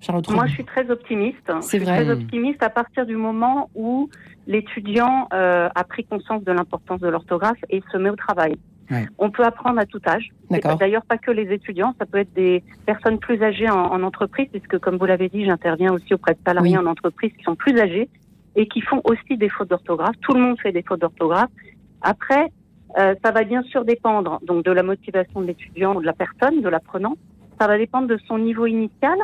Charlotte 0.00 0.30
Moi, 0.30 0.46
je 0.46 0.52
suis 0.52 0.64
très 0.64 0.88
optimiste. 0.90 1.52
C'est 1.60 1.60
je 1.60 1.66
suis 1.66 1.78
vrai. 1.80 2.04
Très 2.04 2.10
optimiste 2.10 2.62
à 2.62 2.70
partir 2.70 3.04
du 3.04 3.16
moment 3.16 3.68
où 3.74 4.08
l'étudiant 4.46 5.28
euh, 5.34 5.68
a 5.74 5.84
pris 5.84 6.04
conscience 6.04 6.42
de 6.42 6.52
l'importance 6.52 7.00
de 7.00 7.08
l'orthographe 7.08 7.58
et 7.68 7.82
se 7.92 7.98
met 7.98 8.08
au 8.08 8.16
travail. 8.16 8.56
Ouais. 8.90 9.06
On 9.18 9.30
peut 9.30 9.44
apprendre 9.44 9.78
à 9.78 9.86
tout 9.86 10.00
âge. 10.06 10.30
D'ailleurs, 10.50 11.04
pas 11.04 11.18
que 11.18 11.30
les 11.30 11.52
étudiants, 11.52 11.94
ça 11.98 12.06
peut 12.06 12.18
être 12.18 12.32
des 12.34 12.62
personnes 12.86 13.18
plus 13.18 13.42
âgées 13.42 13.68
en, 13.68 13.76
en 13.92 14.02
entreprise, 14.02 14.48
puisque 14.50 14.78
comme 14.78 14.96
vous 14.96 15.04
l'avez 15.06 15.28
dit, 15.28 15.44
j'interviens 15.44 15.92
aussi 15.92 16.14
auprès 16.14 16.34
de 16.34 16.38
salariés 16.46 16.78
Oui. 16.78 16.84
en 16.84 16.90
entreprise 16.90 17.32
qui 17.36 17.42
sont 17.44 17.54
plus 17.54 17.78
âgés 17.78 18.08
et 18.56 18.66
qui 18.66 18.80
font 18.80 19.02
aussi 19.04 19.36
des 19.36 19.48
fautes 19.48 19.68
d'orthographe. 19.68 20.16
Tout 20.20 20.32
le 20.32 20.40
monde 20.40 20.58
fait 20.60 20.72
des 20.72 20.82
fautes 20.82 21.00
d'orthographe. 21.00 21.50
Après, 22.00 22.50
euh, 22.98 23.14
ça 23.22 23.30
va 23.30 23.44
bien 23.44 23.62
sûr 23.64 23.84
dépendre 23.84 24.40
donc 24.46 24.64
de 24.64 24.72
la 24.72 24.82
motivation 24.82 25.42
de 25.42 25.46
l'étudiant 25.46 25.94
ou 25.94 26.00
de 26.00 26.06
la 26.06 26.14
personne, 26.14 26.62
de 26.62 26.68
l'apprenant. 26.68 27.14
Ça 27.60 27.66
va 27.66 27.76
dépendre 27.76 28.08
de 28.08 28.18
son 28.26 28.38
niveau 28.38 28.66
initial 28.66 29.18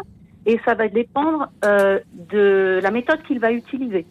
et 0.47 0.61
ça 0.65 0.75
va 0.75 0.89
dépendre 0.89 1.49
euh, 1.65 1.99
de 2.31 2.81
la 2.83 2.91
méthode 2.91 3.23
qu'il 3.23 3.41
va 3.41 3.51
utiliser. 3.53 4.05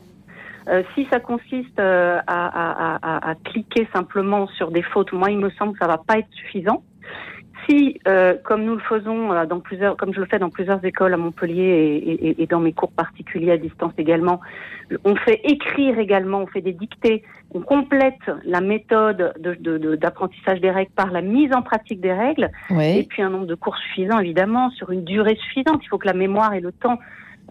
Euh, 0.69 0.83
si 0.95 1.05
ça 1.11 1.19
consiste 1.19 1.79
euh, 1.79 2.19
à, 2.27 2.47
à- 2.47 2.95
à- 3.01 3.31
à 3.31 3.35
cliquer 3.35 3.87
simplement 3.93 4.47
sur 4.47 4.71
des 4.71 4.81
fautes, 4.81 5.11
moi 5.13 5.29
il 5.29 5.37
me 5.37 5.49
semble 5.51 5.73
que 5.73 5.79
ça 5.79 5.87
va 5.87 5.97
pas 5.97 6.17
être 6.19 6.31
suffisant. 6.31 6.83
Si, 7.69 7.97
euh, 8.09 8.35
comme 8.43 8.63
nous 8.65 8.73
le 8.75 8.81
faisons 8.81 9.29
dans 9.45 9.59
plusieurs, 9.61 9.95
comme 9.95 10.13
je 10.13 10.19
le 10.19 10.25
fais 10.25 10.37
dans 10.39 10.49
plusieurs 10.49 10.83
écoles 10.83 11.13
à 11.13 11.17
Montpellier 11.17 11.63
et, 11.63 12.27
et- 12.29 12.43
et 12.43 12.45
dans 12.45 12.59
mes 12.59 12.73
cours 12.73 12.91
particuliers 12.91 13.51
à 13.51 13.57
distance 13.57 13.93
également, 13.97 14.41
on 15.05 15.15
fait 15.15 15.39
écrire 15.45 15.97
également, 15.97 16.39
on 16.39 16.47
fait 16.47 16.59
des 16.59 16.73
dictées, 16.73 17.23
on 17.53 17.61
complète 17.61 18.19
la 18.43 18.59
méthode 18.59 19.33
de- 19.39 19.55
de- 19.55 19.77
de- 19.77 19.95
d'apprentissage 19.95 20.59
des 20.59 20.71
règles 20.71 20.91
par 20.91 21.11
la 21.11 21.21
mise 21.21 21.53
en 21.53 21.61
pratique 21.61 22.01
des 22.01 22.11
règles, 22.11 22.49
et 22.69 22.73
Ouais. 22.73 23.05
puis 23.07 23.21
un 23.21 23.29
nombre 23.29 23.45
de 23.47 23.55
cours 23.55 23.77
suffisant 23.77 24.19
évidemment 24.19 24.69
sur 24.71 24.91
une 24.91 25.05
durée 25.05 25.35
suffisante. 25.37 25.79
Il 25.83 25.87
faut 25.87 25.97
que 25.97 26.07
la 26.07 26.13
mémoire 26.13 26.53
ait 26.53 26.59
le 26.59 26.73
temps 26.73 26.99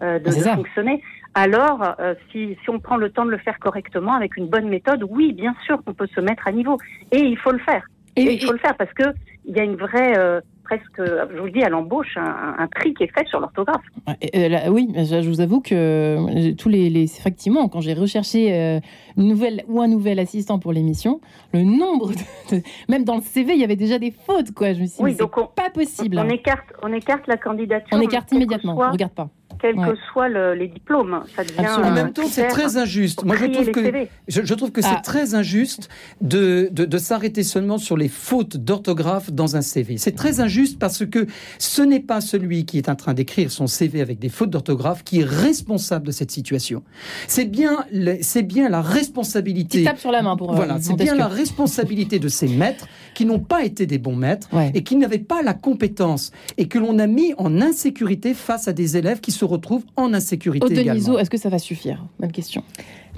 de, 0.01 0.29
fonctionner. 0.55 1.01
Alors, 1.35 1.81
euh, 1.99 2.13
si, 2.31 2.55
si 2.63 2.69
on 2.69 2.79
prend 2.79 2.97
le 2.97 3.09
temps 3.09 3.25
de 3.25 3.31
le 3.31 3.37
faire 3.39 3.57
correctement 3.59 4.13
avec 4.13 4.37
une 4.37 4.47
bonne 4.47 4.69
méthode, 4.69 5.03
oui, 5.09 5.33
bien 5.33 5.55
sûr 5.65 5.83
qu'on 5.83 5.93
peut 5.93 6.07
se 6.13 6.21
mettre 6.21 6.47
à 6.47 6.51
niveau. 6.51 6.77
Et 7.11 7.19
il 7.21 7.37
faut 7.37 7.51
le 7.51 7.59
faire. 7.59 7.83
Et, 8.15 8.21
Et- 8.23 8.33
il 8.35 8.45
faut 8.45 8.51
le 8.51 8.59
faire 8.59 8.75
parce 8.77 8.93
que 8.93 9.03
il 9.45 9.55
y 9.57 9.59
a 9.59 9.63
une 9.63 9.75
vraie, 9.75 10.17
euh, 10.17 10.39
presque, 10.63 10.83
je 10.99 11.37
vous 11.37 11.45
le 11.45 11.51
dis, 11.51 11.63
à 11.63 11.67
l'embauche, 11.69 12.15
un, 12.15 12.55
un- 12.59 12.67
tri 12.67 12.93
qui 12.93 13.03
est 13.03 13.11
fait 13.13 13.27
sur 13.27 13.39
l'orthographe. 13.41 13.81
Euh, 14.07 14.69
oui, 14.69 14.87
je, 14.95 15.21
je 15.21 15.27
vous 15.27 15.41
avoue 15.41 15.59
que 15.59 16.51
tous 16.53 16.69
les, 16.69 16.89
les- 16.89 17.03
effectivement, 17.03 17.67
quand 17.67 17.81
j'ai 17.81 17.93
recherché 17.93 18.53
euh, 18.53 18.79
une 19.17 19.27
nouvelle 19.27 19.63
ou 19.67 19.81
un 19.81 19.87
nouvel 19.89 20.19
assistant 20.19 20.59
pour 20.59 20.71
l'émission, 20.71 21.19
le 21.53 21.63
nombre, 21.63 22.11
de, 22.11 22.57
de- 22.57 22.63
même 22.87 23.03
dans 23.03 23.15
le 23.15 23.21
CV, 23.21 23.53
il 23.55 23.59
y 23.59 23.63
avait 23.65 23.75
déjà 23.75 23.99
des 23.99 24.11
fautes, 24.11 24.51
quoi. 24.53 24.67
Je 24.73 24.79
me 24.81 24.85
suis 24.85 24.97
dit, 24.97 25.03
Oui, 25.03 25.15
donc 25.15 25.37
on, 25.37 25.47
pas 25.47 25.69
possible. 25.71 26.17
on 26.17 26.21
hein. 26.21 26.29
écarte, 26.29 26.71
on 26.83 26.93
écarte 26.93 27.27
la 27.27 27.35
candidature. 27.37 27.89
On 27.91 27.99
écarte 27.99 28.31
immédiatement. 28.31 28.77
On 28.79 28.91
regarde 28.91 29.13
pas. 29.13 29.29
Quels 29.63 29.79
Ouais. 29.79 29.91
que 29.91 29.95
soient 30.11 30.27
le- 30.27 30.55
les 30.55 30.67
diplômes, 30.67 31.23
ça 31.37 31.43
devient. 31.45 31.55
Absolument. 31.59 31.87
En 31.87 31.91
un 31.91 31.95
même 31.95 32.11
temps, 32.11 32.23
c'est 32.27 32.47
critère 32.47 32.51
très 32.51 32.75
injuste. 32.77 33.23
Moi, 33.23 33.37
je 33.37 33.45
trouve 33.45 33.71
que 33.71 33.81
CV. 33.81 34.09
je, 34.27 34.41
je 34.43 34.53
trouve 34.55 34.71
que 34.73 34.81
Ah. 34.83 34.89
c'est 34.97 35.01
très 35.03 35.35
injuste 35.35 35.87
de, 36.19 36.67
de, 36.73 36.83
de 36.83 36.97
s'arrêter 36.97 37.43
seulement 37.43 37.77
sur 37.77 37.95
les 37.95 38.09
fautes 38.09 38.57
d'orthographe 38.57 39.31
dans 39.31 39.55
un 39.55 39.61
CV. 39.61 39.97
C'est 39.97 40.11
très 40.15 40.41
injuste 40.41 40.77
parce 40.79 41.05
que 41.05 41.27
ce 41.59 41.81
n'est 41.81 42.01
pas 42.01 42.19
celui 42.19 42.65
qui 42.65 42.77
est 42.77 42.89
en 42.89 42.95
train 42.95 43.13
d'écrire 43.13 43.51
son 43.51 43.67
CV 43.67 44.01
avec 44.01 44.19
des 44.19 44.27
fautes 44.27 44.49
d'orthographe 44.49 45.05
qui 45.05 45.21
est 45.21 45.25
responsable 45.25 46.07
de 46.07 46.11
cette 46.11 46.31
situation. 46.31 46.83
C'est 47.29 47.45
bien, 47.45 47.85
c'est 48.21 48.43
bien 48.43 48.67
la 48.67 48.81
responsabilité. 48.81 49.77
Petite 49.79 49.85
tape 49.87 49.99
sur 49.99 50.11
la 50.11 50.21
main 50.23 50.35
pour. 50.35 50.51
euh, 50.51 50.55
Voilà, 50.55 50.77
c'est 50.81 50.95
bien 50.97 51.15
la 51.15 51.27
responsabilité 51.29 52.19
de 52.19 52.27
ces 52.27 52.49
maîtres 52.49 52.85
qui 53.13 53.25
n'ont 53.25 53.39
pas 53.39 53.63
été 53.63 53.85
des 53.85 53.97
bons 53.97 54.15
maîtres 54.17 54.49
Ouais. 54.51 54.71
et 54.73 54.83
qui 54.83 54.97
n'avaient 54.97 55.19
pas 55.19 55.41
la 55.41 55.53
compétence 55.53 56.31
et 56.57 56.67
que 56.67 56.79
l'on 56.79 56.99
a 56.99 57.07
mis 57.07 57.33
en 57.37 57.61
insécurité 57.61 58.33
face 58.33 58.67
à 58.67 58.73
des 58.73 58.97
élèves 58.97 59.21
qui 59.21 59.31
se 59.31 59.45
retrouvent 59.53 59.85
en 59.95 60.13
insécurité 60.13 60.65
Aude 60.65 60.71
également. 60.71 60.93
Denisot, 60.93 61.19
est-ce 61.19 61.29
que 61.29 61.37
ça 61.37 61.49
va 61.49 61.59
suffire? 61.59 62.05
Bonne 62.19 62.31
question. 62.31 62.63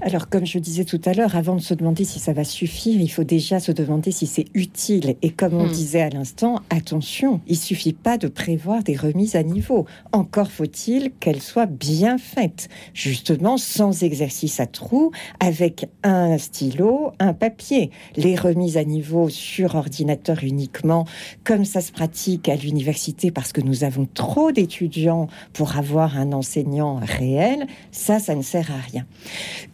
Alors, 0.02 0.28
comme 0.30 0.46
je 0.46 0.60
disais 0.60 0.84
tout 0.84 1.00
à 1.06 1.14
l'heure, 1.14 1.36
avant 1.38 1.56
de 1.56 1.62
se 1.62 1.74
demander 1.74 2.04
si 2.04 2.20
ça 2.20 2.34
va 2.34 2.44
suffire, 2.44 3.00
il 3.00 3.10
faut 3.10 3.24
déjà 3.24 3.62
se 3.62 3.72
demander 3.72 4.12
si 4.12 4.28
c'est 4.28 4.46
utile. 4.54 5.16
Et 5.22 5.30
comme 5.32 5.54
on 5.54 5.66
Hmm. 5.66 5.72
disait 5.72 6.02
à 6.02 6.10
l'instant, 6.10 6.60
attention, 6.70 7.40
il 7.48 7.58
suffit 7.58 7.94
pas 7.94 8.18
de 8.18 8.28
prévoir 8.28 8.84
des 8.84 8.96
remises 8.98 9.36
à 9.38 9.42
niveau. 9.42 9.86
Encore 10.12 10.52
faut-il 10.52 11.12
qu'elles 11.20 11.42
soient 11.42 11.66
bien 11.66 12.18
faites, 12.18 12.68
justement 12.94 13.56
sans 13.58 14.04
exercice 14.04 14.60
à 14.60 14.68
trous, 14.68 15.12
avec 15.40 15.88
un 16.04 16.38
stylo, 16.38 17.12
un 17.20 17.34
papier. 17.34 17.90
Les 18.18 18.36
remises 18.36 18.76
à 18.78 18.84
niveau 18.84 19.30
sur 19.30 19.76
ordinateur 19.76 20.44
uniquement, 20.44 21.06
comme 21.46 21.64
ça 21.64 21.80
se 21.80 21.94
pratique 21.94 22.50
à 22.50 22.56
l'université, 22.58 23.32
parce 23.32 23.54
que 23.54 23.62
nous 23.62 23.86
avons 23.86 24.06
trop 24.14 24.52
d'étudiants 24.52 25.28
pour 25.54 25.78
avoir 25.78 26.18
un 26.18 26.34
enseignant 26.34 27.00
réel, 27.02 27.66
ça, 27.92 28.20
ça 28.20 28.36
ne 28.36 28.42
sert 28.44 28.70
à 28.72 28.78
rien. 28.92 29.06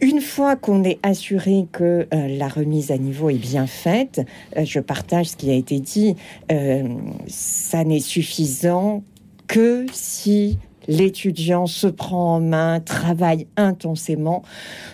Une 0.00 0.11
fois 0.20 0.56
qu'on 0.56 0.84
est 0.84 0.98
assuré 1.02 1.66
que 1.72 2.06
euh, 2.12 2.28
la 2.28 2.48
remise 2.48 2.90
à 2.90 2.98
niveau 2.98 3.30
est 3.30 3.34
bien 3.34 3.66
faite, 3.66 4.20
euh, 4.56 4.64
je 4.64 4.80
partage 4.80 5.30
ce 5.30 5.36
qui 5.36 5.50
a 5.50 5.54
été 5.54 5.80
dit, 5.80 6.16
euh, 6.50 6.88
ça 7.26 7.84
n'est 7.84 8.00
suffisant 8.00 9.02
que 9.48 9.86
si 9.92 10.58
l'étudiant 10.88 11.66
se 11.66 11.86
prend 11.86 12.36
en 12.36 12.40
main, 12.40 12.80
travaille 12.80 13.46
intensément. 13.56 14.42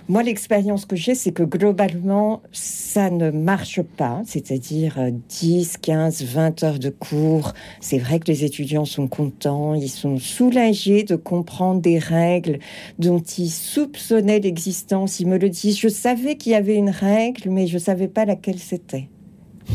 Moi, 0.09 0.23
l'expérience 0.23 0.87
que 0.87 0.97
j'ai, 0.97 1.15
c'est 1.15 1.33
que 1.33 1.43
globalement, 1.43 2.43
ça 2.53 3.11
ne 3.11 3.31
marche 3.31 3.83
pas, 3.83 4.23
c'est-à-dire 4.25 4.99
euh, 4.99 5.11
10, 5.29 5.79
15, 5.79 6.23
20 6.23 6.63
heures 6.65 6.79
de 6.79 6.91
cours. 6.91 7.53
C'est 7.81 7.99
vrai 7.99 8.21
que 8.21 8.27
les 8.31 8.45
étudiants 8.45 8.85
sont 8.85 9.09
contents, 9.09 9.75
ils 9.75 9.89
sont 9.89 10.19
soulagés 10.19 11.05
de 11.05 11.17
comprendre 11.17 11.81
des 11.81 11.99
règles 11.99 12.59
dont 12.99 13.21
ils 13.21 13.51
soupçonnaient 13.51 14.41
l'existence. 14.41 15.21
Ils 15.21 15.27
me 15.27 15.39
le 15.39 15.49
disent, 15.49 15.79
je 15.79 15.89
savais 15.89 16.37
qu'il 16.37 16.53
y 16.53 16.55
avait 16.55 16.77
une 16.77 16.91
règle, 16.91 17.51
mais 17.51 17.67
je 17.67 17.75
ne 17.75 17.81
savais 17.81 18.09
pas 18.09 18.25
laquelle 18.25 18.59
c'était. 18.59 19.09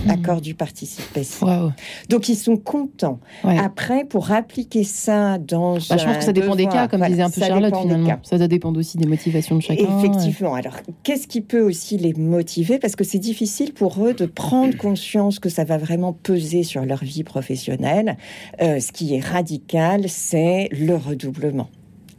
Accord 0.09 0.41
du 0.41 0.55
participe 0.55 1.05
passé. 1.13 1.45
Waouh. 1.45 1.71
Donc 2.09 2.29
ils 2.29 2.35
sont 2.35 2.57
contents. 2.57 3.19
Ouais. 3.43 3.57
Après, 3.57 4.05
pour 4.05 4.31
appliquer 4.31 4.83
ça 4.83 5.37
dans 5.37 5.75
Bah, 5.75 5.97
je 5.97 6.05
pense 6.05 6.17
que 6.17 6.23
ça 6.23 6.33
dépend 6.33 6.55
des 6.55 6.67
cas, 6.67 6.87
comme 6.87 6.99
voilà, 6.99 7.11
disait 7.11 7.23
un 7.23 7.29
peu 7.29 7.41
Charlotte, 7.41 7.75
finalement. 7.75 8.19
Ça 8.23 8.37
doit 8.37 8.47
dépendre 8.47 8.79
aussi 8.79 8.97
des 8.97 9.07
motivations 9.07 9.55
de 9.55 9.61
chacun. 9.61 9.99
Effectivement. 9.99 10.55
Alors, 10.55 10.75
qu'est-ce 11.03 11.27
qui 11.27 11.41
peut 11.41 11.61
aussi 11.61 11.97
les 11.97 12.13
motiver? 12.13 12.79
Parce 12.79 12.95
que 12.95 13.03
c'est 13.03 13.19
difficile 13.19 13.73
pour 13.73 14.03
eux 14.05 14.13
de 14.13 14.25
prendre 14.25 14.75
conscience 14.77 15.39
que 15.39 15.49
ça 15.49 15.63
va 15.63 15.77
vraiment 15.77 16.13
peser 16.13 16.63
sur 16.63 16.85
leur 16.85 17.03
vie 17.03 17.23
professionnelle. 17.23 18.17
Euh, 18.61 18.79
ce 18.79 18.91
qui 18.91 19.15
est 19.15 19.19
radical, 19.19 20.05
c'est 20.07 20.69
le 20.71 20.95
redoublement. 20.95 21.69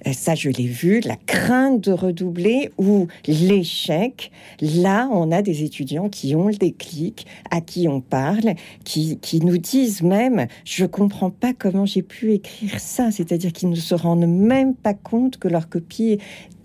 Et 0.07 0.12
Ça, 0.12 0.35
je 0.35 0.51
l'ai 0.51 0.67
vu, 0.67 1.01
la 1.01 1.17
crainte 1.17 1.81
de 1.81 1.93
redoubler 1.93 2.71
ou 2.77 3.09
l'échec. 3.27 4.31
Là, 4.61 5.09
on 5.11 5.33
a 5.33 5.40
des 5.40 5.62
étudiants 5.62 6.11
qui 6.11 6.35
ont 6.35 6.49
le 6.49 6.55
déclic, 6.55 7.27
à 7.51 7.61
qui 7.62 7.88
on 7.88 8.01
parle, 8.01 8.55
qui, 8.85 9.19
qui 9.19 9.40
nous 9.40 9.57
disent 9.57 10.03
même, 10.03 10.47
je 10.64 10.85
comprends 10.85 11.31
pas 11.31 11.53
comment 11.55 11.87
j'ai 11.87 12.03
pu 12.03 12.33
écrire 12.33 12.79
ça. 12.81 13.11
C'est-à-dire 13.11 13.53
qu'ils 13.53 13.71
ne 13.71 13.77
se 13.77 13.95
rendent 13.95 14.27
même 14.27 14.75
pas 14.75 14.95
compte 14.95 15.38
que 15.38 15.49
leur 15.49 15.71
copie 15.71 16.19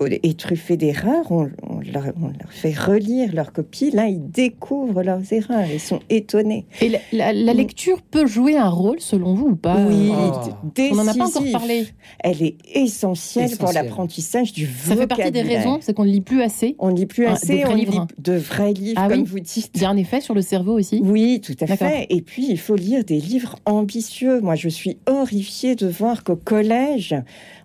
est 0.07 0.39
truffée 0.39 0.77
d'erreurs. 0.77 1.31
On, 1.31 1.49
on 1.67 1.79
leur, 1.79 2.05
on 2.21 2.27
leur 2.27 2.51
fait 2.51 2.73
relire 2.77 3.33
leur 3.33 3.51
copie. 3.53 3.91
Là, 3.91 4.07
ils 4.07 4.29
découvrent 4.29 5.03
leurs 5.03 5.31
erreurs. 5.33 5.65
Ils 5.71 5.79
sont 5.79 5.99
étonnés. 6.09 6.65
Et 6.81 6.89
la, 6.89 6.99
la- 7.11 7.33
la 7.33 7.53
lecture 7.53 8.01
peut 8.01 8.25
jouer 8.25 8.55
un 8.57 8.69
rôle, 8.69 8.99
selon 8.99 9.33
vous, 9.33 9.47
ou 9.49 9.55
pas 9.55 9.77
Oui, 9.87 10.09
euh, 10.11 10.31
Oh. 10.31 10.49
décisif. 10.75 10.93
On 10.99 11.03
n'en 11.03 11.11
a 11.11 11.13
pas 11.15 11.27
encore 11.27 11.51
parlé. 11.51 11.87
Elle 12.23 12.41
est 12.43 12.55
essentielle, 12.73 13.51
pour 13.57 13.71
l'apprentissage 13.71 14.53
du 14.53 14.65
Ça 14.65 14.95
fait 14.95 15.07
partie 15.07 15.23
des 15.31 15.39
vocabulaire. 15.39 15.57
raisons, 15.63 15.77
c'est 15.81 15.93
qu'on 15.93 16.05
ne 16.05 16.11
lit 16.11 16.21
plus 16.21 16.41
assez. 16.41 16.75
On 16.79 16.91
ne 16.91 16.95
lit 16.95 17.05
plus 17.05 17.25
Ah, 17.25 17.33
assez, 17.33 17.63
on 17.65 17.75
lit 17.75 17.85
livres. 17.85 18.07
de 18.17 18.33
vrais 18.33 18.73
livres, 18.73 18.99
Ah 19.03 19.07
comme 19.09 19.19
oui. 19.21 19.25
vous 19.27 19.39
dites. 19.39 19.71
Il 19.75 19.81
y 19.81 19.85
a 19.85 19.89
un 19.89 19.97
effet 19.97 20.21
sur 20.21 20.33
le 20.33 20.41
cerveau 20.41 20.77
aussi. 20.77 21.01
Oui, 21.03 21.41
tout 21.41 21.55
à 21.61 21.67
fait. 21.67 22.07
Et 22.09 22.21
puis, 22.21 22.47
il 22.49 22.57
faut 22.59 22.75
lire 22.75 23.03
des 23.03 23.19
livres 23.19 23.55
ambitieux. 23.65 24.39
Moi, 24.41 24.55
je 24.55 24.69
suis 24.69 24.97
horrifiée 25.07 25.75
de 25.75 25.87
voir 25.87 26.23
qu'au 26.23 26.35
collège, 26.35 27.15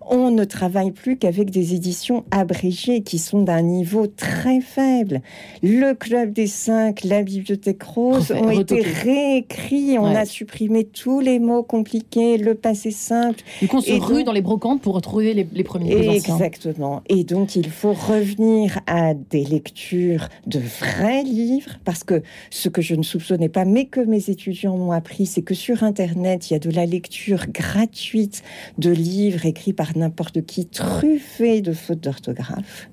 on 0.09 0.31
ne 0.31 0.43
travaille 0.43 0.91
plus 0.91 1.17
qu'avec 1.17 1.49
des 1.51 1.73
éditions 1.75 2.23
abrégées 2.31 3.01
qui 3.01 3.17
sont 3.19 3.41
d'un 3.41 3.61
niveau 3.61 4.07
très 4.07 4.61
faible. 4.61 5.21
Le 5.63 5.93
Club 5.93 6.33
des 6.33 6.47
Cinq, 6.47 7.03
la 7.03 7.23
Bibliothèque 7.23 7.83
Rose 7.83 8.31
Refait- 8.31 8.39
ont 8.41 8.51
été 8.51 8.81
réécrits. 8.81 9.97
On 9.99 10.05
Ouais. 10.11 10.17
a 10.17 10.25
supprimé 10.25 10.83
tous 10.85 11.19
les 11.19 11.39
mots 11.39 11.63
compliqués, 11.63 12.37
le 12.37 12.55
passé 12.55 12.91
simple. 12.91 13.39
Du 13.61 13.67
coup, 13.67 13.77
on 13.77 13.81
se 13.81 13.89
Et 13.91 13.97
rue 13.99 14.15
donc- 14.17 14.25
dans 14.27 14.31
les 14.31 14.41
brocantes 14.41 14.81
pour 14.81 14.93
retrouver 14.95 15.33
les, 15.33 15.47
les 15.51 15.63
premiers. 15.63 16.15
Exactement. 16.15 17.01
Et 17.09 17.23
donc, 17.23 17.55
il 17.55 17.69
faut 17.69 17.93
revenir 17.93 18.79
à 18.87 19.13
des 19.13 19.43
lectures 19.43 20.29
de 20.47 20.59
vrais 20.59 21.23
livres, 21.23 21.71
parce 21.83 22.03
que 22.03 22.21
ce 22.49 22.69
que 22.69 22.81
je 22.81 22.95
ne 22.95 23.03
soupçonnais 23.03 23.49
pas, 23.49 23.65
mais 23.65 23.85
que 23.85 23.99
mes 24.01 24.29
étudiants 24.29 24.77
m'ont 24.77 24.91
appris, 24.91 25.25
c'est 25.25 25.41
que 25.41 25.53
sur 25.53 25.83
Internet, 25.83 26.49
il 26.49 26.53
y 26.53 26.55
a 26.55 26.59
de 26.59 26.69
la 26.71 26.85
lecture 26.85 27.45
gratuite 27.51 28.43
de 28.77 28.91
livres 28.91 29.45
écrits 29.45 29.73
par 29.73 29.94
n'importe 29.95 30.45
qui, 30.45 30.65
truffé 30.65 31.61
de 31.61 31.73
fautes 31.73 32.01
d'orthographe. 32.01 32.89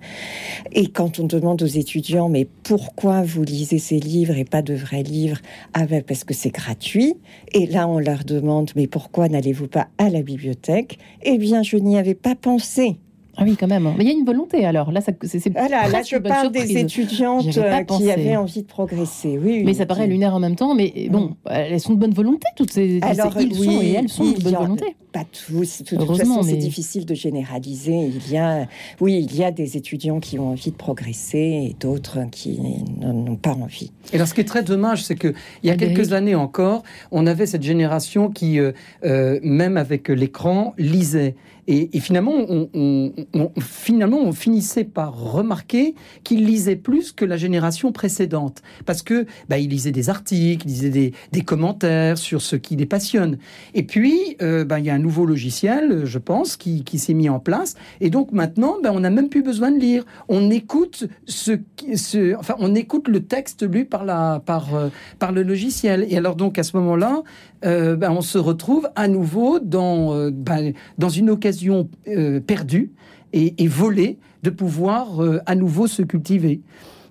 Et 0.73 0.89
quand 0.89 1.19
on 1.19 1.27
demande 1.27 1.63
aux 1.63 1.67
étudiants, 1.67 2.29
mais 2.29 2.47
pourquoi 2.63 3.23
vous 3.23 3.43
lisez 3.43 3.79
ces 3.79 3.99
livres 3.99 4.37
et 4.37 4.45
pas 4.45 4.63
de 4.63 4.75
vrais 4.75 5.03
livres? 5.03 5.39
Ah 5.75 5.87
ben 5.87 6.03
parce 6.03 6.25
que 6.25 6.35
c'est 6.35 6.51
gratuit. 6.51 7.15
Et 7.53 7.67
là, 7.67 7.89
on 7.89 7.99
leur 7.99 8.25
demande, 8.25 8.71
mais 8.77 8.87
pourquoi 8.87 9.29
n'allez-vous 9.29 9.69
pas 9.69 9.89
à 9.99 10.11
la 10.11 10.23
bibliothèque? 10.23 10.99
Eh 11.23 11.39
bien, 11.39 11.63
je 11.63 11.77
n'y 11.77 11.99
avais 11.99 12.15
pas 12.15 12.35
pensé. 12.35 12.97
Ah 13.37 13.45
oui, 13.45 13.57
quand 13.59 13.67
même. 13.67 13.91
Mais 13.97 14.05
il 14.05 14.07
y 14.09 14.11
a 14.11 14.15
une 14.15 14.27
volonté 14.27 14.65
alors. 14.65 14.93
Là, 14.93 15.01
c'est, 15.01 15.17
là, 15.23 16.03
je 16.03 16.17
une 16.17 16.23
bonne 16.23 16.33
parle 16.33 16.53
des 16.53 16.79
étudiantes 16.79 17.57
euh, 17.57 17.83
qui 17.85 18.11
avaient 18.11 18.37
envie 18.37 18.63
de 18.63 18.67
progresser. 18.67 19.39
Oui, 19.43 19.63
Mais 19.65 19.75
ça 19.75 19.87
paraît 19.87 20.07
lunaire 20.07 20.35
en 20.35 20.41
même 20.41 20.57
temps. 20.57 20.75
Mais 20.75 21.09
bon, 21.11 21.37
elles 21.47 21.81
sont 21.81 21.95
de 21.95 21.99
bonne 21.99 22.13
volonté, 22.13 22.47
toutes 22.57 22.73
ces. 22.73 23.01
Alors, 23.03 23.35
ils 23.41 23.53
oui, 23.59 23.67
sont 23.67 23.83
et 23.83 23.93
elles 23.93 24.09
sont 24.09 24.31
de 24.31 24.43
bonne 24.43 24.55
volonté. 24.55 24.97
Pas 25.13 25.25
tous. 25.25 25.83
De 25.83 25.97
toute 25.97 26.43
c'est 26.45 26.57
difficile 26.57 27.05
de 27.05 27.15
généraliser. 27.15 28.11
Il 28.15 28.33
y 28.33 28.39
a, 28.39 28.67
oui, 29.01 29.27
il 29.29 29.37
y 29.37 29.45
a 29.45 29.51
des 29.51 29.77
étudiants 29.77 30.21
qui 30.21 30.39
ont 30.39 30.49
envie 30.49 30.71
de 30.71 30.77
progresser 30.77 31.39
et 31.39 31.77
d'autres 31.79 32.19
qui 32.31 32.59
n'en 32.99 33.15
ont 33.15 33.37
pas 33.37 33.53
envie. 33.53 33.93
Et 34.13 34.17
alors, 34.17 34.27
ce 34.27 34.35
qui 34.35 34.41
est 34.41 34.45
très 34.45 34.63
dommage, 34.63 35.05
c'est 35.05 35.17
que 35.17 35.35
il 35.63 35.69
y 35.69 35.71
a 35.71 35.77
quelques 35.77 36.13
années 36.13 36.35
encore, 36.35 36.83
on 37.11 37.27
avait 37.27 37.47
cette 37.47 37.63
génération 37.63 38.31
qui, 38.31 38.59
euh, 38.59 38.73
euh, 39.05 39.39
même 39.43 39.77
avec 39.77 40.09
l'écran, 40.09 40.75
lisait. 40.79 41.35
Et, 41.69 41.89
finalement, 42.01 42.33
on, 42.35 43.13
finalement, 43.61 44.19
on 44.21 44.33
finissait 44.33 44.85
par 44.85 45.33
remarquer 45.33 45.95
qu'ils 46.25 46.45
lisaient 46.45 46.77
plus 46.77 47.13
que 47.13 47.25
la 47.25 47.37
génération 47.37 47.93
précédente, 47.93 48.63
parce 48.85 49.03
que 49.03 49.27
bah, 49.49 49.59
ils 49.59 49.69
lisaient 49.69 49.93
des 49.93 50.11
articles, 50.11 50.67
ils 50.67 50.71
lisaient 50.71 50.91
des, 50.91 51.13
des 51.31 51.43
commentaires 51.43 52.19
sur 52.19 52.43
ce 52.43 52.57
qui 52.57 52.77
les 52.77 52.87
passionne. 52.87 53.39
Et 53.75 53.85
puis, 53.85 54.37
euh, 54.43 54.65
bah, 54.65 54.81
il 54.81 54.87
y 54.87 54.91
a 54.91 54.95
un 54.95 54.99
nouveau 54.99 55.25
logiciel, 55.25 56.05
je 56.05 56.19
pense, 56.19 56.57
qui, 56.57 56.85
qui 56.85 56.99
s'est 56.99 57.15
mis 57.15 57.29
en 57.29 57.39
place. 57.39 57.75
Et 58.01 58.11
donc 58.11 58.33
maintenant, 58.33 58.77
bah, 58.83 58.91
on 58.93 59.01
n'a 59.01 59.11
même 59.11 59.29
plus 59.29 59.43
besoin 59.43 59.71
de 59.71 59.79
lire. 59.79 60.05
On 60.29 60.51
écoute 60.51 61.07
ce, 61.27 61.59
enfin, 62.37 62.55
on 62.59 62.75
écoute 62.75 63.09
le 63.09 63.21
texte 63.21 63.63
lu 63.63 63.85
par 63.85 64.05
la, 64.05 64.43
par, 64.45 64.75
euh, 64.75 64.89
par 65.19 65.33
le 65.33 65.43
logiciel. 65.43 66.07
Et 66.09 66.17
alors 66.17 66.37
donc 66.37 66.59
à 66.59 66.63
ce 66.63 66.77
moment-là, 66.77 67.23
euh, 67.65 67.97
bah, 67.97 68.13
on 68.13 68.21
se 68.21 68.39
retrouve 68.39 68.89
à 68.97 69.09
nouveau 69.09 69.59
dans, 69.61 70.15
euh, 70.15 70.31
bah, 70.33 70.59
dans 70.99 71.09
une 71.09 71.31
occasion 71.31 71.89
euh, 72.09 72.41
perdue 72.41 72.93
et, 73.33 73.67
volée 73.67 74.19
de 74.43 74.51
pouvoir 74.51 75.21
à 75.47 75.55
nouveau 75.55 75.87
se 75.87 76.03
cultiver. 76.03 76.61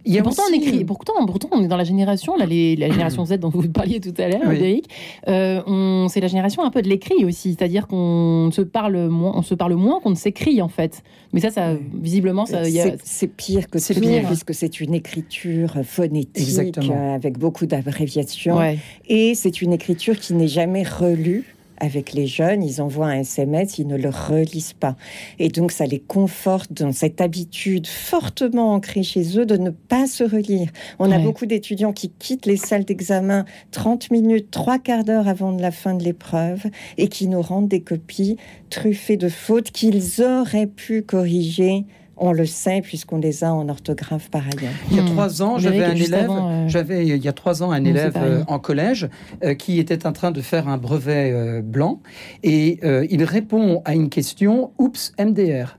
Il 0.05 0.13
y 0.13 0.19
a 0.19 0.23
pourtant, 0.23 0.43
aussi, 0.43 0.53
on 0.53 0.61
écrit. 0.61 0.83
Pourtant, 0.85 1.25
pourtant, 1.25 1.49
on 1.51 1.63
est 1.63 1.67
dans 1.67 1.77
la 1.77 1.83
génération, 1.83 2.35
là, 2.35 2.45
les, 2.45 2.75
la 2.75 2.89
génération 2.89 3.25
Z 3.25 3.33
dont 3.39 3.49
vous 3.49 3.67
parliez 3.69 3.99
tout 3.99 4.13
à 4.17 4.27
l'heure, 4.27 4.41
Oui. 4.47 4.81
Euh, 5.27 6.07
c'est 6.07 6.19
la 6.21 6.27
génération 6.27 6.63
un 6.63 6.71
peu 6.71 6.81
de 6.81 6.89
l'écrit 6.89 7.23
aussi, 7.25 7.55
c'est-à-dire 7.57 7.87
qu'on 7.87 8.49
se 8.51 8.61
parle 8.61 9.07
moins, 9.09 9.33
on 9.35 9.41
se 9.41 9.53
parle 9.53 9.75
moins 9.75 9.99
qu'on 9.99 10.09
ne 10.11 10.15
s'écrit 10.15 10.61
en 10.61 10.69
fait. 10.69 11.03
Mais 11.33 11.39
ça, 11.39 11.49
ça, 11.51 11.73
visiblement, 11.93 12.45
ça, 12.45 12.63
C'est- 13.03 13.27
pire 13.27 13.69
que 13.69 13.79
C'est 13.79 13.99
pire. 13.99 14.25
puisque 14.27 14.53
c'est 14.53 14.79
une 14.81 14.93
écriture 14.93 15.73
phonétique 15.83 16.37
Exactement. 16.37 16.93
euh, 16.95 17.15
avec 17.15 17.37
beaucoup 17.37 17.65
d'abréviations. 17.65 18.57
Ouais. 18.57 18.77
Et 19.07 19.35
c'est 19.35 19.61
une 19.61 19.73
écriture 19.73 20.19
qui 20.19 20.33
n'est 20.33 20.47
jamais 20.47 20.83
relue. 20.83 21.43
Avec 21.83 22.13
les 22.13 22.27
jeunes, 22.27 22.61
ils 22.61 22.79
envoient 22.79 23.07
un 23.07 23.21
SMS, 23.21 23.79
ils 23.79 23.87
ne 23.87 23.97
le 23.97 24.09
relisent 24.09 24.73
pas. 24.73 24.95
Et 25.39 25.49
donc, 25.49 25.71
ça 25.71 25.87
les 25.87 25.97
conforte 25.97 26.71
dans 26.71 26.91
cette 26.91 27.21
habitude 27.21 27.87
fortement 27.87 28.75
ancrée 28.75 29.01
chez 29.01 29.39
eux 29.39 29.47
de 29.47 29.57
ne 29.57 29.71
pas 29.71 30.05
se 30.05 30.23
relire. 30.23 30.69
On 30.99 31.11
a 31.11 31.17
beaucoup 31.17 31.47
d'étudiants 31.47 31.91
qui 31.91 32.09
quittent 32.09 32.45
les 32.45 32.55
salles 32.55 32.85
d'examen 32.85 33.45
30 33.71 34.11
minutes, 34.11 34.51
trois 34.51 34.77
quarts 34.77 35.03
d'heure 35.03 35.27
avant 35.27 35.49
la 35.49 35.71
fin 35.71 35.95
de 35.95 36.03
l'épreuve 36.03 36.67
et 36.99 37.07
qui 37.07 37.27
nous 37.27 37.41
rendent 37.41 37.67
des 37.69 37.81
copies 37.81 38.37
truffées 38.69 39.17
de 39.17 39.27
fautes 39.27 39.71
qu'ils 39.71 40.21
auraient 40.21 40.67
pu 40.67 41.01
corriger. 41.01 41.85
On 42.23 42.31
le 42.33 42.45
sait 42.45 42.81
puisqu'on 42.81 43.17
les 43.17 43.43
a 43.43 43.51
en 43.51 43.67
orthographe 43.67 44.29
par 44.29 44.43
ailleurs. 44.43 44.71
Il 44.91 44.97
y 44.97 44.99
a 44.99 45.03
Hmm. 45.03 45.07
trois 45.07 45.41
ans, 45.41 45.57
j'avais 45.57 45.83
un 45.83 45.95
élève. 45.95 46.29
euh, 46.29 46.67
J'avais 46.67 47.07
il 47.07 47.17
y 47.23 47.27
a 47.27 47.33
trois 47.33 47.63
ans 47.63 47.71
un 47.71 47.79
Non, 47.79 47.89
élève 47.89 48.13
euh, 48.15 48.43
en 48.47 48.59
collège 48.59 49.09
euh, 49.43 49.55
qui 49.55 49.79
était 49.79 50.05
en 50.05 50.11
train 50.13 50.29
de 50.29 50.39
faire 50.41 50.67
un 50.67 50.77
brevet 50.77 51.31
euh, 51.33 51.61
blanc 51.63 51.99
et 52.43 52.79
euh, 52.83 53.05
il 53.09 53.23
répond 53.23 53.81
à 53.85 53.95
une 53.95 54.09
question. 54.09 54.71
Oups, 54.77 55.13
MDR. 55.19 55.77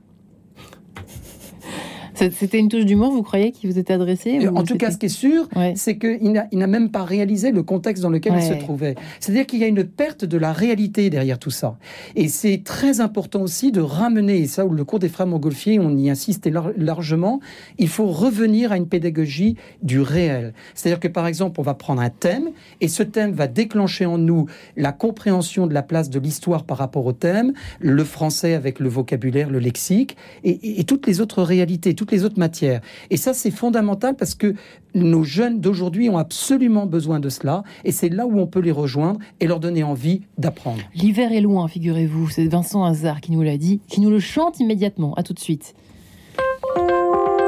C'était 2.15 2.59
une 2.59 2.69
touche 2.69 2.85
d'humour, 2.85 3.11
vous 3.13 3.23
croyez, 3.23 3.53
qui 3.53 3.67
vous 3.67 3.79
était 3.79 3.93
adressée 3.93 4.47
ou 4.49 4.57
En 4.57 4.65
tout 4.65 4.77
cas, 4.77 4.91
ce 4.91 4.99
qui 4.99 5.07
est 5.07 5.09
sûr, 5.09 5.49
Ouais. 5.57 5.73
c'est 5.77 5.99
qu'il 5.99 6.33
n'a 6.53 6.67
même 6.67 6.91
pas 6.91 7.05
réalisé 7.05 7.51
le 7.53 7.63
contexte 7.63 8.03
dans 8.03 8.11
lequel 8.11 8.35
il 8.37 8.43
se 8.43 8.53
trouvait. 8.55 8.95
C'est-à-dire 9.21 9.47
qu'il 9.47 9.59
y 9.61 9.65
a 9.65 9.67
une 9.67 9.85
perte 9.85 10.25
de 10.25 10.37
la 10.39 10.53
réalité 10.53 11.11
derrière 11.11 11.39
tout 11.39 11.51
ça. 11.51 11.79
Et 12.17 12.29
c'est 12.29 12.63
très 12.65 13.01
important 13.01 13.43
aussi 13.43 13.73
de 13.73 13.81
ramener, 13.81 14.39
et 14.39 14.47
ça, 14.47 14.65
le 14.65 14.85
cours 14.85 14.99
des 14.99 15.09
frères 15.09 15.27
Montgolfier, 15.27 15.79
on 15.81 15.97
y 15.97 16.11
insiste 16.11 16.47
lar- 16.47 16.73
largement, 16.77 17.41
il 17.79 17.89
faut 17.89 18.07
revenir 18.07 18.73
à 18.73 18.77
une 18.77 18.87
pédagogie 18.89 19.57
du 19.83 20.01
réel. 20.01 20.53
C'est-à-dire 20.75 21.01
que, 21.01 21.09
par 21.09 21.27
exemple, 21.27 21.61
on 21.61 21.63
va 21.65 21.75
prendre 21.75 22.01
un 22.03 22.11
thème, 22.11 22.51
et 22.81 22.89
ce 22.89 23.03
thème 23.03 23.33
va 23.33 23.47
déclencher 23.47 24.07
en 24.07 24.19
nous 24.19 24.47
la 24.77 24.93
compréhension 24.93 25.67
de 25.67 25.75
la 25.75 25.83
place 25.83 26.11
de 26.11 26.19
l'histoire 26.19 26.65
par 26.65 26.79
rapport 26.79 27.07
au 27.07 27.13
thème, 27.13 27.53
le 27.81 28.05
français 28.05 28.55
avec 28.55 28.79
le 28.81 28.89
vocabulaire, 28.89 29.51
le 29.51 29.59
lexique, 29.59 30.17
et, 30.45 30.51
et- 30.51 30.81
et 30.81 30.85
toutes 30.85 31.07
les 31.07 31.21
autres 31.21 31.43
réalités, 31.43 31.95
toutes 31.95 32.12
les 32.13 32.25
autres 32.25 32.39
matières. 32.39 32.81
Et 33.11 33.17
ça, 33.17 33.35
c'est 33.35 33.51
fondamental 33.51 34.15
parce 34.17 34.35
que 34.35 34.55
nos 34.95 35.25
jeunes 35.25 35.61
d'aujourd'hui 35.61 36.09
ont 36.09 36.19
absolument 36.19 36.87
besoin 36.87 37.19
de 37.19 37.29
cela, 37.29 37.65
et 37.85 37.93
c'est 37.93 38.09
là 38.09 38.27
où 38.27 38.39
on 38.39 38.47
peut 38.47 38.61
les 38.61 38.73
rejoindre 38.73 39.19
et 39.41 39.47
leur 39.47 39.59
donner 39.59 39.83
envie 39.83 40.23
d'apprendre. 40.39 40.83
L'hiver 40.95 41.33
est 41.33 41.41
loin, 41.41 41.67
figurez-vous. 41.67 42.29
C'est 42.29 42.47
Vincent 42.47 42.85
Hazard 42.85 43.21
qui 43.21 43.33
nous 43.33 43.43
l'a 43.43 43.57
dit, 43.57 43.81
qui 43.89 44.01
nous 44.01 44.11
le 44.11 44.21
chante 44.21 44.61
immédiatement. 44.61 45.15
À 45.15 45.23
tout 45.23 45.33
de 45.33 45.41
suite. 45.41 45.75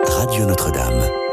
Radio 0.06 0.46
Notre-Dame. 0.46 1.23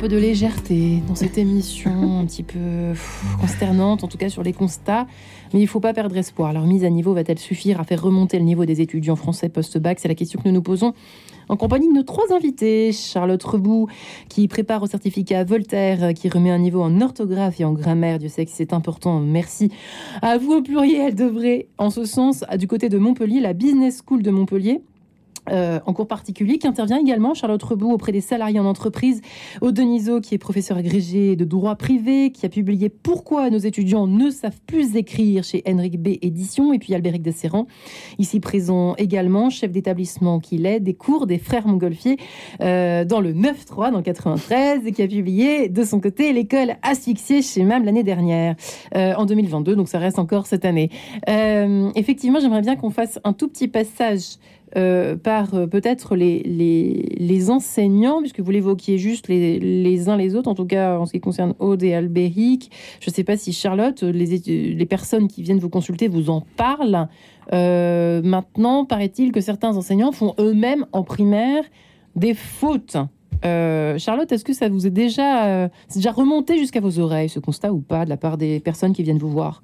Peu 0.00 0.08
de 0.08 0.16
légèreté 0.16 1.02
dans 1.06 1.14
cette 1.14 1.36
émission 1.36 2.20
un 2.20 2.24
petit 2.24 2.42
peu 2.42 2.94
consternante, 3.38 4.02
en 4.02 4.08
tout 4.08 4.16
cas 4.16 4.30
sur 4.30 4.42
les 4.42 4.54
constats. 4.54 5.06
Mais 5.52 5.58
il 5.60 5.64
ne 5.64 5.68
faut 5.68 5.80
pas 5.80 5.92
perdre 5.92 6.16
espoir. 6.16 6.54
Leur 6.54 6.64
mise 6.64 6.84
à 6.84 6.90
niveau 6.90 7.12
va-t-elle 7.12 7.38
suffire 7.38 7.78
à 7.80 7.84
faire 7.84 8.02
remonter 8.02 8.38
le 8.38 8.44
niveau 8.44 8.64
des 8.64 8.80
étudiants 8.80 9.16
français 9.16 9.50
post-bac? 9.50 10.00
C'est 10.00 10.08
la 10.08 10.14
question 10.14 10.40
que 10.40 10.48
nous 10.48 10.54
nous 10.54 10.62
posons 10.62 10.94
en 11.50 11.56
compagnie 11.58 11.88
de 11.88 11.92
nos 11.92 12.02
trois 12.02 12.32
invités. 12.32 12.92
Charlotte 12.92 13.42
Reboux, 13.42 13.88
qui 14.30 14.48
prépare 14.48 14.82
au 14.82 14.86
certificat 14.86 15.44
Voltaire, 15.44 16.14
qui 16.14 16.30
remet 16.30 16.50
un 16.50 16.58
niveau 16.58 16.80
en 16.80 17.02
orthographe 17.02 17.60
et 17.60 17.66
en 17.66 17.74
grammaire. 17.74 18.18
Dieu 18.18 18.30
sait 18.30 18.46
que 18.46 18.52
c'est 18.54 18.72
important. 18.72 19.20
Merci 19.20 19.70
à 20.22 20.38
vous 20.38 20.52
au 20.52 20.62
pluriel. 20.62 21.14
devrait, 21.14 21.66
en 21.76 21.90
ce 21.90 22.06
sens, 22.06 22.42
du 22.58 22.66
côté 22.66 22.88
de 22.88 22.96
Montpellier, 22.96 23.40
la 23.40 23.52
Business 23.52 24.02
School 24.06 24.22
de 24.22 24.30
Montpellier 24.30 24.80
euh, 25.50 25.80
en 25.86 25.92
cours 25.92 26.06
particulier, 26.06 26.58
qui 26.58 26.66
intervient 26.66 26.98
également, 26.98 27.34
Charlotte 27.34 27.62
Rebout, 27.62 27.92
auprès 27.92 28.12
des 28.12 28.20
salariés 28.20 28.60
en 28.60 28.66
entreprise. 28.66 29.20
Aude 29.60 29.74
Denisot, 29.74 30.20
qui 30.20 30.34
est 30.34 30.38
professeur 30.38 30.76
agrégé 30.76 31.36
de 31.36 31.44
droit 31.44 31.74
privé, 31.76 32.30
qui 32.30 32.46
a 32.46 32.48
publié 32.48 32.88
Pourquoi 32.88 33.50
nos 33.50 33.58
étudiants 33.58 34.06
ne 34.06 34.30
savent 34.30 34.60
plus 34.66 34.96
écrire 34.96 35.44
chez 35.44 35.62
Henrik 35.66 36.00
B. 36.00 36.18
Édition, 36.22 36.72
et 36.72 36.78
puis 36.78 36.94
Albéric 36.94 37.22
de 37.22 37.30
Serran, 37.30 37.66
ici 38.18 38.40
présent 38.40 38.94
également, 38.96 39.50
chef 39.50 39.70
d'établissement 39.72 40.40
qui 40.40 40.64
est 40.64 40.80
des 40.80 40.94
cours 40.94 41.26
des 41.26 41.38
frères 41.38 41.66
Montgolfier 41.66 42.16
euh, 42.60 43.04
dans 43.04 43.20
le 43.20 43.32
9-3, 43.32 43.92
dans 43.92 44.02
93, 44.02 44.86
et 44.86 44.92
qui 44.92 45.02
a 45.02 45.08
publié 45.08 45.68
de 45.68 45.84
son 45.84 46.00
côté 46.00 46.32
L'école 46.32 46.76
asphyxiée 46.82 47.42
chez 47.42 47.64
MAM 47.64 47.84
l'année 47.84 48.02
dernière, 48.02 48.54
euh, 48.94 49.14
en 49.14 49.26
2022, 49.26 49.76
donc 49.76 49.88
ça 49.88 49.98
reste 49.98 50.18
encore 50.18 50.46
cette 50.46 50.64
année. 50.64 50.90
effectivement, 51.94 52.40
j'aimerais 52.40 52.62
bien 52.62 52.76
qu'on 52.76 52.90
fasse 52.90 53.18
un 53.24 53.32
tout 53.32 53.48
petit 53.48 53.68
passage 53.68 54.38
euh, 54.76 55.16
par 55.16 55.54
euh, 55.54 55.66
peut-être 55.66 56.14
les, 56.14 56.42
les, 56.44 57.50
enseignants, 57.50 58.20
puisque 58.20 58.38
vous 58.38 58.50
l'évoquiez 58.52 58.98
juste 58.98 59.26
les, 59.26 59.58
les, 59.58 60.08
uns 60.08 60.16
les 60.16 60.36
autres, 60.36 60.48
en 60.48 60.54
tout 60.54 60.64
cas 60.64 60.96
en 60.96 61.06
ce 61.06 61.12
qui 61.12 61.20
concerne 61.20 61.54
Aude 61.58 61.82
et 61.82 61.92
Albéric. 61.92 62.70
Je 63.00 63.10
ne 63.10 63.14
sais 63.14 63.24
pas 63.24 63.36
si 63.36 63.52
Charlotte, 63.52 64.02
les, 64.02 64.38
les, 64.74 64.86
personnes 64.86 65.26
qui 65.26 65.42
viennent 65.42 65.58
vous 65.58 65.70
consulter 65.70 66.06
vous 66.06 66.30
en 66.30 66.44
parlent. 66.56 67.08
Euh, 67.52 68.22
maintenant, 68.22 68.84
paraît-il 68.84 69.32
que 69.32 69.40
certains 69.40 69.76
enseignants 69.76 70.12
font 70.12 70.34
eux-mêmes 70.38 70.86
en 70.92 71.02
primaire 71.02 71.64
des 72.14 72.34
fautes. 72.34 72.96
Charlotte, 73.42 74.30
est-ce 74.30 74.44
que 74.44 74.52
ça 74.52 74.68
vous 74.68 74.86
est 74.86 74.90
déjà, 74.90 75.68
déjà 75.92 76.12
remonté 76.12 76.58
jusqu'à 76.58 76.80
vos 76.80 76.98
oreilles, 76.98 77.30
ce 77.30 77.40
constat 77.40 77.72
ou 77.72 77.80
pas, 77.80 78.04
de 78.04 78.10
la 78.10 78.18
part 78.18 78.36
des 78.36 78.60
personnes 78.60 78.92
qui 78.92 79.02
viennent 79.02 79.18
vous 79.18 79.30
voir? 79.30 79.62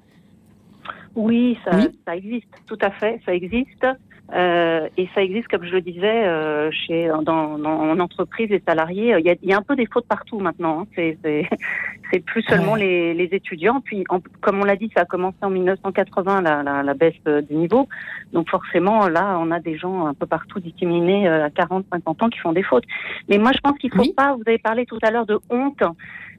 Oui 1.17 1.57
ça, 1.65 1.71
ça, 2.05 2.15
existe, 2.15 2.47
tout 2.67 2.77
à 2.81 2.91
fait, 2.91 3.19
ça 3.25 3.33
existe. 3.33 3.85
Euh, 4.33 4.89
et 4.97 5.07
ça 5.15 5.23
existe, 5.23 5.47
comme 5.47 5.63
je 5.63 5.71
le 5.71 5.81
disais, 5.81 6.25
euh, 6.27 6.69
chez 6.71 7.07
dans, 7.07 7.57
dans, 7.57 7.79
en 7.91 7.99
entreprise, 7.99 8.49
les 8.49 8.61
salariés. 8.67 9.15
Il 9.19 9.25
y, 9.25 9.29
a, 9.29 9.35
il 9.41 9.49
y 9.49 9.53
a 9.53 9.57
un 9.57 9.61
peu 9.61 9.75
des 9.75 9.85
fautes 9.85 10.07
partout 10.07 10.39
maintenant. 10.39 10.81
Hein. 10.81 10.87
C'est, 10.95 11.17
c'est, 11.23 12.19
plus 12.25 12.41
seulement 12.43 12.75
les, 12.75 13.13
les, 13.13 13.29
étudiants. 13.31 13.81
Puis, 13.81 14.03
comme 14.03 14.59
on 14.59 14.65
l'a 14.65 14.75
dit, 14.75 14.91
ça 14.95 15.03
a 15.03 15.05
commencé 15.05 15.37
en 15.41 15.49
1980 15.49 16.41
la, 16.41 16.63
la, 16.63 16.83
la 16.83 16.93
baisse 16.93 17.13
euh, 17.27 17.41
du 17.41 17.55
niveau. 17.55 17.87
Donc 18.33 18.49
forcément, 18.49 19.07
là, 19.07 19.37
on 19.39 19.51
a 19.51 19.59
des 19.59 19.77
gens 19.77 20.07
un 20.07 20.13
peu 20.13 20.25
partout 20.25 20.59
discriminés 20.59 21.27
euh, 21.27 21.45
à 21.45 21.49
40, 21.49 21.85
50 21.91 22.23
ans 22.23 22.29
qui 22.29 22.39
font 22.39 22.53
des 22.53 22.63
fautes. 22.63 22.85
Mais 23.29 23.37
moi, 23.37 23.51
je 23.53 23.59
pense 23.59 23.77
qu'il 23.77 23.93
faut 23.93 24.11
pas. 24.15 24.35
Vous 24.35 24.43
avez 24.45 24.57
parlé 24.57 24.85
tout 24.85 24.99
à 25.03 25.11
l'heure 25.11 25.25
de 25.25 25.39
honte. 25.49 25.83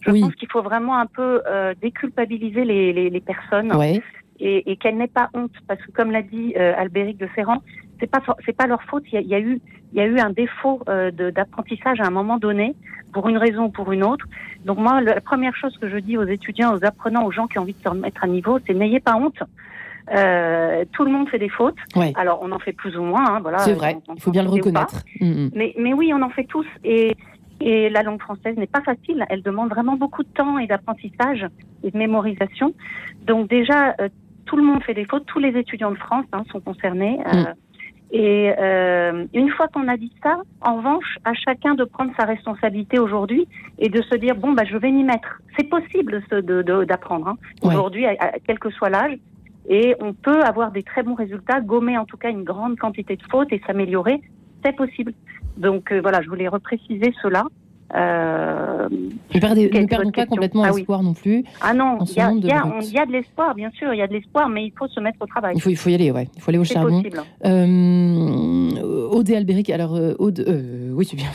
Je 0.02 0.12
pense 0.12 0.34
qu'il 0.36 0.48
faut 0.50 0.62
vraiment 0.62 0.98
un 0.98 1.06
peu 1.06 1.42
euh, 1.46 1.74
déculpabiliser 1.80 2.64
les, 2.64 2.92
les, 2.92 3.10
les 3.10 3.20
personnes. 3.20 3.74
Ouais 3.74 4.02
et, 4.40 4.70
et 4.70 4.76
qu'elle 4.76 4.96
n'ait 4.96 5.06
pas 5.06 5.30
honte, 5.34 5.52
parce 5.66 5.80
que 5.82 5.90
comme 5.90 6.10
l'a 6.10 6.22
dit 6.22 6.54
euh, 6.56 6.74
Albéric 6.76 7.18
de 7.18 7.26
Ferrand, 7.26 7.62
c'est 8.00 8.10
pas 8.10 8.20
c'est 8.46 8.56
pas 8.56 8.66
leur 8.66 8.82
faute. 8.84 9.04
Il 9.12 9.20
y 9.20 9.34
a, 9.34 9.40
eu 9.40 9.60
il 9.92 9.98
y 9.98 10.00
a 10.00 10.06
eu 10.06 10.18
un 10.18 10.30
défaut 10.30 10.80
euh, 10.88 11.10
d'apprentissage 11.10 12.00
à 12.00 12.06
un 12.06 12.10
moment 12.10 12.38
donné, 12.38 12.74
pour 13.12 13.28
une 13.28 13.38
raison 13.38 13.64
ou 13.64 13.70
pour 13.70 13.92
une 13.92 14.04
autre. 14.04 14.26
Donc 14.64 14.78
moi, 14.78 15.00
la 15.00 15.20
première 15.20 15.56
chose 15.56 15.76
que 15.78 15.88
je 15.88 15.98
dis 15.98 16.16
aux 16.16 16.24
étudiants, 16.24 16.74
aux 16.74 16.84
apprenants, 16.84 17.24
aux 17.24 17.32
gens 17.32 17.46
qui 17.46 17.58
ont 17.58 17.62
envie 17.62 17.74
de 17.74 17.82
se 17.82 17.88
remettre 17.88 18.22
à 18.22 18.26
niveau, 18.26 18.58
c'est 18.66 18.74
n'ayez 18.74 19.00
pas 19.00 19.16
honte. 19.16 19.42
Euh, 20.14 20.84
tout 20.92 21.04
le 21.04 21.10
monde 21.10 21.28
fait 21.28 21.38
des 21.38 21.50
fautes. 21.50 21.76
Alors 22.14 22.40
on 22.42 22.52
en 22.52 22.58
fait 22.58 22.72
plus 22.72 22.96
ou 22.96 23.02
moins. 23.02 23.24
Hein, 23.28 23.40
voilà. 23.40 23.58
C'est 23.58 23.74
vrai. 23.74 23.98
il 24.14 24.20
faut 24.20 24.30
bien 24.30 24.42
le 24.42 24.48
reconnaître. 24.48 25.02
Mm, 25.20 25.26
mm. 25.26 25.50
Mais 25.54 25.74
mais 25.78 25.92
oui, 25.92 26.12
on 26.14 26.22
en 26.22 26.30
fait 26.30 26.44
tous 26.44 26.66
et 26.84 27.16
et 27.60 27.90
la 27.90 28.02
langue 28.02 28.20
française 28.20 28.56
n'est 28.56 28.68
pas 28.68 28.82
facile. 28.82 29.24
Elle 29.28 29.42
demande 29.42 29.70
vraiment 29.70 29.96
beaucoup 29.96 30.22
de 30.22 30.28
temps 30.28 30.58
et 30.58 30.66
d'apprentissage 30.66 31.46
et 31.82 31.90
de 31.90 31.98
mémorisation. 31.98 32.72
Donc 33.26 33.48
déjà, 33.48 33.94
euh, 34.00 34.08
tout 34.48 34.56
le 34.56 34.62
monde 34.62 34.82
fait 34.82 34.94
des 34.94 35.04
fautes, 35.04 35.26
tous 35.26 35.38
les 35.38 35.56
étudiants 35.56 35.90
de 35.90 35.98
France 35.98 36.24
hein, 36.32 36.42
sont 36.50 36.60
concernés. 36.60 37.18
Euh, 37.26 37.42
mm. 37.42 37.54
et 38.12 38.54
euh, 38.58 39.24
une 39.34 39.50
fois 39.50 39.68
qu'on 39.68 39.86
a 39.86 39.96
dit 39.96 40.12
ça, 40.22 40.38
en 40.62 40.76
revanche, 40.76 41.18
à 41.24 41.34
chacun 41.34 41.74
de 41.74 41.84
prendre 41.84 42.12
sa 42.18 42.24
responsabilité 42.24 42.98
aujourd'hui 42.98 43.46
et 43.78 43.88
de 43.88 44.02
se 44.02 44.16
dire 44.16 44.34
bon 44.34 44.52
bah 44.52 44.64
je 44.64 44.76
vais 44.76 44.90
m'y 44.90 45.04
mettre. 45.04 45.40
C'est 45.56 45.68
possible 45.68 46.22
d'apprendre 46.86 47.28
hein, 47.28 47.36
aujourd'hui, 47.62 48.06
quel 48.46 48.58
que 48.58 48.70
soit 48.70 48.90
l'âge, 48.90 49.18
et 49.68 49.94
on 50.00 50.14
peut 50.14 50.42
avoir 50.42 50.72
des 50.72 50.82
très 50.82 51.02
bons 51.02 51.14
résultats, 51.14 51.60
gommer 51.60 51.98
en 51.98 52.06
tout 52.06 52.16
cas 52.16 52.30
une 52.30 52.42
grande 52.42 52.78
quantité 52.78 53.16
de 53.16 53.22
fautes 53.30 53.52
et 53.52 53.60
s'améliorer. 53.66 54.20
C'est 54.64 54.74
possible. 54.74 55.12
Donc 55.58 55.92
euh, 55.92 56.00
voilà, 56.00 56.22
je 56.22 56.28
voulais 56.28 56.48
repréciser 56.48 57.12
cela. 57.22 57.44
Euh, 57.94 58.88
ne 58.90 59.40
perdons, 59.40 60.10
pas 60.10 60.26
complètement 60.26 60.62
ah 60.64 60.70
l'espoir 60.70 61.02
non 61.02 61.14
plus. 61.14 61.44
Ah 61.60 61.72
non, 61.72 61.98
il 62.04 62.16
y, 62.16 62.20
a, 62.20 62.30
de 62.30 63.12
l'espoir, 63.12 63.54
bien 63.54 63.70
sûr, 63.70 63.94
il 63.94 63.98
y 63.98 64.02
a 64.02 64.06
de 64.06 64.12
l'espoir, 64.12 64.48
mais 64.48 64.66
il 64.66 64.72
faut 64.78 64.88
se 64.88 65.00
mettre 65.00 65.16
au 65.20 65.26
travail. 65.26 65.54
Il 65.56 65.62
faut, 65.62 65.70
il 65.70 65.76
faut 65.76 65.88
y 65.88 65.94
aller, 65.94 66.10
ouais. 66.10 66.28
Il 66.36 66.42
faut 66.42 66.50
aller 66.50 66.58
au 66.58 66.64
charbon. 66.64 67.02
Euh, 67.46 68.82
Aude 69.10 69.30
et 69.30 69.36
Albéric, 69.36 69.70
alors 69.70 69.94
euh, 69.94 70.14
Aude, 70.18 70.44
euh, 70.46 70.92
oui, 70.92 71.06
c'est 71.08 71.16
bien, 71.16 71.30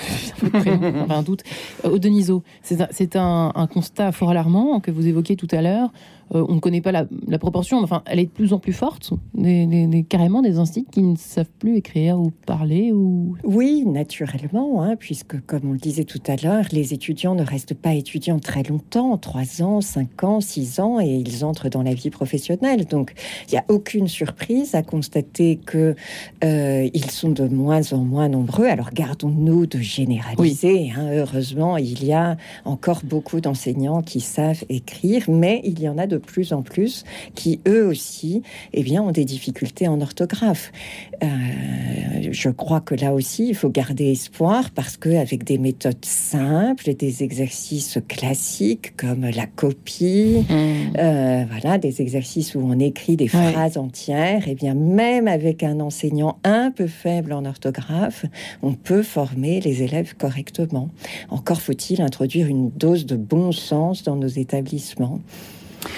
pas 1.08 1.16
un 1.16 1.24
doute. 1.24 1.44
Aude 1.84 2.06
Niso, 2.06 2.44
c'est 2.62 3.16
un, 3.16 3.52
un, 3.56 3.68
constat 3.68 4.12
fort 4.12 4.30
alarmant 4.30 4.80
que 4.80 4.92
vous 4.92 5.08
évoquiez 5.08 5.36
tout 5.36 5.48
à 5.52 5.62
l'heure. 5.62 5.90
Euh, 6.34 6.46
on 6.48 6.56
ne 6.56 6.60
connaît 6.60 6.82
pas 6.82 6.92
la, 6.92 7.06
proportion, 7.40 7.78
mais 7.78 7.84
enfin, 7.84 8.04
elle 8.06 8.20
est 8.20 8.26
de 8.26 8.32
plus 8.32 8.54
en 8.54 8.60
plus 8.60 8.74
forte. 8.74 9.12
Des, 9.34 10.06
carrément 10.08 10.42
des 10.42 10.58
instituts 10.58 10.90
qui 10.92 11.04
ne 11.04 11.16
savent 11.16 11.50
plus 11.60 11.78
écrire 11.78 12.20
ou 12.20 12.32
parler 12.46 12.92
ou... 12.92 13.36
Oui, 13.44 13.84
naturellement, 13.86 14.82
hein, 14.82 14.96
puisque 14.96 15.40
comme 15.46 15.70
on 15.70 15.74
le 15.74 15.80
disait 15.80 16.06
tout 16.06 16.22
à 16.28 16.36
l'heure, 16.36 16.66
les 16.72 16.94
étudiants 16.94 17.36
ne 17.36 17.44
restent 17.44 17.74
pas 17.74 17.94
étudiants 17.94 18.40
très 18.40 18.64
longtemps, 18.64 19.18
3 19.18 19.62
ans, 19.62 19.82
5 19.82 20.24
ans, 20.24 20.42
6 20.42 20.80
ans, 20.80 21.00
et 21.00 21.08
ils 21.08 21.44
entrent 21.46 21.70
dans 21.70 21.84
la 21.84 21.94
vie 21.94 22.10
professionnelle. 22.10 22.86
Donc, 22.86 23.14
il 23.48 23.52
n'y 23.52 23.58
a 23.58 23.66
aucune 23.68 24.08
surprise 24.08 24.76
à 24.76 24.84
constater 24.84 25.58
que 25.58 25.96
euh, 26.44 26.90
ils 26.94 27.12
sont 27.12 27.30
de 27.30 27.48
moins 27.48 27.94
en 27.94 28.00
moins 28.00 28.30
nombreux. 28.30 28.66
Alors, 28.66 28.92
gardons-nous 28.92 29.66
de 29.66 29.80
généraliser. 29.80 30.92
Hein. 30.96 31.10
heureusement, 31.12 31.78
il 31.78 32.04
y 32.04 32.14
a 32.14 32.38
encore 32.66 33.02
beaucoup 33.04 33.42
d'enseignants 33.42 34.02
qui 34.02 34.22
savent 34.22 34.64
écrire, 34.70 35.26
mais 35.28 35.62
il 35.64 35.80
y 35.80 35.90
en 35.90 35.98
a 35.98 36.08
de 36.08 36.13
plus 36.18 36.54
en 36.54 36.62
plus 36.62 37.04
qui, 37.36 37.60
eux 37.68 37.86
aussi, 37.86 38.42
eh 38.74 38.84
bien, 38.84 39.02
ont 39.02 39.12
des 39.12 39.26
difficultés 39.26 39.88
en 39.88 40.02
orthographe. 40.02 40.72
Euh, 41.24 41.28
je 42.32 42.50
crois 42.50 42.82
que 42.82 42.96
là 42.96 43.14
aussi, 43.14 43.48
il 43.50 43.56
faut 43.56 43.70
garder 43.70 44.12
espoir 44.12 44.72
parce 44.72 44.98
que 44.98 45.10
avec 45.10 45.44
des 45.44 45.58
méthodes 45.58 46.04
simples 46.04 46.90
et 46.90 46.96
des 46.96 47.24
exercices 47.24 48.00
classiques 48.08 48.96
comme 48.98 49.26
la 49.26 49.46
copie, 49.46 50.46
mmh. 50.50 50.54
euh, 50.98 51.46
voilà, 51.50 51.78
des 51.78 52.02
exercices 52.02 52.56
où 52.56 52.62
on 52.64 52.80
écrit 52.80 53.16
des 53.16 53.28
phrases 53.28 53.78
entières, 53.78 54.44
eh 54.48 54.56
bien, 54.56 54.74
même 54.74 55.28
avec 55.28 55.64
un 55.64 55.80
enseignant 55.80 56.38
un 56.44 56.72
peu 56.72 56.88
faible 56.88 57.34
en 57.34 57.46
orthographe, 57.46 58.26
on 58.62 58.74
peut 58.74 59.04
former 59.04 59.62
les 59.62 59.84
élèves 59.84 60.16
correctement. 60.16 60.90
Encore 61.30 61.62
faut-il 61.62 62.02
introduire 62.02 62.48
une 62.48 62.70
dose 62.70 63.06
de 63.06 63.16
bon 63.16 63.52
sens 63.52 64.04
dans 64.04 64.16
nos 64.16 64.28
établissements. 64.28 65.20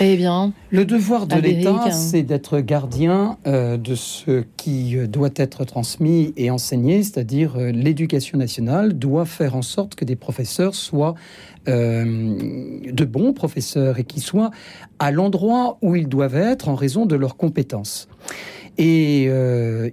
Eh 0.01 0.17
bien, 0.17 0.53
le 0.71 0.85
devoir 0.85 1.25
de 1.25 1.35
l'État, 1.35 1.91
c'est 1.91 2.23
d'être 2.23 2.59
gardien 2.59 3.37
euh, 3.47 3.77
de 3.77 3.95
ce 3.95 4.43
qui 4.57 4.97
euh, 4.97 5.07
doit 5.07 5.29
être 5.35 5.63
transmis 5.63 6.33
et 6.35 6.51
enseigné, 6.51 7.01
c'est-à-dire 7.01 7.55
euh, 7.57 7.71
l'éducation 7.71 8.37
nationale 8.37 8.93
doit 8.93 9.25
faire 9.25 9.55
en 9.55 9.61
sorte 9.61 9.95
que 9.95 10.05
des 10.05 10.15
professeurs 10.15 10.75
soient 10.75 11.15
de 11.67 13.05
bons 13.05 13.33
professeurs 13.33 13.97
et 13.97 14.03
qu'ils 14.03 14.21
soient 14.21 14.51
à 14.99 15.09
l'endroit 15.09 15.79
où 15.81 15.95
ils 15.95 16.07
doivent 16.07 16.35
être 16.35 16.69
en 16.69 16.75
raison 16.75 17.07
de 17.07 17.15
leurs 17.15 17.37
compétences. 17.37 18.07
Et 18.77 19.31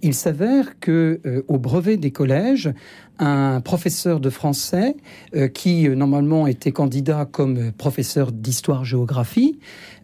il 0.03 0.13
s'avère 0.13 0.79
que 0.81 1.23
au 1.49 1.57
brevet 1.57 1.97
des 1.97 2.11
collèges, 2.11 2.75
un 3.23 3.61
professeur 3.61 4.21
de 4.21 4.31
français 4.31 4.97
euh, 5.35 5.49
qui 5.49 5.89
euh, 5.89 5.95
normalement 5.95 6.47
était 6.47 6.73
candidat 6.73 7.27
comme 7.31 7.73
professeur 7.73 8.33
d'histoire-géographie 8.33 9.59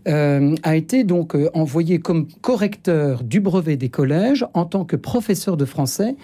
euh, 0.06 0.54
a 0.62 0.76
été 0.76 1.02
donc 1.04 1.36
envoyé 1.52 1.98
comme 1.98 2.28
correcteur 2.40 3.24
du 3.24 3.40
brevet 3.40 3.76
des 3.76 3.88
collèges 3.88 4.46
en 4.54 4.64
tant 4.64 4.84
que 4.84 4.96
professeur 4.96 5.56
de 5.56 5.64
français 5.64 6.16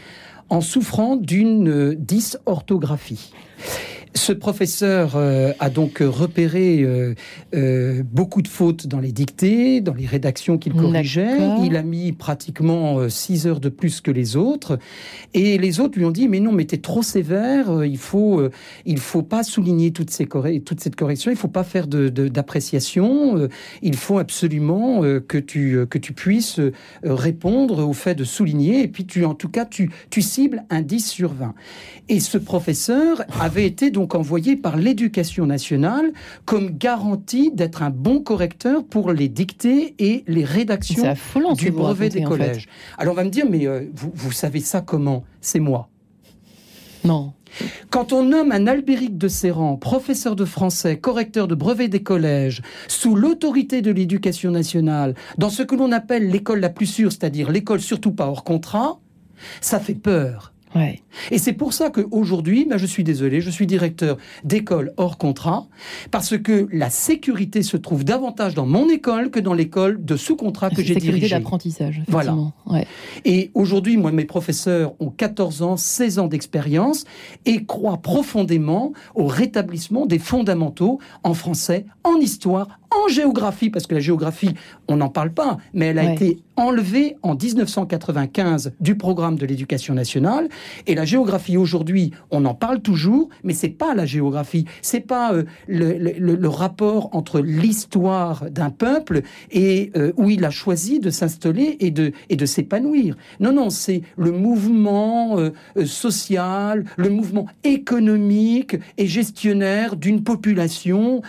en 0.49 0.61
souffrant 0.61 1.17
d'une 1.17 1.95
dysorthographie. 1.95 3.33
Ce 4.17 4.33
professeur 4.33 5.15
euh, 5.17 5.53
a 5.59 5.71
donc 5.71 5.99
repéré 6.01 6.83
euh, 6.83 7.15
euh, 7.55 8.05
beaucoup 8.05 8.43
de 8.43 8.49
fautes 8.49 8.87
dans 8.87 9.01
les 9.01 9.11
dictées, 9.11 9.81
dans 9.81 9.93
les 9.93 10.07
rédactions 10.07 10.57
qu'il 10.57 10.73
corrigeait. 10.93 11.37
Il 11.65 11.77
a 11.77 11.83
mis 11.83 12.13
pratiquement 12.13 12.99
euh, 13.01 13.09
six 13.09 13.49
heures 13.49 13.59
de 13.59 13.69
plus 13.69 14.01
que 14.01 14.13
les 14.13 14.37
autres. 14.37 14.79
Et 15.35 15.59
les 15.59 15.81
autres 15.81 15.99
lui 15.99 16.05
ont 16.05 16.13
dit, 16.13 16.29
mais 16.29 16.39
non, 16.39 16.53
mais 16.53 16.65
t'es 16.65 16.77
trop 16.79 17.03
sévère, 17.03 17.71
euh, 17.71 17.87
il 17.89 17.99
faut, 17.99 18.39
euh, 18.39 18.51
il 18.87 18.99
faut 18.99 19.23
pas 19.23 19.43
souligner 19.43 19.91
toutes 19.91 20.11
ces 20.11 20.27
toute 20.65 20.81
cette 20.81 20.95
correction, 20.97 21.33
il 21.33 21.37
faut 21.37 21.49
pas 21.49 21.65
faire 21.65 21.87
de- 21.89 22.09
de- 22.09 22.29
d'appréciation, 22.29 23.37
euh, 23.37 23.49
il 23.83 23.97
faut 23.97 24.19
absolument 24.19 25.03
euh, 25.03 25.19
que, 25.21 25.39
tu, 25.39 25.75
euh, 25.77 25.87
que 25.87 25.99
tu 25.99 26.13
puisses 26.13 26.61
euh, 26.61 26.73
répondre 27.03 27.85
au 27.87 27.93
fait 27.93 28.15
de 28.15 28.25
souligner, 28.25 28.83
et 28.83 28.89
puis 28.89 29.07
tu, 29.07 29.25
en 29.25 29.35
tout 29.35 29.49
cas, 29.49 29.65
tu, 29.65 29.91
tu 30.11 30.23
cibles 30.23 30.63
un 30.71 30.83
10 30.83 31.05
sur 31.11 31.33
20. 31.35 31.55
Et 32.09 32.21
ce 32.21 32.39
professeur 32.39 33.23
avait 33.41 33.67
été 33.67 33.91
donc 33.91 34.04
envoyé 34.13 34.57
par 34.57 34.77
l'éducation 34.77 35.47
nationale 35.47 36.13
comme 36.45 36.71
garantie 36.71 37.51
d'être 37.53 37.83
un 37.83 37.91
bon 37.91 38.21
correcteur 38.21 38.85
pour 38.85 39.13
les 39.13 39.29
dictées 39.29 39.95
et 39.99 40.25
les 40.27 40.45
rédactions 40.45 41.05
affolant 41.05 41.55
du 41.55 41.71
brevet 41.71 42.09
des 42.09 42.21
en 42.21 42.23
fait. 42.23 42.29
collèges. 42.29 42.69
Alors 42.99 43.15
on 43.15 43.17
va 43.17 43.25
me 43.25 43.31
dire, 43.31 43.47
mais 43.49 43.67
euh, 43.67 43.91
vous, 43.95 44.13
vous 44.15 44.33
savez 44.33 44.61
ça 44.61 44.81
comment? 44.81 45.25
C'est 45.41 45.61
moi. 45.61 45.89
Non. 47.05 47.33
Quand 47.91 48.13
on 48.13 48.25
nomme 48.25 48.51
un 48.51 48.67
Albéric 48.67 49.17
de 49.17 49.29
Serran, 49.29 49.77
professeur 49.77 50.35
de 50.37 50.45
français, 50.45 50.99
correcteur 50.99 51.47
de 51.47 51.55
brevet 51.55 51.89
des 51.89 52.03
collèges, 52.03 52.63
sous 52.89 53.15
l'autorité 53.15 53.83
de 53.83 53.93
l'éducation 53.93 54.51
nationale, 54.51 55.15
dans 55.39 55.51
ce 55.51 55.63
que 55.63 55.77
l'on 55.77 55.93
appelle 55.93 56.31
l'école 56.31 56.61
la 56.61 56.71
plus 56.71 56.87
sûre, 56.87 57.13
c'est-à-dire 57.13 57.51
l'école 57.53 57.81
surtout 57.81 58.13
pas 58.13 58.27
hors 58.27 58.43
contrat, 58.43 58.99
ça 59.61 59.79
fait 59.79 59.95
peur. 59.95 60.54
Ouais. 60.75 61.01
Et 61.31 61.39
c'est 61.39 61.53
pour 61.53 61.73
ça 61.73 61.91
qu'aujourd'hui, 61.91 62.67
ben, 62.69 62.77
je 62.77 62.87
suis 62.87 63.05
désolé, 63.05 63.41
je 63.41 63.51
suis 63.51 63.67
directeur 63.67 64.17
d'école 64.43 64.93
hors 64.97 65.19
contrat, 65.19 65.67
parce 66.11 66.37
que 66.37 66.69
la 66.73 66.91
sécurité 66.91 67.63
se 67.63 67.77
trouve 67.77 68.05
davantage 68.05 68.55
dans 68.55 68.67
mon 68.67 68.89
école 68.89 69.31
que 69.31 69.41
dans 69.41 69.55
l'école 69.55 70.05
de 70.05 70.17
sous-contrat 70.17 70.71
que 70.71 70.83
j'ai 70.83 70.95
Sécurité 70.95 71.13
dirigée. 71.13 71.35
d'apprentissage, 71.37 72.03
Voilà. 72.09 72.37
Ouais. 72.67 72.87
Et 73.25 73.51
aujourd'hui, 73.55 73.97
moi, 73.97 74.13
mes 74.13 74.25
professeurs 74.25 74.95
ont 75.01 75.11
14 75.11 75.63
ans, 75.63 75.77
16 75.77 76.19
ans 76.19 76.27
d'expérience 76.27 77.05
et 77.47 77.65
croient 77.65 78.03
profondément 78.03 78.93
au 79.15 79.27
rétablissement 79.27 80.07
des 80.07 80.19
fondamentaux 80.19 80.99
en 81.23 81.35
français, 81.35 81.87
en 82.03 82.17
histoire, 82.17 82.69
en 83.05 83.09
géographie, 83.09 83.71
parce 83.71 83.87
que 83.87 83.95
la 83.95 84.01
géographie, 84.01 84.55
on 84.89 84.97
n'en 84.97 85.09
parle 85.09 85.33
pas, 85.33 85.59
mais 85.73 85.87
elle 85.87 85.99
a 85.99 86.05
Ouais. 86.05 86.15
été 86.15 86.39
enlevée 86.57 87.17
en 87.23 87.35
1995 87.35 88.73
du 88.81 88.95
programme 88.97 89.37
de 89.37 89.47
l'éducation 89.47 89.95
nationale. 89.95 90.49
Et 90.87 90.95
la 90.95 91.05
géographie 91.05 91.57
aujourd'hui, 91.57 92.13
on 92.31 92.45
en 92.45 92.55
parle 92.55 92.81
toujours, 92.81 93.29
mais 93.43 93.55
c'est 93.55 93.69
pas 93.71 93.95
la 93.95 94.07
géographie, 94.07 94.65
c'est 94.83 95.01
pas 95.01 95.33
euh, 95.33 95.45
le, 95.67 95.95
le- 95.99 96.35
le 96.37 96.49
rapport 96.49 97.11
entre 97.13 97.41
l'histoire 97.41 98.51
d'un 98.51 98.71
peuple 98.71 99.23
et 99.51 99.91
euh, 99.97 100.13
où 100.17 100.31
il 100.31 100.45
a 100.45 100.51
choisi 100.51 101.01
de 101.01 101.11
s'installer 101.11 101.77
et 101.81 101.91
de, 101.91 102.13
et 102.29 102.37
de 102.37 102.47
s'épanouir. 102.47 103.17
Non, 103.41 103.53
non, 103.53 103.71
c'est 103.71 104.03
le 104.17 104.31
mouvement 104.31 105.39
euh, 105.39 105.51
social, 105.87 106.85
le 106.97 107.09
mouvement 107.11 107.47
économique 107.65 108.77
et 108.99 109.07
gestionnaire 109.07 109.97
d'une 109.97 110.23
population 110.23 111.23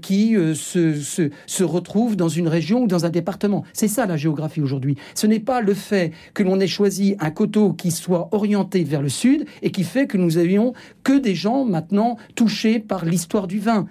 qui 0.00 0.34
se, 0.54 0.94
se, 1.12 1.30
se 1.46 1.64
retrouve 1.64 2.16
dans 2.16 2.28
une 2.28 2.48
région 2.48 2.82
ou 2.84 2.86
dans 2.86 3.04
un 3.04 3.10
département. 3.10 3.64
C'est 3.72 3.88
ça 3.88 4.06
la 4.06 4.16
géographie 4.16 4.60
aujourd'hui. 4.62 4.96
Ce 5.14 5.26
n'est 5.26 5.40
pas 5.40 5.60
le 5.60 5.74
fait 5.74 6.12
que 6.34 6.42
l'on 6.42 6.58
ait 6.60 6.66
choisi 6.78 7.14
un 7.20 7.30
coteau 7.30 7.72
qui 7.72 7.90
soit 7.90 8.28
orienté 8.32 8.84
vers 8.84 9.02
le 9.02 9.08
sud 9.08 9.44
et 9.62 9.70
qui 9.70 9.84
fait 9.84 10.06
que 10.06 10.16
nous 10.18 10.38
avions 10.38 10.72
que 11.04 11.18
des 11.18 11.34
gens 11.34 11.64
maintenant 11.64 12.16
touchés 12.34 12.78
par 12.78 13.04
l'histoire 13.04 13.46
du 13.46 13.58
vin. 13.58 13.86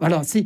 Voilà, 0.00 0.22
c'est 0.24 0.44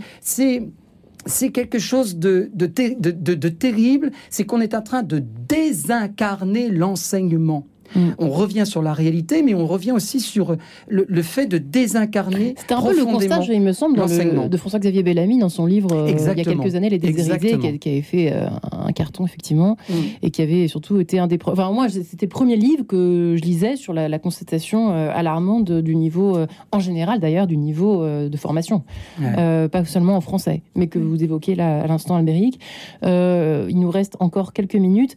c'est 1.26 1.50
quelque 1.52 1.78
chose 1.78 2.16
de- 2.16 2.50
de- 2.54 3.34
de 3.34 3.48
terrible, 3.50 4.10
c'est 4.30 4.44
qu'on 4.44 4.60
est 4.62 4.74
en 4.74 4.80
train 4.80 5.02
de 5.02 5.22
désincarner 5.48 6.70
l'enseignement. 6.70 7.66
Mm. 7.94 8.00
On 8.18 8.30
revient 8.30 8.64
sur 8.66 8.82
la 8.82 8.92
réalité, 8.92 9.42
mais 9.42 9.54
on 9.54 9.66
revient 9.66 9.92
aussi 9.92 10.20
sur 10.20 10.56
le, 10.88 11.04
le 11.08 11.22
fait 11.22 11.46
de 11.46 11.58
désincarner 11.58 12.54
C'était 12.56 12.74
un 12.74 12.82
peu 12.82 12.96
le 12.96 13.04
constat, 13.04 13.40
il 13.50 13.60
me 13.60 13.72
semble, 13.72 13.98
le- 14.00 14.48
de 14.48 14.56
François-Xavier 14.56 15.02
Bellamy 15.02 15.38
dans 15.38 15.48
son 15.48 15.66
livre 15.66 15.90
euh, 15.92 16.10
il 16.10 16.20
y 16.38 16.40
a 16.40 16.44
quelques 16.44 16.74
années, 16.74 16.88
Les 16.90 16.98
Déshérisés, 16.98 17.58
qui, 17.78 17.88
avait 17.88 18.02
fait 18.02 18.32
euh, 18.32 18.46
un 18.72 18.92
carton, 18.92 19.24
effectivement, 19.24 19.76
Mm. 19.88 19.92
et 20.22 20.30
qui 20.30 20.42
avait 20.42 20.68
surtout 20.68 21.00
été 21.00 21.18
un 21.18 21.26
des... 21.26 21.38
Enfin, 21.44 21.70
moi, 21.72 21.88
c'était 21.88 22.26
le 22.26 22.30
premier 22.30 22.56
livre 22.56 22.84
que 22.86 23.34
je 23.36 23.42
lisais 23.42 23.76
sur 23.76 23.92
la, 23.92 24.08
la 24.08 24.18
constatation 24.18 24.92
euh, 24.92 25.10
alarmante 25.12 25.70
du 25.72 25.96
niveau, 25.96 26.38
en 26.72 26.78
général 26.80 27.18
d'ailleurs, 27.20 27.46
du 27.46 27.56
niveau 27.56 28.04
de 28.06 28.36
formation. 28.36 28.82
Ouais. 29.20 29.68
Pas 29.68 29.84
seulement 29.84 30.16
en 30.16 30.20
français, 30.20 30.62
mais 30.76 30.86
que 30.86 30.98
vous 30.98 31.22
évoquez 31.22 31.54
là 31.54 31.82
à 31.82 31.86
l'instant, 31.86 32.16
Albéric. 32.16 32.60
Il 33.02 33.78
nous 33.78 33.90
reste 33.90 34.16
encore 34.20 34.52
quelques 34.52 34.74
minutes. 34.76 35.16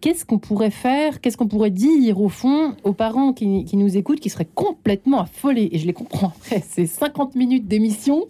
Qu'est-ce 0.00 0.24
qu'on 0.24 0.38
pourrait 0.38 0.70
faire 0.70 1.20
Qu'est-ce 1.20 1.36
qu'on 1.36 1.46
pourrait 1.48 1.70
dire, 1.70 1.90
au 2.10 2.28
fond, 2.28 2.74
aux 2.82 2.92
parents 2.92 3.32
qui, 3.32 3.64
qui 3.64 3.76
nous 3.76 3.96
écoutent, 3.96 4.18
qui 4.18 4.30
seraient 4.30 4.48
complètement 4.54 5.20
affolés. 5.20 5.68
Et 5.72 5.78
je 5.78 5.86
les 5.86 5.92
comprends. 5.92 6.32
Après 6.44 6.62
ces 6.66 6.86
50 6.86 7.36
minutes 7.36 7.68
d'émission. 7.68 8.24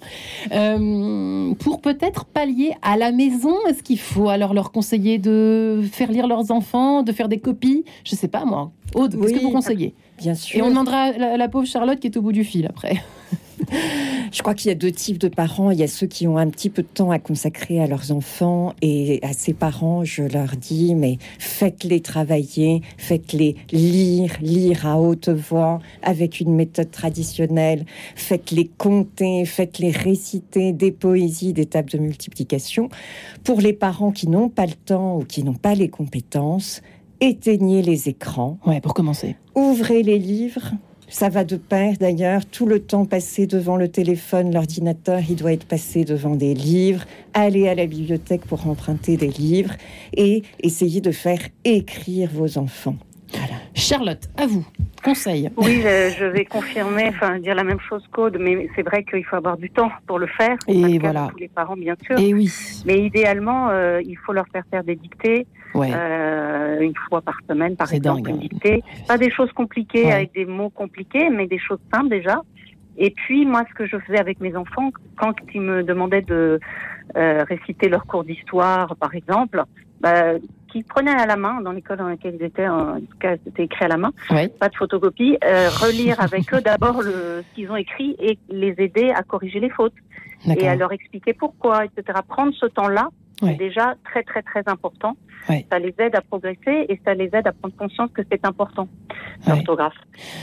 euh, 0.53 1.55
pour 1.55 1.81
peut-être 1.81 2.25
pallier 2.25 2.73
à 2.83 2.97
la 2.97 3.13
maison, 3.13 3.55
est-ce 3.69 3.83
qu'il 3.83 3.99
faut 3.99 4.29
alors 4.29 4.53
leur 4.55 4.73
conseiller 4.73 5.19
de 5.19 5.83
faire 5.91 6.11
lire 6.11 6.27
leurs 6.27 6.51
enfants, 6.51 7.03
de 7.03 7.13
faire 7.13 7.29
des 7.29 7.39
copies? 7.39 7.85
Je 8.05 8.15
sais 8.17 8.29
pas, 8.29 8.45
moi. 8.45 8.71
Aude, 8.95 9.19
qu'est-ce 9.21 9.33
que 9.35 9.43
vous 9.43 9.51
conseillez? 9.51 9.95
Bien 10.23 10.35
sûr. 10.35 10.59
Et 10.59 10.63
on 10.63 10.69
demandera 10.69 11.03
à 11.03 11.13
la, 11.13 11.37
la 11.37 11.49
pauvre 11.49 11.67
Charlotte 11.67 11.99
qui 11.99 12.07
est 12.07 12.17
au 12.17 12.23
bout 12.23 12.33
du 12.33 12.45
fil 12.45 12.67
après. 12.67 13.03
Je 14.33 14.41
crois 14.41 14.55
qu'il 14.55 14.69
y 14.69 14.73
a 14.73 14.75
deux 14.75 14.93
types 14.93 15.19
de 15.19 15.29
parents. 15.29 15.71
Il 15.71 15.79
y 15.79 15.83
a 15.83 15.89
ceux 15.89 16.07
qui 16.07 16.27
ont 16.27 16.39
un 16.39 16.49
petit 16.49 16.71
peu 16.71 16.83
de 16.83 16.89
temps 16.89 17.11
à 17.11 17.19
consacrer 17.19 17.81
à 17.81 17.87
leurs 17.87 18.13
enfants 18.13 18.75
et 18.81 19.21
à 19.23 19.33
ces 19.33 19.53
parents, 19.53 20.05
je 20.05 20.23
leur 20.23 20.57
dis, 20.57 20.95
mais 20.95 21.19
faites-les 21.39 22.01
travailler, 22.01 22.83
faites-les 22.97 23.57
lire, 23.73 24.37
lire 24.41 24.87
à 24.87 24.99
haute 24.99 25.29
voix 25.29 25.81
avec 26.03 26.41
une 26.41 26.55
méthode 26.55 26.91
traditionnelle, 26.91 27.85
faites-les 28.17 28.71
compter, 28.79 29.45
faites-les 29.45 29.91
réciter 29.91 30.73
des 30.73 30.93
poésies, 30.93 31.53
des 31.53 31.67
tables 31.67 31.91
de 31.91 31.99
multiplication. 31.99 32.89
Pour 33.45 33.61
les 33.61 33.73
parents 33.73 34.13
qui 34.13 34.29
n'ont 34.29 34.49
pas 34.49 34.67
le 34.67 34.73
temps 34.73 35.19
ou 35.19 35.25
qui 35.25 35.45
n'ont 35.45 35.53
pas 35.53 35.75
les 35.75 35.89
compétences, 35.89 36.81
éteignez 37.23 37.83
les 37.83 38.09
écrans. 38.09 38.59
Ouais, 38.67 38.81
pour 38.81 38.95
commencer. 38.95 39.37
Ouvrez 39.55 40.03
les 40.03 40.19
livres. 40.19 40.73
Ça 41.09 41.29
va 41.29 41.45
de 41.45 41.57
pair 41.57 41.97
d'ailleurs. 42.01 42.47
Tout 42.47 42.67
le 42.67 42.81
temps 42.81 43.05
passé 43.05 43.47
devant 43.47 43.77
le 43.77 43.89
téléphone, 43.89 44.53
l'ordinateur, 44.53 45.21
il 45.29 45.37
doit 45.37 45.53
être 45.53 45.67
passé 45.67 46.05
devant 46.05 46.35
des 46.35 46.55
livres. 46.55 47.05
Allez 47.35 47.69
à 47.69 47.75
la 47.75 47.87
bibliothèque 47.87 48.47
pour 48.47 48.67
emprunter 48.67 49.17
des 49.17 49.29
livres 49.29 49.75
et 50.17 50.43
essayez 50.61 51.01
de 51.01 51.13
faire 51.13 51.41
écrire 51.65 52.31
vos 52.33 52.59
enfants. 52.59 52.97
Charlotte, 53.75 54.29
à 54.37 54.47
vous. 54.47 54.67
Conseil. 55.03 55.51
Oui, 55.57 55.81
je, 55.83 56.15
je 56.19 56.25
vais 56.25 56.45
confirmer, 56.45 57.09
enfin 57.09 57.39
dire 57.39 57.55
la 57.55 57.65
même 57.65 57.81
chose 57.81 58.03
qu'Aude, 58.13 58.37
mais 58.39 58.69
c'est 58.77 58.83
vrai 58.83 59.05
qu'il 59.05 59.25
faut 59.25 59.37
avoir 59.37 59.57
du 59.57 59.71
temps 59.71 59.91
pour 60.07 60.19
le 60.19 60.27
faire. 60.27 60.57
Et 60.69 60.99
voilà. 60.99 61.29
tous 61.31 61.39
les 61.39 61.49
parents, 61.49 61.77
bien 61.77 61.97
sûr. 62.05 62.19
Et 62.19 62.35
oui. 62.35 62.51
Mais 62.87 63.05
idéalement, 63.07 63.69
euh, 63.71 64.01
il 64.05 64.17
faut 64.17 64.33
leur 64.33 64.47
faire 64.53 64.65
faire 64.71 64.85
des 64.85 64.97
dictées 64.97 65.47
Ouais. 65.75 65.91
euh, 65.95 66.81
une 66.81 66.95
fois 67.09 67.21
par 67.23 67.39
semaine, 67.49 67.77
par 67.77 67.93
exemple, 67.93 68.23
dingue, 68.23 68.29
une 68.29 68.37
hein. 68.37 68.49
dictée. 68.51 68.83
Pas 69.09 69.19
des 69.19 69.31
choses 69.31 69.51
compliquées 69.53 70.05
Ouais. 70.07 70.13
avec 70.13 70.33
des 70.35 70.45
mots 70.45 70.71
compliqués, 70.71 71.31
mais 71.31 71.47
des 71.47 71.59
choses 71.59 71.79
simples 71.93 72.09
déjà. 72.11 72.43
Et 72.99 73.11
puis 73.11 73.47
moi, 73.47 73.65
ce 73.71 73.75
que 73.75 73.87
je 73.87 73.97
faisais 73.99 74.19
avec 74.21 74.41
mes 74.41 74.55
enfants, 74.55 74.91
quand 75.17 75.35
ils 75.55 75.61
me 75.63 75.83
demandaient 75.83 76.23
de 76.23 76.61
euh, 77.17 77.45
réciter 77.49 77.89
leur 77.89 78.05
cours 78.07 78.25
d'histoire, 78.25 78.97
par 78.97 79.15
exemple, 79.15 79.63
bah, 80.01 80.35
qu'ils 80.69 80.85
prenaient 80.85 81.11
à 81.19 81.27
la 81.27 81.37
main 81.37 81.61
dans 81.63 81.73
l'école 81.73 81.99
dans 81.99 82.09
laquelle 82.09 82.37
ils 82.39 82.45
étaient, 82.45 82.69
en 82.69 82.97
tout 83.01 83.19
cas 83.21 83.37
c'était 83.45 83.65
écrit 83.65 83.85
à 83.85 83.89
la 83.89 83.97
main, 83.99 84.13
Ouais. 84.31 84.49
pas 84.49 84.69
de 84.69 84.75
photocopie, 84.77 85.37
euh, 85.45 85.69
relire 85.71 86.21
avec 86.21 86.53
eux 86.55 86.61
d'abord 86.61 87.03
le, 87.03 87.43
ce 87.49 87.55
qu'ils 87.55 87.71
ont 87.71 87.77
écrit 87.77 88.17
et 88.19 88.39
les 88.51 88.75
aider 88.79 89.11
à 89.11 89.23
corriger 89.23 89.61
les 89.61 89.71
fautes 89.71 89.95
et 90.57 90.67
à 90.67 90.75
leur 90.75 90.93
expliquer 90.93 91.35
pourquoi, 91.35 91.85
etc. 91.85 92.19
Prendre 92.27 92.53
ce 92.55 92.67
temps-là, 92.67 93.09
Ouais. 93.43 93.53
c'est 93.59 93.65
déjà 93.65 93.95
très 94.05 94.23
très 94.23 94.43
très 94.43 94.63
important. 94.67 95.17
Ouais. 95.49 95.67
Ça 95.73 95.79
les 95.81 95.93
aide 95.99 96.15
à 96.15 96.21
progresser 96.21 96.87
et 96.89 97.01
ça 97.05 97.15
les 97.15 97.29
aide 97.33 97.47
à 97.49 97.53
prendre 97.53 97.75
conscience 97.77 98.11
que 98.15 98.23
c'est 98.31 98.45
important, 98.47 98.87
Ouais. 99.45 99.55
l'orthographe. 99.57 99.95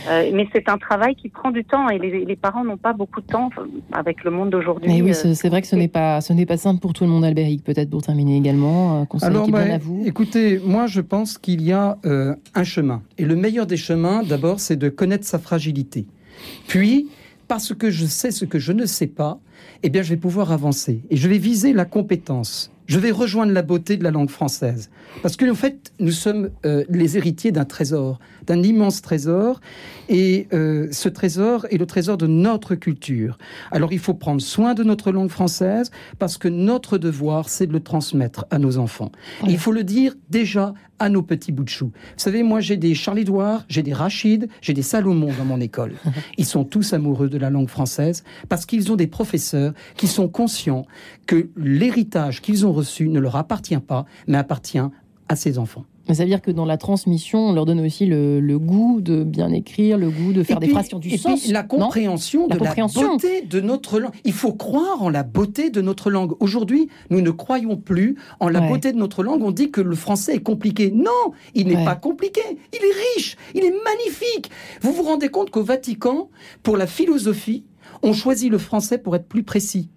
Euh, 0.09 0.29
mais 0.33 0.45
c'est 0.53 0.67
un 0.67 0.77
travail 0.77 1.15
qui 1.15 1.29
prend 1.29 1.51
du 1.51 1.63
temps 1.63 1.87
et 1.87 1.97
les, 1.97 2.25
les 2.25 2.35
parents 2.35 2.65
n'ont 2.65 2.75
pas 2.77 2.91
beaucoup 2.91 3.21
de 3.21 3.25
temps 3.27 3.49
avec 3.93 4.25
le 4.25 4.31
monde 4.31 4.49
d'aujourd'hui. 4.49 4.89
Mais 4.91 5.01
oui, 5.01 5.11
euh, 5.11 5.13
ce- 5.13 5.33
c'est 5.33 5.47
vrai 5.47 5.61
que 5.61 5.67
ce 5.67 5.77
n'est 5.77 5.87
pas, 5.87 6.19
ce 6.19 6.33
n'est 6.33 6.45
pas 6.45 6.57
simple 6.57 6.81
pour 6.81 6.91
tout 6.91 7.05
le 7.05 7.09
monde, 7.09 7.23
Albéric. 7.23 7.63
Peut-être 7.63 7.89
pour 7.89 8.01
terminer 8.01 8.35
également, 8.35 9.01
euh, 9.01 9.05
conseil 9.05 9.29
Alors, 9.29 9.45
qui 9.45 9.51
bah, 9.51 9.59
à 9.73 9.77
vous. 9.77 10.03
écoutez, 10.05 10.59
moi 10.59 10.85
je 10.87 10.99
pense 10.99 11.37
qu'il 11.37 11.61
y 11.61 11.71
a 11.71 11.97
euh, 12.05 12.35
un 12.53 12.63
chemin. 12.65 13.01
Et 13.17 13.23
le 13.23 13.37
meilleur 13.37 13.65
des 13.67 13.77
chemins, 13.77 14.21
d'abord, 14.23 14.59
c'est 14.59 14.75
de 14.75 14.89
connaître 14.89 15.25
sa 15.25 15.39
fragilité. 15.39 16.05
Puis, 16.67 17.07
parce 17.47 17.73
que 17.73 17.89
je 17.89 18.05
sais 18.05 18.31
ce 18.31 18.43
que 18.45 18.59
je 18.59 18.73
ne 18.73 18.85
sais 18.85 19.07
pas, 19.07 19.39
eh 19.83 19.89
bien, 19.89 20.01
je 20.01 20.09
vais 20.09 20.17
pouvoir 20.19 20.51
avancer. 20.51 21.01
Et 21.09 21.15
je 21.15 21.27
vais 21.29 21.37
viser 21.37 21.71
la 21.73 21.85
compétence. 21.85 22.71
Je 22.89 22.97
vais 22.97 23.11
rejoindre 23.11 23.53
la 23.53 23.61
beauté 23.61 23.97
de 23.97 24.03
la 24.03 24.09
langue 24.09 24.31
française. 24.31 24.89
Parce 25.21 25.37
que, 25.37 25.49
en 25.49 25.53
fait, 25.53 25.93
nous 25.99 26.11
sommes 26.11 26.49
euh, 26.65 26.83
les 26.89 27.17
héritiers 27.17 27.51
d'un 27.51 27.63
trésor, 27.63 28.19
d'un 28.49 28.63
immense 28.63 29.01
trésor. 29.01 29.61
Et 30.09 30.47
euh, 30.53 30.87
ce 30.91 31.07
trésor 31.07 31.67
est 31.69 31.77
le 31.77 31.85
trésor 31.85 32.17
de 32.17 32.27
notre 32.27 32.75
culture. 32.75 33.37
Alors, 33.71 33.93
il 33.93 33.99
faut 33.99 34.15
prendre 34.15 34.41
soin 34.41 34.73
de 34.73 34.83
notre 34.83 35.11
langue 35.11 35.29
française 35.29 35.91
parce 36.17 36.37
que 36.37 36.47
notre 36.47 36.97
devoir, 36.97 37.47
c'est 37.47 37.67
de 37.67 37.73
le 37.73 37.79
transmettre 37.79 38.45
à 38.49 38.57
nos 38.57 38.79
enfants. 38.79 39.11
Il 39.47 39.59
faut 39.59 39.71
le 39.71 39.83
dire 39.83 40.15
déjà 40.29 40.73
à 40.97 41.09
nos 41.09 41.21
petits 41.21 41.51
bouts 41.51 41.63
de 41.63 41.69
chou. 41.69 41.91
Vous 41.93 42.13
savez, 42.17 42.41
moi, 42.41 42.59
j'ai 42.59 42.75
des 42.75 42.95
Charles-Édouard, 42.95 43.65
j'ai 43.69 43.83
des 43.83 43.93
Rachid, 43.93 44.49
j'ai 44.61 44.73
des 44.73 44.81
Salomon 44.81 45.31
dans 45.37 45.45
mon 45.45 45.61
école. 45.61 45.93
Ils 46.37 46.45
sont 46.45 46.65
tous 46.65 46.91
amoureux 46.93 47.29
de 47.29 47.37
la 47.37 47.51
langue 47.51 47.69
française 47.69 48.23
parce 48.49 48.65
qu'ils 48.65 48.91
ont 48.91 48.95
des 48.95 49.07
professeurs 49.07 49.73
qui 49.95 50.07
sont 50.07 50.27
conscients 50.27 50.85
que 51.27 51.49
l'héritage 51.55 52.41
qu'ils 52.41 52.65
ont 52.65 52.73
reçu 52.73 53.07
ne 53.07 53.19
leur 53.19 53.35
appartient 53.35 53.77
pas, 53.77 54.05
mais 54.27 54.39
appartient 54.39 54.79
à 55.29 55.35
ses 55.35 55.59
enfants. 55.59 55.85
Ça 56.13 56.23
veut 56.23 56.29
dire 56.29 56.41
que 56.41 56.49
dans 56.51 56.65
la 56.65 56.77
transmission, 56.77 57.49
on 57.49 57.53
leur 57.53 57.65
donne 57.65 57.79
aussi 57.81 58.05
le, 58.05 58.39
le 58.39 58.57
goût 58.59 58.99
de 59.01 59.23
bien 59.23 59.51
écrire, 59.51 59.97
le 59.97 60.09
goût 60.09 60.33
de 60.33 60.43
faire 60.43 60.57
Et 60.57 60.59
des 60.61 60.65
puis- 60.67 60.73
phrases 60.73 60.87
qui 60.87 60.95
ont 60.95 60.99
du 60.99 61.09
et 61.09 61.17
sens. 61.17 61.41
puis 61.43 61.51
la 61.51 61.63
compréhension 61.63 62.47
La 62.47 62.55
de 62.55 62.59
compréhension. 62.59 63.01
la 63.01 63.07
beauté 63.09 63.41
de 63.43 63.59
notre 63.61 63.99
langue. 63.99 64.11
Il 64.25 64.33
faut 64.33 64.53
croire 64.53 65.03
en 65.03 65.09
la 65.09 65.23
beauté 65.23 65.69
de 65.69 65.81
notre 65.81 66.09
langue. 66.09 66.33
Aujourd'hui, 66.39 66.87
nous 67.11 67.21
ne 67.21 67.29
croyons 67.31 67.77
plus 67.77 68.15
en 68.39 68.49
la 68.49 68.59
Ouais. 68.61 68.67
beauté 68.69 68.91
de 68.91 68.97
notre 68.97 69.23
langue. 69.23 69.43
On 69.43 69.51
dit 69.51 69.69
que 69.71 69.81
le 69.81 69.95
français 69.95 70.35
est 70.35 70.43
compliqué. 70.43 70.91
Non, 70.91 71.11
il 71.53 71.67
n'est 71.67 71.75
Ouais. 71.77 71.85
pas 71.85 71.95
compliqué. 71.95 72.41
Il 72.73 72.79
est 72.83 73.15
riche. 73.15 73.37
Il 73.53 73.63
est 73.63 73.73
magnifique. 73.85 74.49
Vous 74.81 74.91
vous 74.93 75.03
rendez 75.03 75.29
compte 75.29 75.51
qu'au 75.51 75.63
Vatican, 75.63 76.29
pour 76.63 76.75
la 76.77 76.87
philosophie, 76.87 77.65
on 78.01 78.13
choisit 78.13 78.49
le 78.51 78.57
français 78.57 78.97
pour 78.97 79.15
être 79.15 79.27
plus 79.27 79.43
précis. 79.43 79.89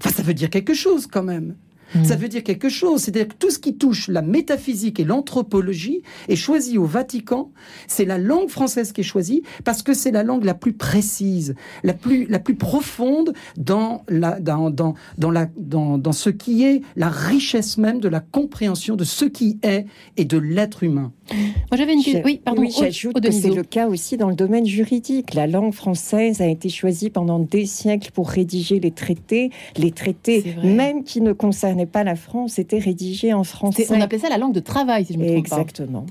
Enfin, 0.00 0.10
ça 0.14 0.22
veut 0.22 0.34
dire 0.34 0.50
quelque 0.50 0.74
chose 0.74 1.06
quand 1.06 1.22
même. 1.22 1.56
Hmm. 1.94 2.04
Ça 2.04 2.16
veut 2.16 2.28
dire 2.28 2.42
quelque 2.42 2.68
chose. 2.68 3.02
C'est-à-dire 3.02 3.28
que 3.28 3.34
tout 3.38 3.50
ce 3.50 3.58
qui 3.58 3.76
touche 3.76 4.08
la 4.08 4.22
métaphysique 4.22 5.00
et 5.00 5.04
l'anthropologie 5.04 6.02
est 6.28 6.36
choisi 6.36 6.78
au 6.78 6.84
Vatican. 6.84 7.50
C'est 7.86 8.04
la 8.04 8.18
langue 8.18 8.48
française 8.48 8.92
qui 8.92 9.02
est 9.02 9.04
choisie 9.04 9.42
parce 9.64 9.82
que 9.82 9.94
c'est 9.94 10.10
la 10.10 10.22
langue 10.22 10.44
la 10.44 10.54
plus 10.54 10.72
précise, 10.72 11.54
la 11.82 11.94
plus, 11.94 12.26
la 12.26 12.38
plus 12.38 12.54
profonde 12.54 13.32
dans, 13.56 14.04
la, 14.08 14.40
dans, 14.40 14.70
dans, 14.70 14.94
dans, 15.18 15.30
la, 15.30 15.48
dans, 15.56 15.98
dans 15.98 16.12
ce 16.12 16.30
qui 16.30 16.64
est 16.64 16.82
la 16.96 17.08
richesse 17.08 17.78
même 17.78 18.00
de 18.00 18.08
la 18.08 18.20
compréhension 18.20 18.96
de 18.96 19.04
ce 19.04 19.24
qui 19.24 19.58
est 19.62 19.86
et 20.16 20.24
de 20.24 20.38
l'être 20.38 20.82
humain. 20.82 21.12
Moi, 21.30 21.78
j'avais 21.78 21.94
une 21.94 22.02
question. 22.02 22.22
Oui, 22.24 22.40
pardon. 22.44 22.62
Oui, 22.62 22.74
j'ajoute 22.78 23.18
que 23.20 23.30
c'est 23.30 23.50
le 23.50 23.62
cas 23.62 23.88
aussi 23.88 24.16
dans 24.16 24.28
le 24.28 24.34
domaine 24.34 24.66
juridique. 24.66 25.34
La 25.34 25.46
langue 25.46 25.72
française 25.72 26.40
a 26.40 26.46
été 26.46 26.68
choisie 26.68 27.10
pendant 27.10 27.38
des 27.38 27.66
siècles 27.66 28.10
pour 28.12 28.28
rédiger 28.28 28.78
les 28.78 28.90
traités. 28.90 29.50
Les 29.76 29.90
traités, 29.90 30.56
même 30.62 31.04
qui 31.04 31.20
ne 31.20 31.32
concernaient 31.74 31.90
pas 31.90 32.04
la 32.04 32.14
France, 32.14 32.58
étaient 32.58 32.78
rédigés 32.78 33.32
en 33.32 33.44
français. 33.44 33.86
On 33.90 34.00
appelait 34.00 34.18
ça 34.18 34.28
la 34.28 34.38
langue 34.38 34.54
de 34.54 34.60
travail, 34.60 35.04
si 35.04 35.14
je 35.14 35.18
me 35.18 35.24
trompe 35.24 35.48
pas. 35.48 35.60
Exactement. 35.60 36.06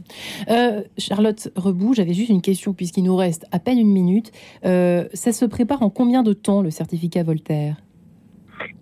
Euh, 0.49 0.81
Charlotte 0.97 1.49
Rebout, 1.55 1.93
j'avais 1.93 2.13
juste 2.13 2.29
une 2.29 2.41
question 2.41 2.73
puisqu'il 2.73 3.03
nous 3.03 3.15
reste 3.15 3.45
à 3.51 3.59
peine 3.59 3.79
une 3.79 3.91
minute. 3.91 4.31
Euh, 4.65 5.05
ça 5.13 5.31
se 5.31 5.45
prépare 5.45 5.81
en 5.81 5.89
combien 5.89 6.23
de 6.23 6.33
temps 6.33 6.61
le 6.61 6.69
certificat 6.69 7.23
Voltaire? 7.23 7.77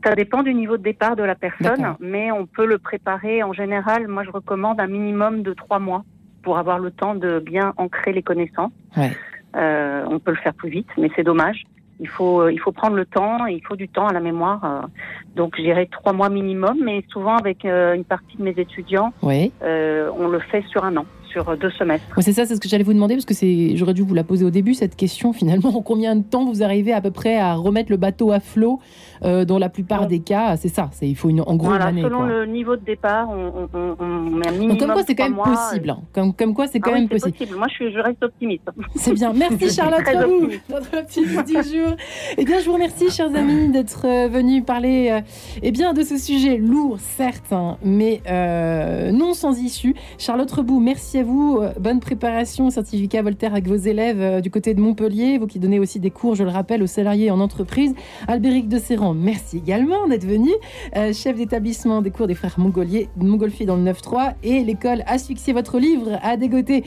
Ça 0.04 0.16
dépend 0.16 0.44
du 0.44 0.54
niveau 0.54 0.78
de 0.78 0.84
départ 0.84 1.16
de 1.16 1.24
la 1.24 1.36
personne, 1.36 1.96
mais 2.00 2.32
on 2.32 2.46
peut 2.46 2.66
le 2.66 2.78
préparer 2.78 3.44
en 3.44 3.54
général. 3.54 4.08
Moi, 4.08 4.24
je 4.24 4.32
recommande 4.32 4.80
un 4.80 4.88
minimum 4.88 5.44
de 5.44 5.54
trois 5.54 5.80
mois 5.80 6.04
pour 6.44 6.58
avoir 6.58 6.80
le 6.80 6.92
temps 6.92 7.16
de 7.16 7.40
bien 7.40 7.74
ancrer 7.78 8.12
les 8.12 8.24
connaissances. 8.24 8.72
Ouais. 8.98 9.12
Euh, 9.56 10.06
on 10.10 10.20
peut 10.20 10.32
le 10.32 10.38
faire 10.38 10.54
plus 10.54 10.70
vite, 10.70 10.88
mais 10.98 11.10
c'est 11.16 11.24
dommage. 11.24 11.64
Il 12.02 12.08
faut, 12.10 12.50
il 12.50 12.58
faut 12.60 12.72
prendre 12.72 12.96
le 12.96 13.06
temps, 13.06 13.46
il 13.46 13.62
faut 13.64 13.76
du 13.76 13.88
temps 13.88 14.08
à 14.08 14.14
la 14.14 14.20
mémoire. 14.20 14.60
euh. 14.66 14.88
donc, 15.36 15.54
je 15.58 15.62
dirais 15.62 15.88
trois 15.92 16.14
mois 16.14 16.30
minimum, 16.30 16.78
mais 16.84 17.04
souvent 17.10 17.38
avec 17.38 17.64
euh, 17.64 17.94
une 17.94 18.04
partie 18.04 18.36
de 18.38 18.44
mes 18.44 18.56
étudiants, 18.58 19.14
Oui. 19.22 19.52
euh, 19.62 20.10
on 20.18 20.28
le 20.28 20.40
fait 20.40 20.64
sur 20.72 20.84
un 20.84 20.98
an, 20.98 21.06
sur 21.32 21.58
deux 21.58 21.72
semestres. 21.72 22.06
C'est 22.20 22.34
ça, 22.34 22.46
c'est 22.46 22.56
ce 22.56 22.60
que 22.60 22.68
j'allais 22.70 22.84
vous 22.84 22.94
demander 22.94 23.16
parce 23.16 23.26
que 23.26 23.34
c'est, 23.34 23.76
j'aurais 23.76 23.94
dû 23.94 24.02
vous 24.02 24.14
la 24.14 24.24
poser 24.24 24.46
au 24.46 24.50
début 24.50 24.74
cette 24.74 24.96
question. 24.96 25.34
Finalement, 25.42 25.70
en 25.76 25.82
combien 25.82 26.16
de 26.16 26.24
temps 26.24 26.46
vous 26.46 26.64
arrivez 26.64 26.94
à 26.94 27.02
peu 27.02 27.12
près 27.12 27.38
à 27.38 27.56
remettre 27.56 27.92
le 27.92 27.98
bateau 27.98 28.32
à 28.32 28.40
flot 28.40 28.80
euh, 29.24 29.46
Dans 29.46 29.58
la 29.60 29.70
plupart 29.70 30.08
des 30.08 30.20
cas, 30.20 30.58
c'est 30.58 30.68
ça. 30.70 30.90
C'est 30.94 31.08
il 31.08 31.16
faut 31.16 31.30
une, 31.30 31.42
en 31.42 31.56
gros 31.56 31.70
voilà, 31.70 31.86
une 31.86 31.98
année. 32.00 32.02
selon 32.04 32.18
quoi. 32.20 32.28
le 32.28 32.46
niveau 32.46 32.76
de 32.76 32.84
départ, 32.86 33.30
on, 33.30 33.68
on, 33.74 33.80
on- 33.80 33.96
on 34.00 34.30
met 34.32 34.48
un 34.48 34.52
minimum. 34.52 34.70
Donc, 34.78 34.80
comme 34.80 34.94
quoi, 34.94 35.04
c'est 35.06 35.16
quand 35.16 35.30
même 35.30 35.36
possible. 35.38 35.88
et- 35.88 35.92
hein. 35.92 36.02
Comme, 36.14 36.34
comme 36.34 36.54
quoi, 36.54 36.68
c'est 36.68 36.80
quand 36.80 36.92
Ah 36.94 37.00
même 37.00 37.10
possible. 37.10 37.56
Moi, 37.58 37.68
je, 37.70 37.74
suis, 37.74 37.92
je 37.94 38.00
reste 38.00 38.22
optimiste. 38.24 38.64
C'est 38.96 39.14
bien. 39.14 39.34
Merci 39.34 39.70
Charlotte 39.70 40.02
optimiste. 40.08 40.62
notre 40.70 40.90
petite 40.92 41.46
du 41.48 41.54
jour. 41.54 41.96
Eh 42.38 42.46
bien, 42.46 42.60
je 42.60 42.66
vous 42.66 42.74
remercie, 42.74 43.10
chers 43.10 43.34
amis, 43.36 43.70
d'être 43.70 44.06
euh, 44.06 44.28
venus 44.28 44.64
parler 44.66 45.10
euh, 45.12 45.22
eh 45.64 45.72
bien, 45.72 45.94
de 45.94 46.02
ce 46.04 46.18
sujet 46.18 46.58
lourd, 46.58 46.98
certes, 47.00 47.52
hein, 47.54 47.78
mais 47.84 48.22
euh, 48.30 49.12
non 49.12 49.34
sans 49.34 49.60
issue. 49.62 49.96
Charlotte 50.18 50.52
Rebout, 50.52 50.80
merci 50.80 51.18
à 51.20 51.21
vous. 51.24 51.60
Euh, 51.62 51.74
Bonne 51.80 52.00
préparation 52.00 52.70
certificat 52.70 53.22
Voltaire 53.22 53.54
avec 53.54 53.68
vos 53.68 53.76
élèves 53.76 54.22
euh, 54.22 54.42
du 54.42 54.52
côté 54.52 54.74
de 54.74 54.82
Montpellier, 54.82 55.38
vous 55.38 55.48
qui 55.48 55.60
donnez 55.60 55.80
aussi 55.80 56.00
des 56.00 56.12
cours, 56.12 56.36
je 56.36 56.44
le 56.44 56.50
rappelle, 56.50 56.84
aux 56.84 56.88
salariés 56.88 57.32
en 57.32 57.40
entreprise. 57.40 57.94
Albéric 58.28 58.68
de 58.68 58.78
Serran, 58.78 59.14
merci 59.14 59.58
également 59.58 60.08
d'être 60.08 60.26
venu. 60.26 60.50
Euh, 60.96 61.14
chef 61.14 61.38
d'établissement 61.38 62.02
des 62.02 62.12
cours 62.12 62.28
des 62.28 62.36
frères 62.36 62.60
Mongolier, 62.60 63.10
Montgolfier 63.18 63.66
dans 63.66 63.76
le 63.76 63.84
9-3 63.84 64.34
et 64.44 64.64
l'école 64.64 65.04
Asphyxier 65.08 65.54
votre 65.54 65.80
livre 65.80 66.20
à 66.22 66.38
dégoter, 66.38 66.84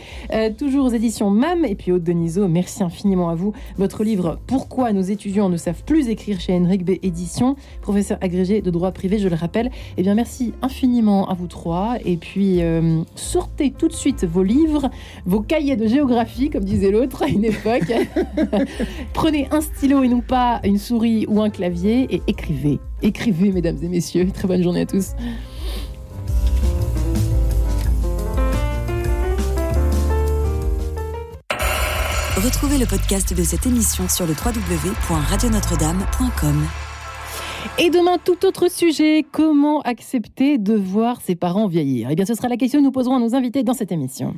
toujours 0.58 0.86
aux 0.86 0.90
éditions 0.90 1.30
MAM. 1.30 1.64
Et 1.64 1.74
puis 1.74 1.92
Aude 1.92 2.04
Denisot, 2.04 2.48
merci 2.48 2.82
infiniment 2.82 3.30
à 3.30 3.34
vous. 3.34 3.52
Votre 3.78 4.04
livre 4.04 4.38
Pourquoi 4.46 4.92
nos 4.92 5.02
étudiants 5.02 5.48
ne 5.48 5.56
savent 5.56 5.84
plus 5.84 6.08
écrire 6.08 6.40
chez 6.40 6.52
Henrik 6.54 6.84
B. 6.84 6.92
Édition, 7.02 7.56
professeur 7.80 8.18
agrégé 8.20 8.60
de 8.60 8.70
droit 8.70 8.92
privé, 8.92 9.18
je 9.18 9.28
le 9.28 9.36
rappelle. 9.36 9.70
Eh 9.96 10.02
bien, 10.02 10.14
merci 10.14 10.52
infiniment 10.62 11.28
à 11.28 11.34
vous 11.34 11.46
trois. 11.46 11.96
Et 12.04 12.16
puis, 12.16 12.60
sortez 13.14 13.70
tout 13.70 13.88
de 13.88 13.92
suite 13.92 14.23
vos 14.26 14.42
livres, 14.42 14.90
vos 15.26 15.40
cahiers 15.40 15.76
de 15.76 15.86
géographie, 15.86 16.50
comme 16.50 16.64
disait 16.64 16.90
l'autre 16.90 17.22
à 17.22 17.28
une 17.28 17.44
époque. 17.44 17.92
Prenez 19.14 19.48
un 19.50 19.60
stylo 19.60 20.02
et 20.02 20.08
non 20.08 20.20
pas 20.20 20.60
une 20.64 20.78
souris 20.78 21.26
ou 21.28 21.42
un 21.42 21.50
clavier 21.50 22.06
et 22.10 22.22
écrivez. 22.26 22.80
Écrivez, 23.02 23.52
mesdames 23.52 23.78
et 23.82 23.88
messieurs. 23.88 24.28
Très 24.32 24.48
bonne 24.48 24.62
journée 24.62 24.80
à 24.82 24.86
tous. 24.86 25.12
Retrouvez 32.36 32.78
le 32.78 32.86
podcast 32.86 33.32
de 33.32 33.42
cette 33.42 33.66
émission 33.66 34.08
sur 34.08 34.26
le 34.26 34.34
www.radionotre-dame.com. 34.34 36.83
Et 37.78 37.90
demain, 37.90 38.18
tout 38.22 38.44
autre 38.44 38.70
sujet. 38.70 39.24
Comment 39.30 39.80
accepter 39.80 40.58
de 40.58 40.74
voir 40.74 41.20
ses 41.20 41.34
parents 41.34 41.66
vieillir? 41.66 42.08
Eh 42.10 42.14
bien, 42.14 42.24
ce 42.24 42.34
sera 42.34 42.48
la 42.48 42.56
question 42.56 42.78
que 42.80 42.84
nous 42.84 42.92
poserons 42.92 43.16
à 43.16 43.20
nos 43.20 43.34
invités 43.34 43.62
dans 43.62 43.74
cette 43.74 43.90
émission. 43.90 44.34